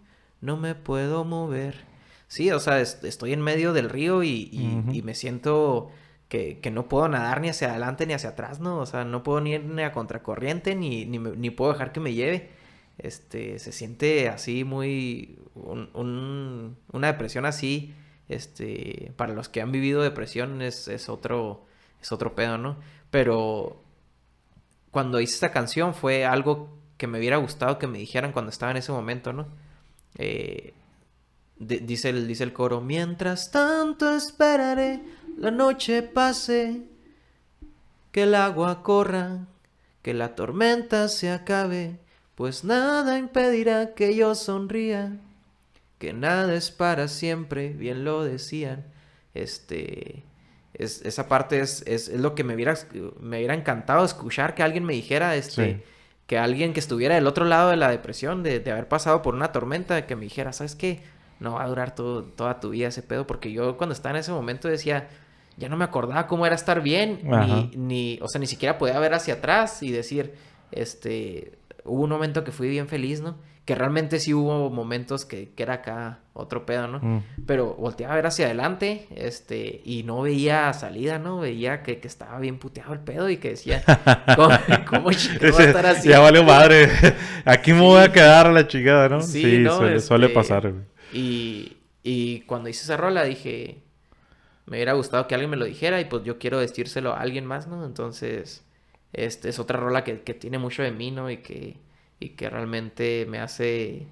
[0.45, 1.75] no me puedo mover.
[2.29, 5.91] Sí, o sea, estoy en medio del río y, me siento
[6.29, 8.79] que, no puedo nadar ni hacia adelante ni hacia atrás, ¿no?
[8.79, 12.13] O sea, no puedo ni ir ni a contracorriente ni, ni, puedo dejar que me
[12.13, 12.51] lleve.
[12.99, 15.39] Este, se siente así muy...
[15.55, 17.95] una depresión así,
[18.29, 21.65] este, para los que han vivido depresión es, es, otro,
[22.03, 22.77] es otro pedo, ¿no?
[23.11, 23.83] Pero
[24.91, 28.73] cuando hice esta canción fue algo que me hubiera gustado que me dijeran cuando estaba
[28.73, 29.64] en ese momento, ¿no?
[30.17, 30.75] Eh,
[31.59, 35.01] dice, el, dice el coro, mientras tanto esperaré,
[35.37, 36.83] la noche pase,
[38.13, 39.47] que el agua corra,
[40.03, 41.99] que la tormenta se acabe,
[42.35, 45.19] pues nada impedirá que yo sonría,
[45.99, 48.85] que nada es para siempre, bien lo decían.
[49.35, 50.23] Este,
[50.75, 52.77] es, esa parte es, es, lo que me hubiera,
[53.21, 55.83] me hubiera encantado escuchar que alguien me dijera, este,
[56.27, 59.53] que alguien que estuviera del otro lado de la depresión, de, haber pasado por una
[59.53, 61.03] tormenta, que me dijera, ¿sabes qué?
[61.41, 64.21] No va a durar todo, toda tu vida ese pedo, porque yo cuando estaba en
[64.21, 65.09] ese momento decía,
[65.57, 68.99] ya no me acordaba cómo era estar bien, ni, ni, o sea, ni siquiera podía
[68.99, 70.35] ver hacia atrás y decir,
[70.73, 73.37] este, hubo un momento que fui bien feliz, ¿no?
[73.65, 76.99] Que realmente sí hubo momentos que, que era acá otro pedo, ¿no?
[77.01, 77.23] Mm.
[77.47, 81.41] Pero volteaba a ver hacia adelante, este, y no veía salida, ¿no?
[81.41, 83.83] Veía que, que estaba bien puteado el pedo y que decía,
[84.37, 84.51] ¿cómo,
[84.87, 86.09] cómo va a estar así?
[86.11, 86.91] Ya vale madre,
[87.47, 89.23] aquí me voy a quedar a la chingada, ¿no?
[89.23, 90.85] Sí, suele, suele, este, pasar, güey.
[91.15, 93.79] Y, y cuando hice esa rola dije,
[94.67, 97.47] me hubiera gustado que alguien me lo dijera y pues yo quiero decírselo a alguien
[97.47, 97.87] más, ¿no?
[97.87, 98.63] Entonces,
[99.15, 101.31] este es otra rola que, que tiene mucho de mí, ¿no?
[101.31, 101.79] Y que
[102.25, 104.07] y que realmente me hace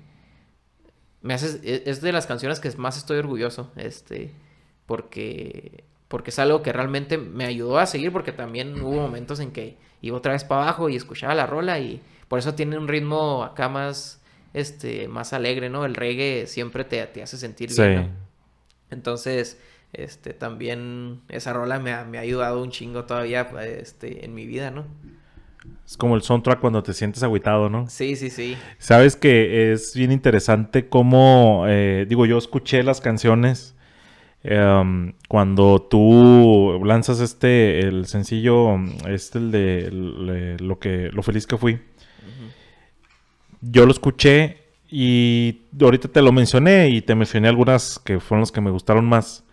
[1.22, 4.30] me hace e, es de las canciones que más estoy orgulloso este
[4.86, 9.50] porque porque es algo que realmente me ayudó a seguir porque también hubo momentos en
[9.50, 12.86] que iba otra vez para abajo y escuchaba la rola y por eso tiene un
[12.86, 14.20] ritmo acá más
[14.52, 18.10] este más alegre no el reggae siempre te, te hace sentir bien
[18.90, 19.58] entonces
[19.94, 24.44] este también esa rola me ha, me ha ayudado un chingo todavía este en mi
[24.44, 24.84] vida no
[25.86, 27.88] es como el soundtrack cuando te sientes agüitado, ¿no?
[27.88, 28.56] Sí, sí, sí.
[28.78, 33.74] Sabes que es bien interesante cómo, eh, digo, yo escuché las canciones
[34.42, 38.76] em, cuando tú lanzas este, el sencillo,
[39.08, 41.80] este, el de lo que, lo feliz que fui.
[43.60, 48.52] Yo lo escuché y ahorita te lo mencioné y te mencioné algunas que fueron las
[48.52, 49.44] que me gustaron más.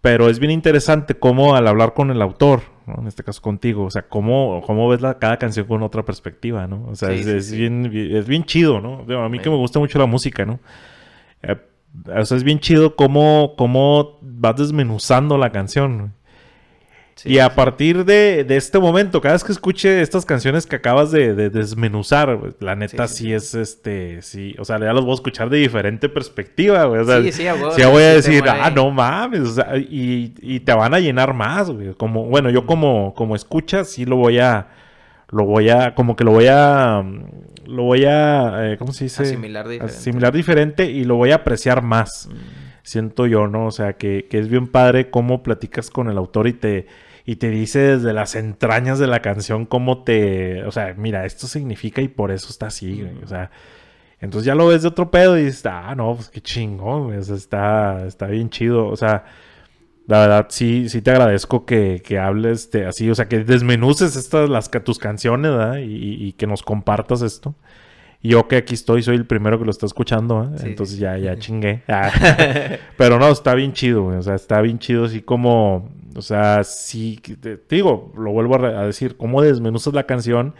[0.00, 2.62] Pero es bien interesante cómo al hablar con el autor,
[2.98, 6.66] en este caso contigo, o sea, cómo, cómo ves la, cada canción con otra perspectiva,
[6.66, 6.86] ¿no?
[6.88, 9.04] O sea, es, Bien, es bien chido, ¿no?
[9.22, 10.60] A mí que me gusta mucho la música, ¿no?
[11.42, 11.56] Eh,
[12.14, 16.14] o sea, es bien chido cómo, cómo vas desmenuzando la canción.
[17.24, 21.34] Y a partir de, este momento, cada vez que escuche estas canciones que acabas de,
[21.50, 25.58] desmenuzar, la neta sí, es este, sí, o sea, ya los voy a escuchar de
[25.58, 27.00] diferente perspectiva, güey.
[27.00, 30.60] O sea, sí, sí, ya voy a decir, ah, no mames, o sea, y, y,
[30.60, 31.94] te van a llenar más, güey.
[31.94, 34.68] Como, bueno, yo como, como escucha, sí lo voy a,
[35.30, 37.04] lo voy a, como que lo voy a,
[37.66, 39.22] lo voy a, eh, ¿cómo se dice?
[39.22, 39.96] Asimilar diferente.
[39.96, 42.28] Asimilar diferente y lo voy a apreciar más.
[42.30, 42.34] Mm.
[42.82, 43.66] Siento yo, ¿no?
[43.66, 46.86] O sea, que, que es bien padre cómo platicas con el autor y te
[47.24, 51.46] y te dice desde las entrañas de la canción cómo te, o sea, mira, esto
[51.46, 53.50] significa y por eso está así, o sea,
[54.20, 57.22] entonces ya lo ves de otro pedo y dices, ah, no, pues qué chingón, o
[57.22, 59.24] sea, está, está bien chido, o sea,
[60.06, 64.16] la verdad sí, sí te agradezco que, que hables de así, o sea, que desmenuces
[64.16, 65.78] estas, las, tus canciones, ¿verdad?
[65.78, 67.54] Y, y que nos compartas esto.
[68.22, 70.60] Y yo que aquí estoy, soy el primero que lo está escuchando, ¿eh?
[70.64, 71.82] entonces ya, ya chingué.
[71.88, 72.10] Ah.
[72.96, 74.18] Pero no, está bien chido, güey.
[74.18, 78.86] O sea, está bien chido así como, o sea, sí, te, digo, lo vuelvo a,
[78.86, 80.54] decir, cómo desmenuzas la canción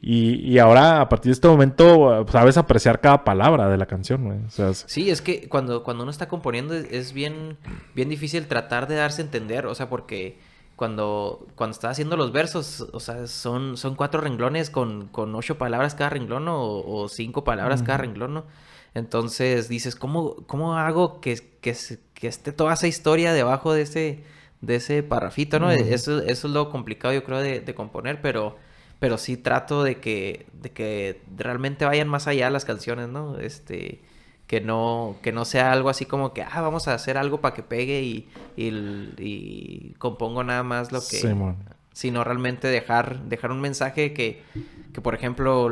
[0.00, 4.24] y, y, ahora a partir de este momento sabes apreciar cada palabra de la canción,
[4.24, 4.38] güey.
[4.44, 7.56] O sea, Sí, es que cuando, cuando uno está componiendo es, es bien,
[7.94, 10.38] bien difícil tratar de darse a entender, o sea, porque
[10.82, 15.56] cuando, cuando estás haciendo los versos, o sea, son, son cuatro renglones con, con ocho
[15.56, 18.44] palabras cada renglón o, cinco palabras cada renglón, ¿no?
[18.92, 21.76] Entonces dices, ¿cómo, cómo hago que, que,
[22.14, 24.24] que, esté toda esa historia debajo de ese,
[24.62, 25.70] de ese parrafito, ¿no?
[25.70, 28.56] eso, eso es lo complicado, yo creo, de, de, componer, pero,
[29.00, 33.38] pero sí trato de que, de que realmente vayan más allá las canciones, ¿no?
[33.38, 34.00] Este
[34.46, 37.54] que no, que no sea algo así como que, ah, vamos a hacer algo para
[37.54, 41.54] que pegue y, y, compongo nada más lo que...
[41.94, 44.42] sino realmente dejar, dejar un mensaje que,
[44.92, 45.70] que por ejemplo,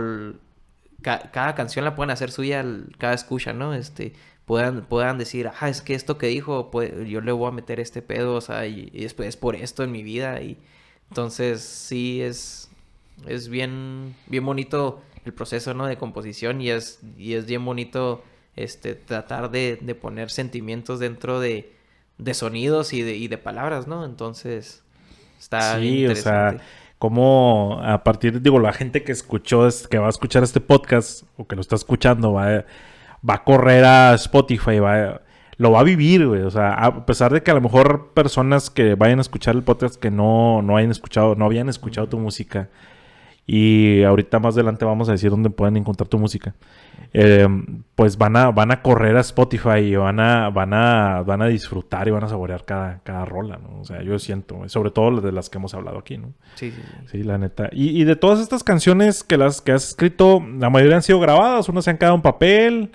[1.02, 2.64] cada canción la pueden hacer suya
[2.96, 3.74] cada escucha, ¿no?
[3.74, 4.14] Este,
[4.50, 7.78] puedan, puedan decir, ah, es que esto que dijo, pues yo le voy a meter
[7.78, 10.42] este pedo, o sea, y, después es por esto en mi vida.
[10.42, 10.58] Y
[11.08, 12.68] entonces sí es,
[13.28, 15.86] es bien, bien bonito el proceso, ¿no?
[15.86, 18.24] De composición y es, y es bien bonito
[18.56, 21.72] este, tratar de, poner sentimientos dentro de,
[22.32, 24.04] sonidos y de, y de palabras, ¿no?
[24.04, 24.82] Entonces,
[25.38, 26.56] está sí, o sea,
[26.98, 31.46] como a partir, digo, la gente que escuchó, que va a escuchar este podcast o
[31.46, 32.64] que lo está escuchando, va,
[33.28, 35.20] va a correr a Spotify, va,
[35.56, 36.42] lo va a vivir, güey.
[36.42, 39.62] O sea, a pesar de que a lo mejor personas que vayan a escuchar el
[39.62, 42.68] podcast que no, no hayan escuchado, no habían escuchado tu música,
[43.52, 46.54] y ahorita más adelante vamos a decir dónde pueden encontrar tu música.
[47.12, 47.48] Eh,
[47.96, 51.46] pues van a, van a correr a Spotify y van a, van a, van a
[51.46, 53.80] disfrutar y van a saborear cada, cada rola, ¿no?
[53.80, 56.32] O sea, yo siento, sobre todo de las que hemos hablado aquí, ¿no?
[56.54, 57.22] Sí, sí, sí.
[57.24, 57.68] la neta.
[57.72, 61.68] Y, de todas estas canciones que las que has escrito, la mayoría han sido grabadas,
[61.68, 62.92] unas se han quedado en papel.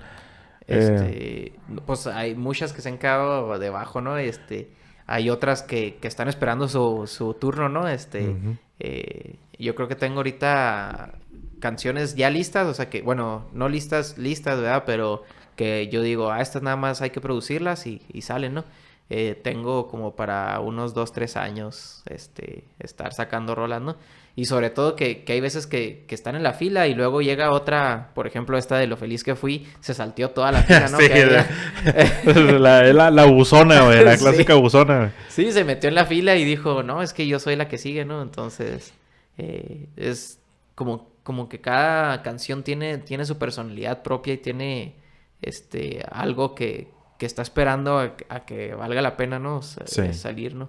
[0.66, 1.52] Este,
[1.84, 4.18] pues hay muchas que se han quedado debajo, ¿no?
[4.18, 4.70] Este,
[5.06, 7.88] hay otras que, que están esperando su, su turno, ¿no?
[7.88, 8.36] Este,
[8.80, 11.14] eh, yo creo que tengo ahorita
[11.60, 14.82] canciones ya listas, o sea que, bueno, no listas, listas, ¿verdad?
[14.86, 15.22] Pero
[15.54, 18.64] que yo digo, ah, estas nada más hay que producirlas y, salen, ¿no?
[19.08, 23.96] eh, tengo como para unos dos, tres años este, estar sacando rolas, ¿no?
[24.38, 28.10] Y sobre todo que, hay veces que, están en la fila y luego llega otra,
[28.14, 30.98] por ejemplo, esta de lo feliz que fui, se salteó toda la fila, ¿no?
[30.98, 31.08] sí,
[32.58, 35.14] la, la, buzona, güey, la clásica buzona.
[35.28, 37.78] Sí, se metió en la fila y dijo, no, es que yo soy la que
[37.78, 38.20] sigue, ¿no?
[38.20, 38.92] Entonces,
[39.38, 40.38] eh, es
[40.74, 44.96] como, como que cada canción tiene, tiene su personalidad propia y tiene
[45.40, 46.88] este algo que,
[47.18, 49.62] que está esperando a, que valga la pena, ¿no?
[49.62, 50.68] Salir, ¿no?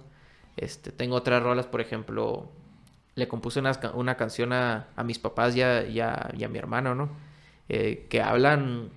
[0.56, 2.50] Este, tengo otras rolas, por ejemplo,
[3.18, 7.10] le compuse una, una canción a, a, mis papás y a, y mi hermano, ¿no?
[7.68, 8.90] Eh, que hablan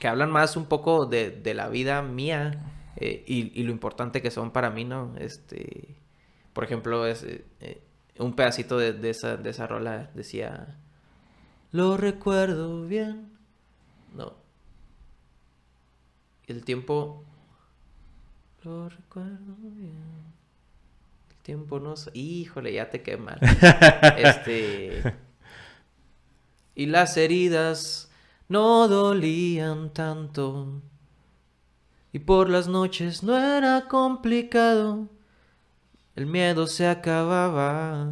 [0.00, 4.20] que hablan más un poco de, de la vida mía eh, y, y, lo importante
[4.20, 5.14] que son para mí, ¿no?
[5.18, 5.94] Este,
[6.52, 7.82] por ejemplo, es eh,
[8.18, 10.78] un pedacito de, esa, de esa rola decía,
[11.70, 13.30] lo recuerdo bien,
[14.14, 14.34] no.
[16.48, 17.24] El tiempo,
[18.64, 20.19] lo recuerdo bien
[21.42, 21.94] tiempo no...
[22.14, 23.36] Híjole, ya te quema.
[24.16, 25.14] este...
[26.74, 28.10] Y las heridas
[28.48, 30.80] no dolían tanto.
[32.12, 35.08] Y por las noches no era complicado.
[36.16, 38.08] El miedo se acababa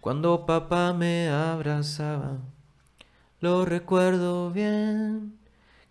[0.00, 2.38] cuando papá me abrazaba.
[3.40, 5.38] Lo recuerdo bien,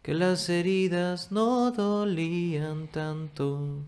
[0.01, 3.83] que las heridas no dolían tanto.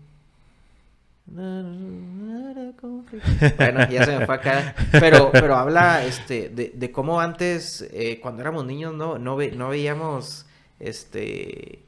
[3.56, 4.74] Bueno, ya se me fue acá.
[4.90, 9.68] Pero, pero habla este, de, de cómo antes, eh, cuando éramos niños, no, no, no
[9.68, 10.46] veíamos
[10.80, 11.84] este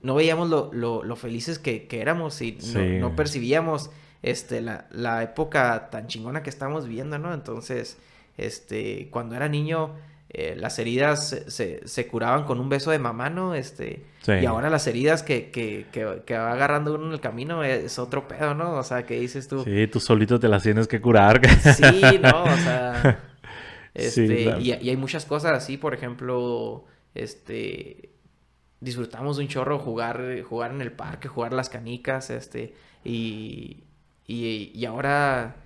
[0.00, 2.56] no veíamos lo, lo, felices que, éramos y
[3.00, 3.90] no, percibíamos
[4.22, 7.34] este la, la, época tan chingona que estamos viviendo, ¿no?
[7.34, 7.98] Entonces,
[8.36, 9.94] este, cuando era niño,
[10.30, 13.54] eh, las heridas se, curaban con un beso de mamá, ¿no?
[13.54, 17.98] Este, Y ahora las heridas que, que, que, va agarrando uno en el camino es
[17.98, 18.72] otro pedo, ¿no?
[18.74, 19.64] O sea, ¿qué dices tú?
[19.64, 21.40] Sí, tú solito te las tienes que curar.
[21.74, 23.24] Sí, no, o sea...
[23.94, 26.84] Este, y, hay muchas cosas así, por ejemplo,
[27.14, 28.10] este...
[28.80, 32.74] Disfrutamos un chorro jugar, jugar en el parque, jugar las canicas, este...
[33.02, 33.84] Y,
[34.26, 35.56] y, y ahora...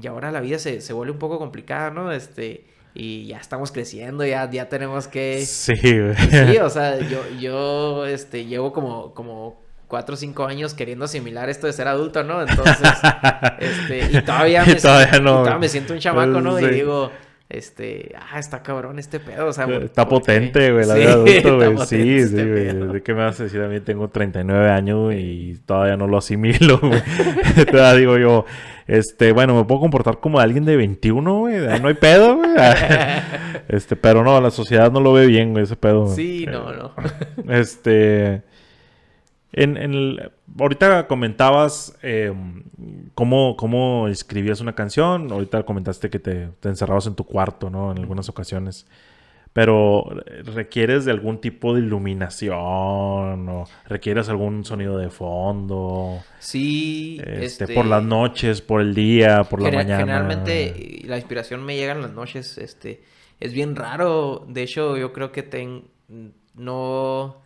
[0.00, 2.12] Y ahora la vida se, se vuelve un poco complicada, ¿no?
[2.12, 5.44] Este y ya estamos creciendo, ya, ya tenemos que...
[5.44, 6.16] Sí, güey.
[6.16, 11.48] Sí, o sea, yo, yo este, llevo como, como cuatro o cinco años queriendo asimilar
[11.48, 12.40] esto de ser adulto, ¿no?
[12.40, 12.88] Entonces,
[13.58, 16.58] este, y todavía me, todavía no, todavía me siento un chamaco, ¿no?
[16.58, 17.10] Y digo,
[17.48, 21.86] este, ah, está cabrón este pedo, o sea, está potente, güey, la vida adulto, güey.
[21.86, 22.92] Sí, este sí, güey.
[22.92, 23.60] ¿De qué me vas a decir?
[23.62, 27.00] A mí tengo 39 años y todavía no lo asimilo, güey.
[27.70, 28.46] Todavía digo yo,
[28.88, 31.80] este, bueno, me puedo comportar como alguien de 21, güey.
[31.80, 32.50] No hay pedo, güey.
[33.68, 36.08] este, pero no, la sociedad no lo ve bien, güey, ese pedo.
[36.08, 36.94] Sí, no, no.
[37.48, 38.42] Este.
[39.52, 42.32] En, en el, ahorita comentabas eh,
[43.14, 45.30] cómo, cómo, escribías una canción.
[45.32, 47.92] Ahorita comentaste que te, encerrabas en tu cuarto, ¿no?
[47.92, 48.86] En algunas ocasiones.
[49.52, 50.04] Pero
[50.44, 56.22] requieres de algún tipo de iluminación o requieres algún sonido de fondo.
[56.38, 57.18] Sí.
[57.20, 60.00] Este, este Por las noches, por el día, por la mañana.
[60.00, 62.58] Generalmente la inspiración me llega en las noches.
[62.58, 63.02] Este,
[63.40, 64.44] es bien raro.
[64.46, 65.84] De hecho, yo creo que ten,
[66.54, 67.45] no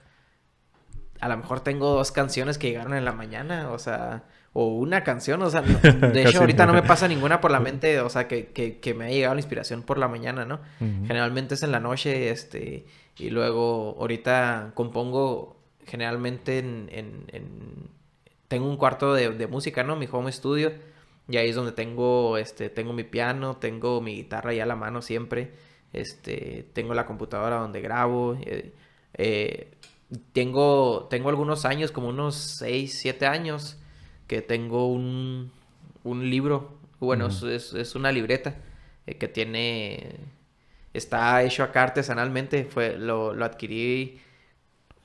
[1.20, 5.04] a lo mejor tengo dos canciones que llegaron en la mañana, o sea, o una
[5.04, 5.62] canción, o sea,
[6.12, 9.06] de hecho ahorita no me pasa ninguna por la mente, o sea, que, que, me
[9.06, 10.60] ha llegado la inspiración por la mañana, ¿no?
[10.78, 12.86] Generalmente es en la noche, este,
[13.16, 15.56] y luego ahorita compongo
[15.86, 17.90] generalmente en, en,
[18.48, 19.96] tengo un cuarto de, de, música, ¿no?
[19.96, 20.72] Mi home studio,
[21.28, 24.76] y ahí es donde tengo, este, tengo mi piano, tengo mi guitarra ya a la
[24.76, 25.52] mano siempre,
[25.92, 28.72] este, tengo la computadora donde grabo, eh,
[29.14, 29.70] eh
[30.32, 33.76] tengo, tengo algunos años, como unos 6, 7 años,
[34.26, 35.50] que tengo un,
[36.04, 38.56] un libro, bueno, es, es, una libreta
[39.06, 40.16] eh, que tiene,
[40.92, 44.20] está hecho acá artesanalmente, fue, lo, lo adquirí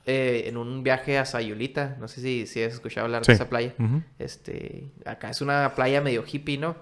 [0.04, 3.48] eh, en un viaje a Sayulita, no sé si, si has escuchado hablar de esa
[3.48, 3.74] playa,
[4.18, 6.76] este, acá es una playa medio hippie, ¿no?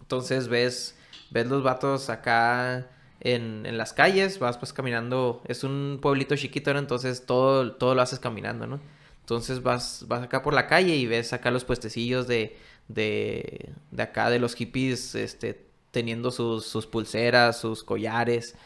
[0.00, 0.96] Entonces ves,
[1.30, 2.86] ves los vatos acá
[3.20, 6.78] en, en, las calles, vas pues caminando, es un pueblito chiquito, ¿no?
[6.78, 8.80] Entonces todo, todo lo haces caminando, ¿no?
[9.20, 12.56] Entonces vas, vas acá por la calle y ves acá los puestecillos de,
[12.88, 18.56] de, de acá de los hippies, este, teniendo sus, sus pulseras, sus collares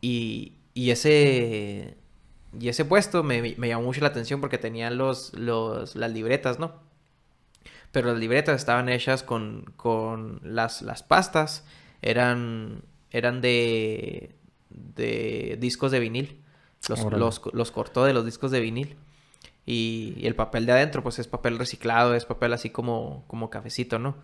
[0.00, 1.96] y, y ese...
[2.60, 6.74] Y ese puesto me, llamó mucho la atención porque tenían los, los, las libretas, ¿no?
[7.92, 11.64] Pero las libretas estaban hechas con, con las, las pastas,
[12.02, 12.82] eran
[13.12, 14.34] eran de,
[14.70, 16.40] de discos de vinil.
[16.88, 18.96] Los, los, cortó de los discos de vinil.
[19.64, 23.98] Y, el papel de adentro, pues es papel reciclado, es papel así como, como cafecito,
[24.00, 24.16] ¿no?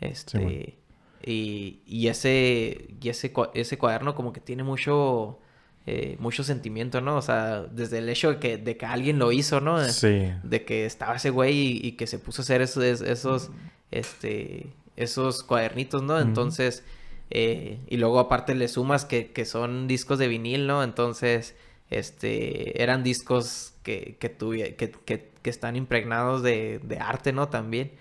[0.00, 0.76] Este,
[1.24, 5.38] y, y, ese, y ese, ese cuaderno como que tiene mucho,
[5.86, 7.16] eh, mucho sentimiento, ¿no?
[7.16, 9.82] O sea, desde el hecho de que, de que alguien lo hizo, ¿no?
[9.88, 10.30] Sí.
[10.42, 13.50] De que estaba ese güey y, que se puso a hacer esos, esos,
[13.90, 14.66] este,
[14.96, 16.20] esos cuadernitos, ¿no?
[16.20, 16.84] Entonces,
[17.34, 20.84] eh, y luego aparte le sumas que, que son discos de vinil, ¿no?
[20.84, 21.56] Entonces,
[21.88, 24.32] este, eran discos que, que,
[24.76, 27.48] que, que, que están impregnados de, de, arte, ¿no?
[27.48, 27.92] También.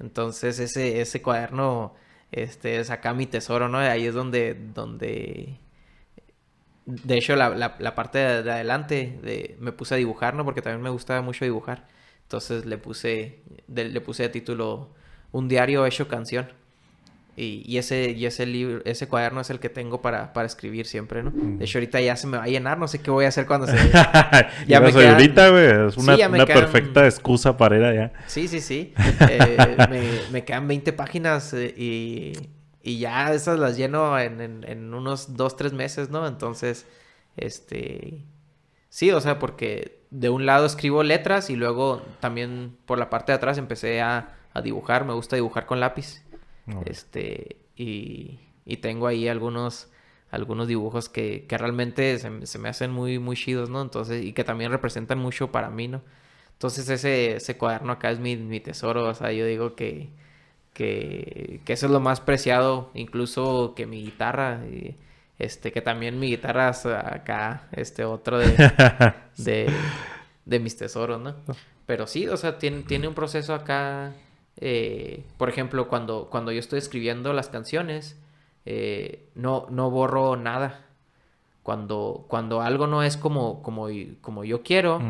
[0.00, 1.94] Entonces, ese, ese cuaderno,
[2.32, 3.78] este, es acá mi tesoro, ¿no?
[3.78, 5.60] Ahí es donde, donde,
[6.86, 10.44] de hecho, la, la, parte de, adelante de, me puse a dibujar, ¿no?
[10.44, 11.86] Porque también me gustaba mucho dibujar.
[12.22, 14.94] Entonces le puse, le puse de título
[15.32, 16.59] Un diario hecho canción.
[17.36, 21.22] Y, ese, y ese libro, ese cuaderno es el que tengo para, para escribir siempre,
[21.22, 21.30] ¿no?
[21.32, 23.46] De hecho, ahorita ya se me va a llenar, no sé qué voy a hacer
[23.46, 23.76] cuando se...
[24.66, 25.14] ya me quedan...
[25.14, 28.12] ahorita, güey, es una, una perfecta excusa para ir allá.
[28.26, 28.92] Sí, sí, sí.
[29.30, 30.02] Eh, me,
[30.32, 32.32] me, quedan 20 páginas eh, y,
[32.82, 36.26] y, ya esas las lleno en, en, en unos 2, 3 meses, ¿no?
[36.26, 36.86] Entonces,
[37.36, 38.24] este...
[38.90, 43.32] Sí, o sea, porque de un lado escribo letras y luego también por la parte
[43.32, 45.04] de atrás empecé a, a dibujar.
[45.04, 46.22] Me gusta dibujar con lápiz.
[46.86, 49.88] Este, y, y, tengo ahí algunos,
[50.30, 53.82] algunos dibujos que, que realmente se, se, me hacen muy, muy chidos, ¿no?
[53.82, 56.02] Entonces, y que también representan mucho para mí, ¿no?
[56.52, 60.10] Entonces ese, ese cuaderno acá es mi, mi tesoro, o sea, yo digo que,
[60.74, 64.96] que, que, eso es lo más preciado, incluso que mi guitarra, y,
[65.38, 68.48] este, que también mi guitarra es acá, este, otro de,
[69.38, 69.72] de,
[70.44, 71.34] de mis tesoros, ¿no?
[71.86, 74.12] Pero sí, o sea, tiene, tiene un proceso acá
[74.60, 78.20] eh, por ejemplo, cuando, cuando yo estoy escribiendo las canciones,
[78.66, 80.86] eh, no, no borro nada.
[81.62, 83.88] Cuando, cuando algo no es como, como,
[84.20, 85.00] como yo quiero,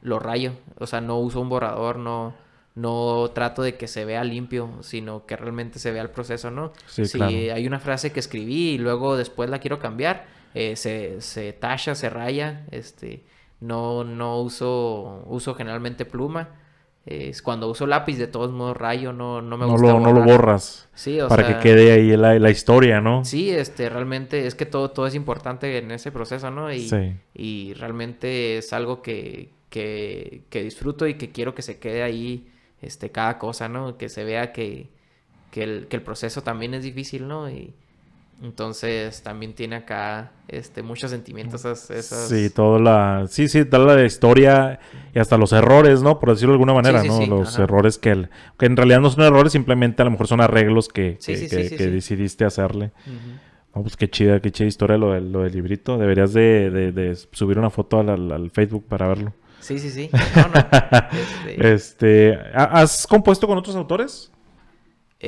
[0.00, 0.52] lo rayo.
[0.78, 2.34] O sea, no uso un borrador, no,
[2.74, 6.72] no trato de que se vea limpio, sino que realmente se vea el proceso, ¿no?
[6.86, 11.52] si hay una frase que escribí y luego después la quiero cambiar, eh, se, se
[11.52, 13.24] tacha, se raya, este,
[13.60, 16.63] no, no uso, uso generalmente pluma
[17.06, 19.92] es cuando uso lápiz, de todos modos rayo, no, no me gusta.
[19.92, 20.88] Lo, no lo borras.
[20.94, 23.24] Sí, o Para que quede ahí la, la, historia, ¿no?
[23.24, 26.72] Sí, este, realmente es que todo, todo es importante en ese proceso, ¿no?
[26.72, 27.14] Y, sí.
[27.34, 32.48] y realmente es algo que, que, que, disfruto y que quiero que se quede ahí
[32.80, 33.98] este, cada cosa, ¿no?
[33.98, 34.88] Que se vea que,
[35.50, 37.50] que, el, que el proceso también es difícil, ¿no?
[37.50, 37.74] Y,
[38.42, 44.04] entonces también tiene acá este muchos sentimientos esas, Sí, toda la sí, sí, toda la
[44.04, 44.80] historia
[45.14, 46.18] y hasta los errores, ¿no?
[46.20, 47.24] Por decirlo de alguna manera, ¿no?
[47.26, 50.40] los errores que el, que en realidad no son errores, simplemente a lo mejor son
[50.40, 51.36] arreglos que, que,
[51.90, 52.92] decidiste hacerle.
[53.72, 55.96] pues qué chida, qué chida historia lo del, lo del librito.
[55.96, 59.32] Deberías de, de, subir una foto al, al, Facebook para verlo.
[59.60, 60.10] Sí, sí, sí.
[61.58, 61.74] este...
[61.74, 64.30] este ¿Has compuesto con otros autores?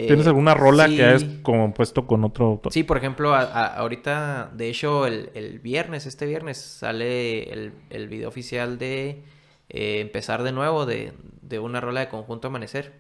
[0.07, 2.73] ¿Tienes alguna rola que hayas compuesto con otro autor?
[2.73, 8.79] Sí, por ejemplo, ahorita, de hecho, el, viernes, este viernes, sale el, el video oficial
[8.79, 9.23] de
[9.69, 11.13] eh, Empezar de nuevo, de,
[11.61, 12.93] una rola de Conjunto Amanecer.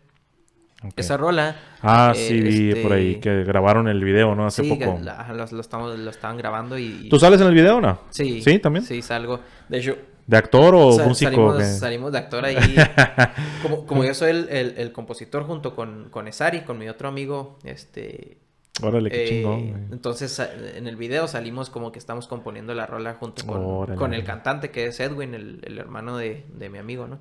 [0.94, 1.56] Esa rola.
[1.82, 4.46] Ah, sí, vi por ahí este, que grabaron el video, ¿no?
[4.46, 5.00] Hace poco.
[5.00, 7.08] lo, estamos, lo estaban grabando y.
[7.08, 8.00] ¿Tú sales en el video o no?
[8.10, 8.42] Sí.
[8.42, 8.84] ¿Sí, también?
[8.84, 9.40] Sí, salgo.
[9.68, 9.96] De hecho,
[10.26, 11.60] ¿De actor o, músico?
[11.62, 12.56] Salimos, de actor ahí.
[13.86, 18.38] como, yo soy el, compositor junto con, con Esari, con mi otro amigo, este...
[18.82, 19.60] Órale, qué chingón.
[19.60, 24.12] Eh, entonces, en el video salimos como que estamos componiendo la rola junto con, con
[24.12, 27.18] el cantante que es Edwin, el, hermano de, mi amigo, ¿no?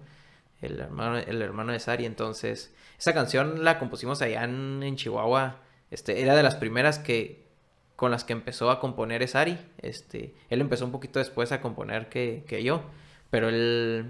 [0.61, 2.05] El hermano, el hermano de Sari.
[2.05, 5.61] Entonces, esa canción la compusimos allá en, Chihuahua.
[5.91, 7.44] Este, era de las primeras que,
[7.95, 9.57] con las que empezó a componer es Ari.
[9.81, 12.83] Este, él empezó un poquito después a componer que, que, yo,
[13.29, 14.07] pero él,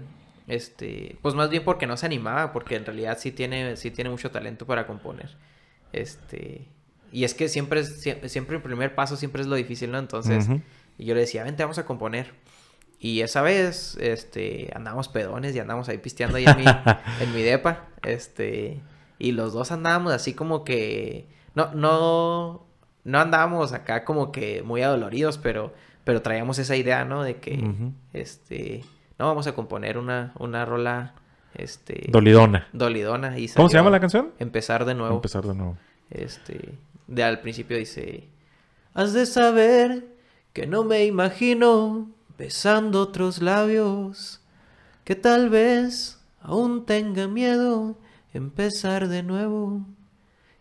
[0.48, 4.10] este, pues más bien porque no se animaba, porque en realidad sí tiene, sí tiene
[4.10, 5.36] mucho talento para componer.
[5.92, 6.66] Este,
[7.12, 9.98] y es que siempre, siempre el primer paso siempre es lo difícil, ¿no?
[9.98, 10.48] Entonces,
[10.98, 12.34] yo le decía, vente, vamos a componer.
[12.98, 16.64] Y esa vez, este, andamos pedones y andamos ahí pisteando ahí en mi,
[17.20, 18.80] en mi depa, este,
[19.18, 22.65] y los dos andábamos así como que, no, no,
[23.06, 25.72] no andábamos acá como que muy adoloridos, pero,
[26.02, 27.22] pero traíamos esa idea, ¿no?
[27.22, 28.84] De que, este,
[29.16, 31.14] no, vamos a componer una, una rola,
[31.54, 32.06] este...
[32.08, 32.66] Dolidona.
[32.72, 33.38] Dolidona.
[33.38, 34.32] Y ¿Cómo se llama la canción?
[34.40, 35.14] Empezar de nuevo.
[35.14, 35.78] Empezar de nuevo.
[36.10, 36.74] Este,
[37.06, 38.26] de al principio dice,
[38.92, 40.04] has de saber
[40.52, 44.40] que no me imagino besando otros labios,
[45.04, 47.96] que tal vez aún tenga miedo
[48.34, 49.82] empezar de nuevo.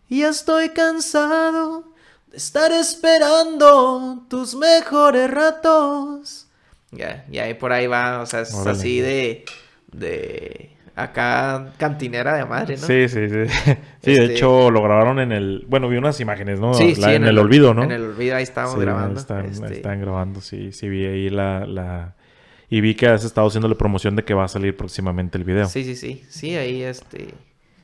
[0.08, 1.95] Y ya estoy cansado
[2.36, 6.48] estar esperando tus mejores ratos.
[6.91, 9.44] Ya, y ahí por ahí va, o sea, es así de,
[9.91, 12.88] de acá cantinera de madre, ¿no?
[12.88, 13.36] Sí, sí, sí.
[14.02, 15.66] Sí, de Este- hecho lo grabaron en el...
[15.68, 16.74] Bueno, vi unas imágenes, ¿no?
[16.76, 17.84] Sí, La- sí, en, el, olvido, ¿no?
[17.84, 19.20] En el olvido, ahí estábamos Sí, grabando.
[19.20, 20.72] Están, este, están grabando, sí.
[20.72, 22.16] Sí, vi ahí la, la...
[22.70, 25.66] Y vi que has estado haciéndole promoción de que va a salir próximamente el video.
[25.68, 26.24] Sí, sí, sí.
[26.30, 27.34] Sí, ahí este.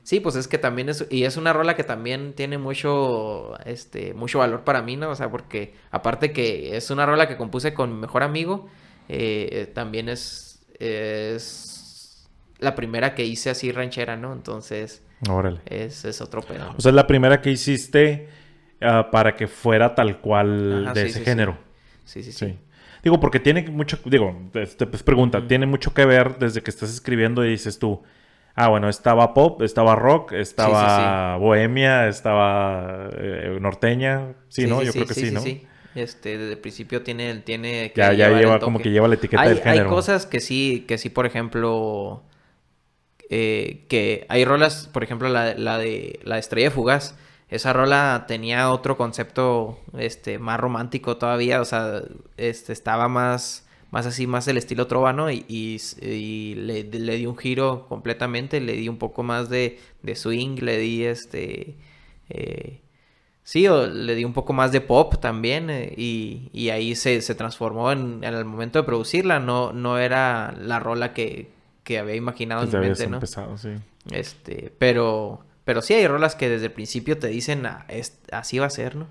[0.04, 1.06] Sí, pues es que también es.
[1.10, 3.58] Y es una rola que también tiene mucho.
[3.66, 4.14] Este.
[4.14, 5.10] mucho valor para mí, ¿no?
[5.12, 8.68] O sea, porque aparte que es una rola que compuse con mi mejor amigo.
[9.10, 10.66] eh, también es.
[10.80, 12.30] Es
[12.62, 14.32] la primera que hice así ranchera, ¿no?
[14.34, 15.04] Entonces.
[15.30, 15.60] Órale.
[15.66, 16.66] Es, es otro pedo.
[16.66, 16.76] ¿no?
[16.78, 18.30] O sea, es la primera que hiciste
[18.82, 21.58] ah, para que fuera tal cual Ajá, de sí, ese sí, género.
[22.06, 22.46] Sí, sí, sí.
[22.48, 22.60] Sí.
[23.04, 26.92] Digo, porque tiene mucho, digo, este, pues pregunta, tiene mucho que ver desde que estás
[26.92, 28.04] escribiendo y dices tú,
[28.56, 34.82] ah, bueno, estaba pop, estaba rock, estaba bohemia, estaba eh, norteña, sí, ¿no?
[34.84, 35.42] Yo creo que sí, ¿no?
[35.94, 39.42] Este, desde el principio tiene, tiene Ya, ya el lleva como que lleva la etiqueta
[39.42, 39.84] hay, del género.
[39.84, 42.24] Hay cosas que sí, que sí, por ejemplo,
[43.30, 47.16] eh, que hay rolas, por ejemplo, la, la de la de Estrella Fugaz.
[47.50, 52.02] Esa rola tenía otro concepto, este, más romántico todavía, o sea,
[52.38, 55.30] este, estaba más, más así, más el estilo trova, ¿no?
[55.32, 59.80] Y, y, y le, le di un giro completamente, le di un poco más de,
[60.04, 61.78] de swing, le di este,
[62.30, 62.82] eh,
[63.44, 67.22] Sí, o le di un poco más de pop también eh, y, y ahí se,
[67.22, 71.50] se transformó en, en el momento de producirla, no, no era la rola que,
[71.84, 73.16] que había imaginado Desde en mi mente, ¿no?
[73.18, 73.70] empezado, sí.
[74.12, 78.60] Este, pero, pero sí hay rolas que desde el principio te dicen "Ah, es- así
[78.60, 79.08] va a ser, ¿no?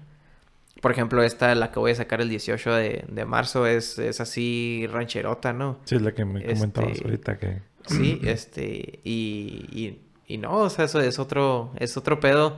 [0.81, 4.21] Por ejemplo, esta, la que voy a sacar el 18 de, de marzo, es, es
[4.21, 5.79] así rancherota, ¿no?
[5.85, 7.63] Sí, es la que me comentabas Este, ahorita que...
[7.87, 12.57] Sí, este, y, y, y no, o sea, eso es otro, es otro pedo.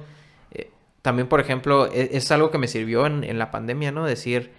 [0.51, 0.71] Eh,
[1.01, 4.05] también, por ejemplo, e- es, algo que me sirvió en, en la pandemia, ¿no?
[4.05, 4.51] Decir,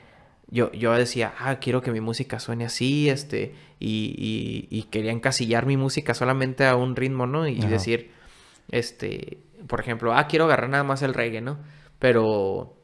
[0.48, 5.11] yo, yo decía, ah, quiero que mi música suene así, este, y, y, y quería
[5.11, 7.48] encasillar mi música solamente a un ritmo, ¿no?
[7.48, 7.68] Y Ajá.
[7.69, 8.11] decir,
[8.72, 9.38] este,
[9.68, 11.60] por ejemplo, ah, quiero agarrar nada más el reggae, ¿no?
[11.99, 12.76] Pero,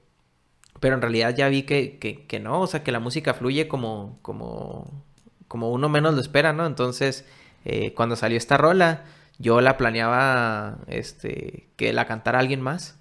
[0.80, 3.68] pero en realidad ya vi que, que, que no, o sea, que la música fluye
[3.68, 5.04] como, como,
[5.48, 6.66] como uno menos lo espera, ¿no?
[6.66, 7.26] Entonces,
[7.66, 9.04] eh, cuando salió esta rola,
[9.38, 13.00] yo la planeaba, este, que la cantara alguien más.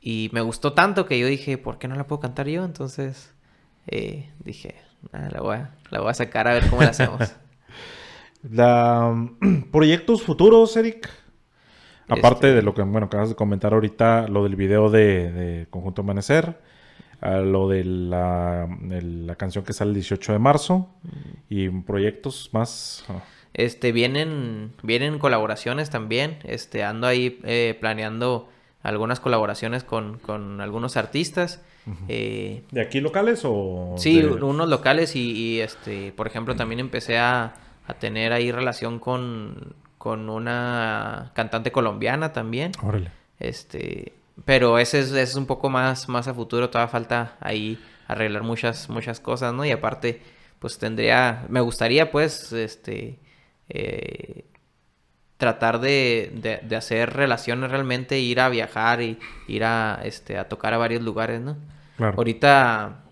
[0.00, 2.64] Y me gustó tanto que yo dije, ¿por qué no la puedo cantar yo?
[2.64, 3.32] Entonces,
[3.86, 4.74] eh, dije,
[5.12, 7.20] "Ah, la, voy a, la voy a sacar a ver cómo la hacemos.
[8.50, 9.14] La,
[9.70, 11.08] proyectos futuros, Eric.
[12.08, 15.66] Aparte Este- de lo que, bueno, acabas de comentar ahorita, lo del video de, de
[15.70, 16.60] Conjunto Amanecer,
[17.22, 20.88] a lo de la, de la canción que sale el 18 de marzo,
[21.48, 23.04] y proyectos más...
[23.08, 23.22] ah,
[23.54, 26.38] Este, vienen, vienen colaboraciones también.
[26.44, 28.48] Este, ando ahí eh, planeando
[28.82, 31.62] algunas colaboraciones con, con algunos artistas.
[32.08, 33.94] Eh, ¿De aquí locales o...?
[33.98, 37.54] Sí, de- unos locales y, y, este, por ejemplo, también empecé a,
[37.86, 42.72] a tener ahí relación con, con una cantante colombiana también.
[42.82, 43.10] Órale.
[43.40, 44.12] Este,
[44.44, 47.78] pero ese es, ese es un poco más, más a futuro, todavía falta ahí
[48.08, 49.64] arreglar muchas, muchas cosas, ¿no?
[49.64, 50.22] Y aparte,
[50.58, 53.18] pues tendría, me gustaría pues, este,
[53.68, 54.44] eh,
[55.36, 59.18] tratar de, de, de hacer relaciones realmente, ir a viajar y
[59.48, 61.56] ir a, este, a tocar a varios lugares, ¿no?
[61.96, 62.14] Claro.
[62.16, 63.02] Ahorita...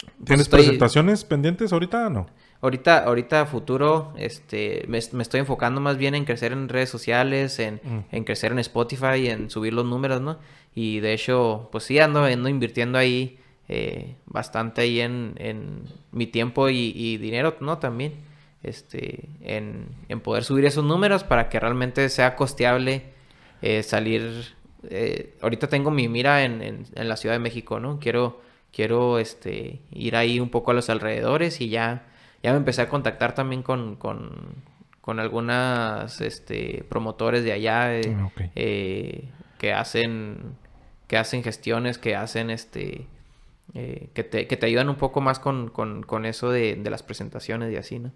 [0.00, 2.10] pues, ¿Tienes estoy- presentaciones pendientes ahorita?
[2.10, 2.26] No.
[2.60, 7.58] Ahorita, ahorita futuro, este, me, me estoy enfocando más bien en crecer en redes sociales,
[7.60, 7.98] en, Mm.
[8.10, 10.38] en crecer en Spotify, en subir los números, ¿no?
[10.80, 15.82] Y de hecho, pues sí, ando, ando invirtiendo ahí eh, bastante ahí en, en
[16.12, 17.78] mi tiempo y, y dinero, ¿no?
[17.78, 18.12] También,
[18.62, 23.02] este, en, en poder subir esos números para que realmente sea costeable
[23.60, 24.54] eh, salir.
[24.88, 27.98] eh, ahorita tengo mi mira en, en, la Ciudad de México, ¿no?
[27.98, 28.40] Quiero,
[28.72, 32.06] quiero, este, ir ahí un poco a los alrededores y ya,
[32.40, 34.30] ya me empecé a contactar también con, con,
[35.00, 38.00] con algunas, este, promotores de allá.
[38.14, 38.30] Ah,
[39.58, 40.56] que hacen
[41.08, 43.06] que hacen gestiones, que hacen este
[43.74, 46.90] eh, que, te, que te ayudan un poco más con, con, con eso de, de
[46.90, 48.12] las presentaciones y así, ¿no?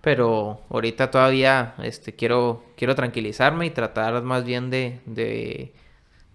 [0.00, 5.72] Pero ahorita todavía este, quiero, quiero tranquilizarme y tratar más bien de, de,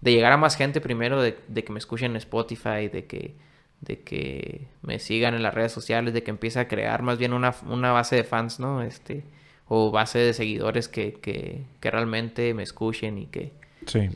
[0.00, 3.34] de llegar a más gente primero, de, de que me escuchen en Spotify, de que,
[3.82, 7.32] de que me sigan en las redes sociales, de que empiece a crear más bien
[7.32, 8.82] una, una base de fans, ¿no?
[8.82, 9.24] Este,
[9.66, 13.52] o base de seguidores que, que, que realmente me escuchen y que,
[13.86, 14.10] Sí.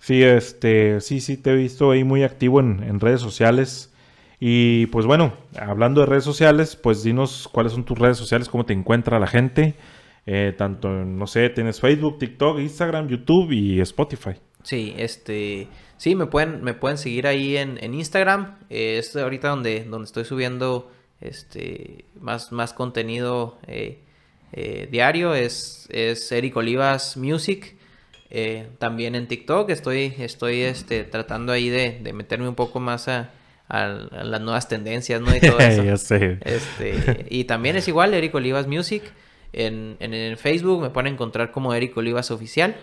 [0.00, 3.92] Sí, este, sí, sí, te he visto ahí muy activo en, en redes sociales.
[4.40, 8.64] Y pues bueno, hablando de redes sociales, pues dinos cuáles son tus redes sociales, cómo
[8.64, 9.74] te encuentra la gente.
[10.26, 14.32] Eh, tanto, no sé, tienes Facebook, TikTok, Instagram, YouTube y Spotify.
[14.62, 18.58] Sí, este, sí, me pueden, me pueden seguir ahí en, en Instagram.
[18.70, 20.90] es ahorita donde, donde estoy subiendo
[21.20, 24.00] este más, más contenido eh,
[24.52, 27.76] eh, diario es, es Eric Olivas Music.
[28.30, 33.08] Eh, también en TikTok estoy, estoy este, tratando ahí de, de meterme un poco más
[33.08, 33.30] a,
[33.68, 35.34] a, las nuevas tendencias, ¿no?
[35.34, 35.96] Y todo eso.
[35.96, 36.38] sé.
[36.42, 39.02] Este, y también es igual, Eric Olivas Music.
[39.52, 42.76] En, en, en Facebook me pueden encontrar como Eric Olivas Oficial.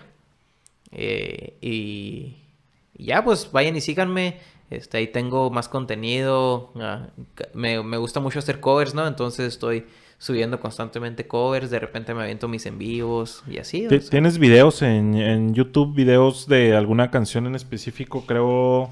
[0.92, 2.36] Eh, y,
[2.94, 4.36] y ya, pues vayan y síganme.
[4.68, 6.72] Este, ahí tengo más contenido.
[6.76, 7.08] ah,
[7.54, 9.06] me, me gusta mucho hacer covers, ¿no?
[9.06, 9.86] Entonces estoy
[10.18, 11.70] subiendo constantemente covers.
[11.70, 13.86] De repente me aviento mis en vivos y así.
[13.86, 14.10] o Ti- sea.
[14.10, 18.24] ¿Tienes videos en, en YouTube, videos de alguna canción en específico?
[18.26, 18.90] Creo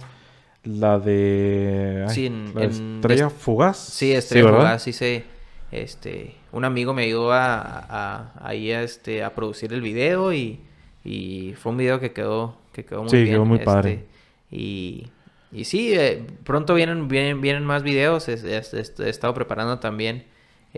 [0.64, 2.04] la de...
[2.08, 3.76] ay, Sí, en- la de en- Estrella Fugaz.
[3.76, 4.48] Sí, Estrella.
[4.50, 5.24] Fugaz, hice,
[5.72, 10.60] este, un amigo me ayudó a, a, ahí a, este, a producir el video y,
[11.04, 13.30] y fue un video que quedó, que quedó muy Sí, bien.
[13.30, 14.04] quedó muy este, padre.
[14.50, 15.06] Y,
[15.52, 19.78] y sí, eh, pronto vienen, vienen, vienen más videos, es- es- es- he estado preparando
[19.80, 20.24] también,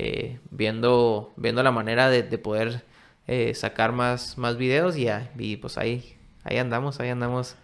[0.00, 2.84] eh, viendo, viendo la manera de, de poder
[3.26, 5.08] eh, sacar más, más videos y,
[5.38, 6.14] y pues ahí,
[6.44, 7.56] ahí andamos, ahí andamos,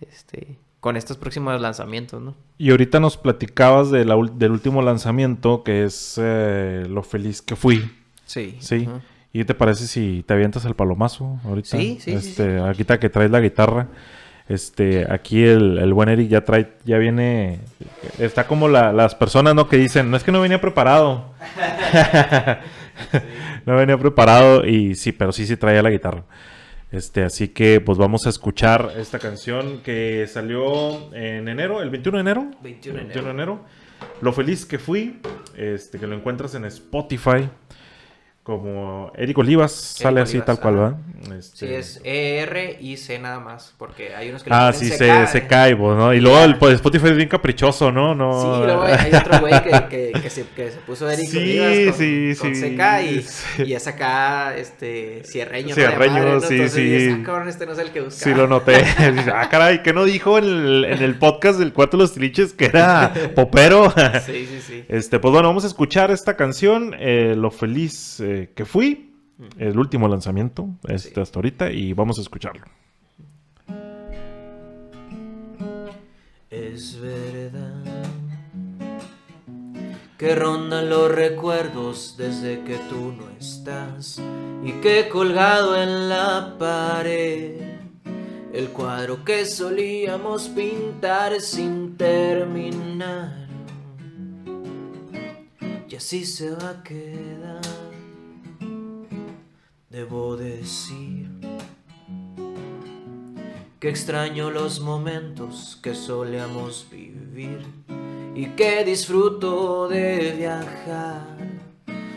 [0.00, 2.34] este, con estos próximos lanzamientos, ¿no?
[2.56, 7.42] Y ahorita nos platicabas de la ul- del último lanzamiento, que es eh, Lo feliz
[7.42, 7.90] que fui.
[8.24, 8.56] Sí.
[8.60, 8.88] Sí.
[9.34, 11.68] ¿Y qué te parece si te avientas el palomazo ahorita?
[11.76, 13.88] Sí, sí, sí, este, Ahorita que traes la guitarra.
[14.52, 17.60] Este, aquí el, el buen Eric ya trae, ya viene,
[18.18, 19.66] está como la- las personas, ¿no?
[19.66, 21.32] Que dicen, no es que no venía preparado.
[23.66, 26.24] no venía preparado y sí, pero sí, sí traía la guitarra.
[26.90, 32.18] Este, así que pues vamos a escuchar esta canción que salió en enero, el 21
[32.18, 32.50] de enero.
[32.62, 33.60] 21 de 21 de enero.
[34.20, 35.18] Lo feliz que fui,
[35.56, 37.48] este, que lo encuentras en Spotify.
[38.42, 40.82] Como Eric Olivas, sale así tal cual, ajá.
[40.82, 40.98] ¿va?
[41.52, 45.26] Sí, Este, es ER y C nada más, porque hay unos que Ah, sí, se,
[45.28, 45.46] se eh.
[45.46, 46.12] cae, ¿no?
[46.12, 48.16] Y luego el pues, Spotify es bien caprichoso, ¿no?
[48.16, 51.38] no Sí, luego hay otro güey que, que, que se, que se puso Eric Sí,
[51.38, 52.62] Olivas con, sí, con sí.
[52.76, 53.62] CK y, Sí.
[53.64, 55.72] y es acá, este, cierreño.
[55.76, 56.40] Cierreño, madre, ¿no?
[56.40, 56.72] sí, Entonces
[57.04, 57.16] sí.
[57.20, 58.32] ah, cabrón, este no es el que buscaba.
[58.32, 58.84] Sí, lo noté.
[59.32, 62.52] Ah, caray, ¿qué no dijo en el, en el podcast del Cuarto de los Tiliches
[62.54, 63.92] que era popero?
[64.26, 64.84] Sí, sí, sí.
[64.88, 69.14] Este, pues bueno, vamos a escuchar esta canción, eh, Lo feliz eh, que fui,
[69.58, 71.20] el último lanzamiento este, Sí.
[71.20, 72.64] hasta ahorita, y vamos a escucharlo.
[76.50, 78.04] Es verdad
[80.18, 84.20] que rondan los recuerdos desde que tú no estás
[84.64, 87.60] y que colgado en la pared
[88.52, 93.48] el cuadro que solíamos pintar sin terminar
[95.88, 97.81] y así se va a quedar.
[99.92, 101.28] Debo decir
[103.78, 107.60] que extraño los momentos que solíamos vivir
[108.34, 111.36] y que disfruto de viajar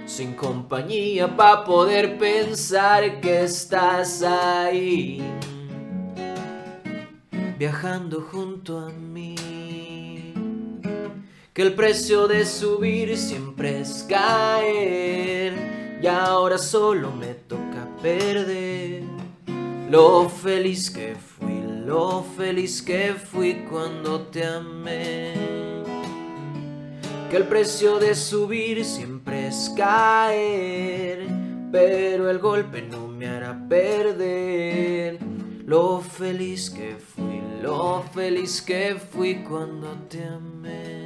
[0.05, 5.21] sin compañía para poder pensar que estás ahí
[7.59, 9.35] viajando junto a mí.
[11.53, 19.01] Que el precio de subir siempre es caer y ahora solo me toca perder
[19.89, 25.33] lo feliz que fui, lo feliz que fui cuando te amé.
[27.31, 31.27] Que el precio de subir siempre es caer,
[31.71, 35.17] pero el golpe no me hará perder.
[35.65, 41.04] Lo feliz que fui, lo feliz que fui cuando te amé.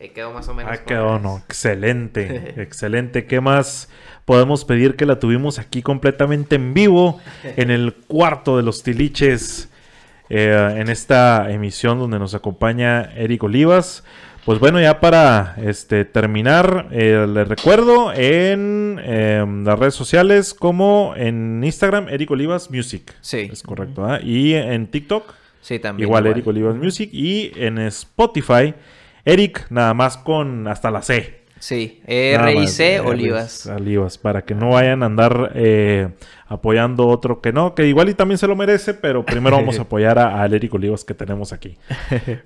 [0.00, 0.72] Ahí quedó más o menos.
[0.72, 1.38] Ah, quedó, no.
[1.38, 3.26] Excelente, excelente.
[3.26, 3.88] ¿Qué más
[4.24, 7.20] podemos pedir que la tuvimos aquí completamente en vivo
[7.56, 9.68] en el cuarto de los tiliches
[10.28, 14.04] eh, en esta emisión donde nos acompaña Eric Olivas?
[14.44, 21.12] Pues bueno, ya para este, terminar, eh, les recuerdo en em, las redes sociales como
[21.16, 23.14] en Instagram, Eric Olivas Music.
[23.20, 23.50] Sí.
[23.52, 24.06] Es correcto.
[24.22, 26.08] Y en TikTok, Sí, también.
[26.08, 27.10] igual, Eric Olivas Music.
[27.12, 28.72] Y en Spotify,
[29.28, 31.38] Eric, nada más con hasta la C.
[31.60, 32.96] Sí, más, R.I.C.
[32.96, 33.66] eh, Olivas.
[33.66, 36.08] Olivas, para que no vayan a andar eh,
[36.46, 39.82] apoyando otro que no, que igual y también se lo merece, pero primero vamos a
[39.88, 41.76] apoyar a- al Eric Olivas que tenemos aquí.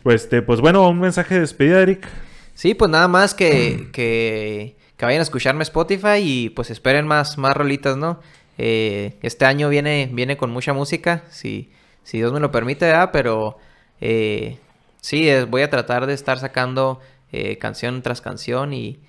[0.03, 2.09] Pues, este, pues bueno, un mensaje de despedida, Eric.
[2.55, 7.37] Sí, pues nada más que, que, que vayan a escucharme Spotify y pues esperen más,
[7.37, 8.19] más rolitas, ¿no?
[8.57, 11.71] Eh, este año viene, viene con mucha música, si,
[12.03, 13.11] si Dios me lo permite, ¿verdad?
[13.13, 13.59] Pero
[14.01, 14.57] eh,
[15.03, 17.01] sí, voy a tratar de estar sacando
[17.33, 19.01] eh, canción tras canción y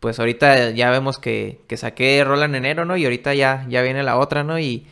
[0.00, 2.96] pues ahorita ya vemos que, que saqué rola en enero, ¿no?
[2.96, 4.58] Y ahorita ya, ya viene la otra, ¿no?
[4.58, 4.86] Y,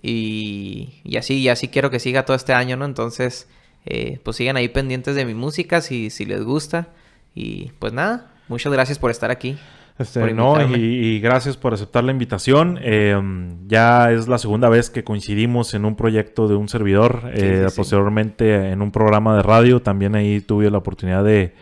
[0.00, 2.84] y, y así, y así quiero que siga todo este año, ¿no?
[2.84, 3.48] Entonces,
[3.84, 6.88] eh, pues sigan ahí pendientes de mi música si, si les gusta.
[7.34, 9.58] Y pues nada, muchas gracias por estar aquí.
[10.02, 12.78] Este, no, y, gracias por aceptar la invitación.
[12.82, 17.30] Em, ya es la segunda vez que coincidimos en un proyecto de un servidor.
[17.32, 19.80] Eh, posteriormente en un programa de radio.
[19.80, 21.54] También ahí tuve la oportunidad de,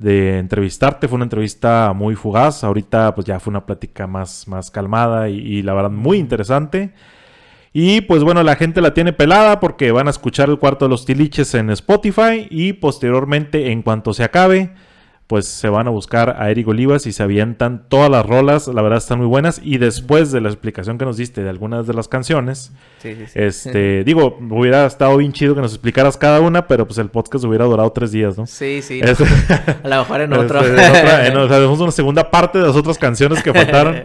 [0.00, 1.08] entrevistarte.
[1.08, 2.64] Fue una entrevista muy fugaz.
[2.64, 6.92] Ahorita pues ya fue una plática más, más calmada y, la verdad muy interesante.
[7.72, 10.88] Y pues bueno, la gente la tiene pelada porque van a escuchar el cuarto de
[10.88, 14.72] los tiliches en Spotify y posteriormente en cuanto se acabe
[15.28, 18.80] pues se van a buscar a Eric Olivas y se avientan todas las rolas, la
[18.80, 19.60] verdad están muy buenas.
[19.62, 22.72] Y después de la explicación que nos diste de algunas de las canciones,
[23.34, 27.44] este, digo, hubiera estado bien chido que nos explicaras cada una, pero pues el podcast
[27.44, 28.46] hubiera durado tres días, ¿no?
[28.46, 29.02] Sí, sí.
[29.82, 30.64] a lo mejor en otro.
[30.64, 34.04] en otra, una segunda parte de las otras canciones que faltaron.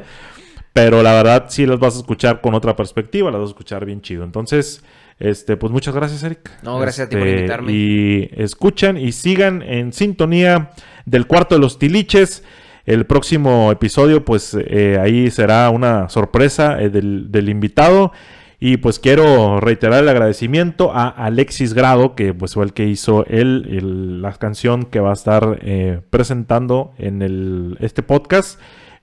[0.74, 3.86] pero la verdad sí las vas a escuchar con otra perspectiva, las vas a escuchar
[3.86, 4.26] bien chido.
[4.26, 4.84] Entonces,
[5.20, 6.52] este, pues muchas gracias, Eric.
[6.64, 7.72] No, gracias a ti por este, invitarme.
[7.72, 10.72] Y escuchan y sigan en sintonía
[11.06, 12.44] del cuarto de los tiliches.
[12.86, 18.12] El próximo episodio, pues eh, ahí será una sorpresa eh, del, invitado.
[18.60, 23.26] Y pues quiero reiterar el agradecimiento a Alexis Grado, que pues fue el que hizo
[23.26, 28.60] el, la canción que va a estar eh, presentando en el, este podcast,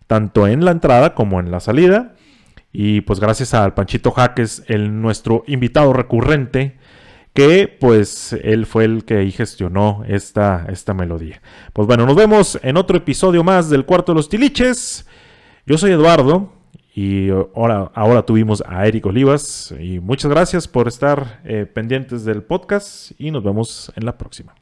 [0.06, 2.14] tanto en la entrada como en la salida.
[2.72, 6.76] Y pues gracias al Panchito Jaques, el, nuestro invitado recurrente,
[7.32, 11.40] que pues él fue el que ahí gestionó esta, esta melodía.
[11.72, 15.06] Pues bueno, nos vemos en otro episodio más del Cuarto de los Tiliches.
[15.66, 16.52] Yo soy Eduardo
[16.94, 22.24] y eh, ahora, ahora tuvimos a Eric Olivas y muchas gracias por estar eh, pendientes
[22.24, 24.54] del podcast y nos vemos en la próxima.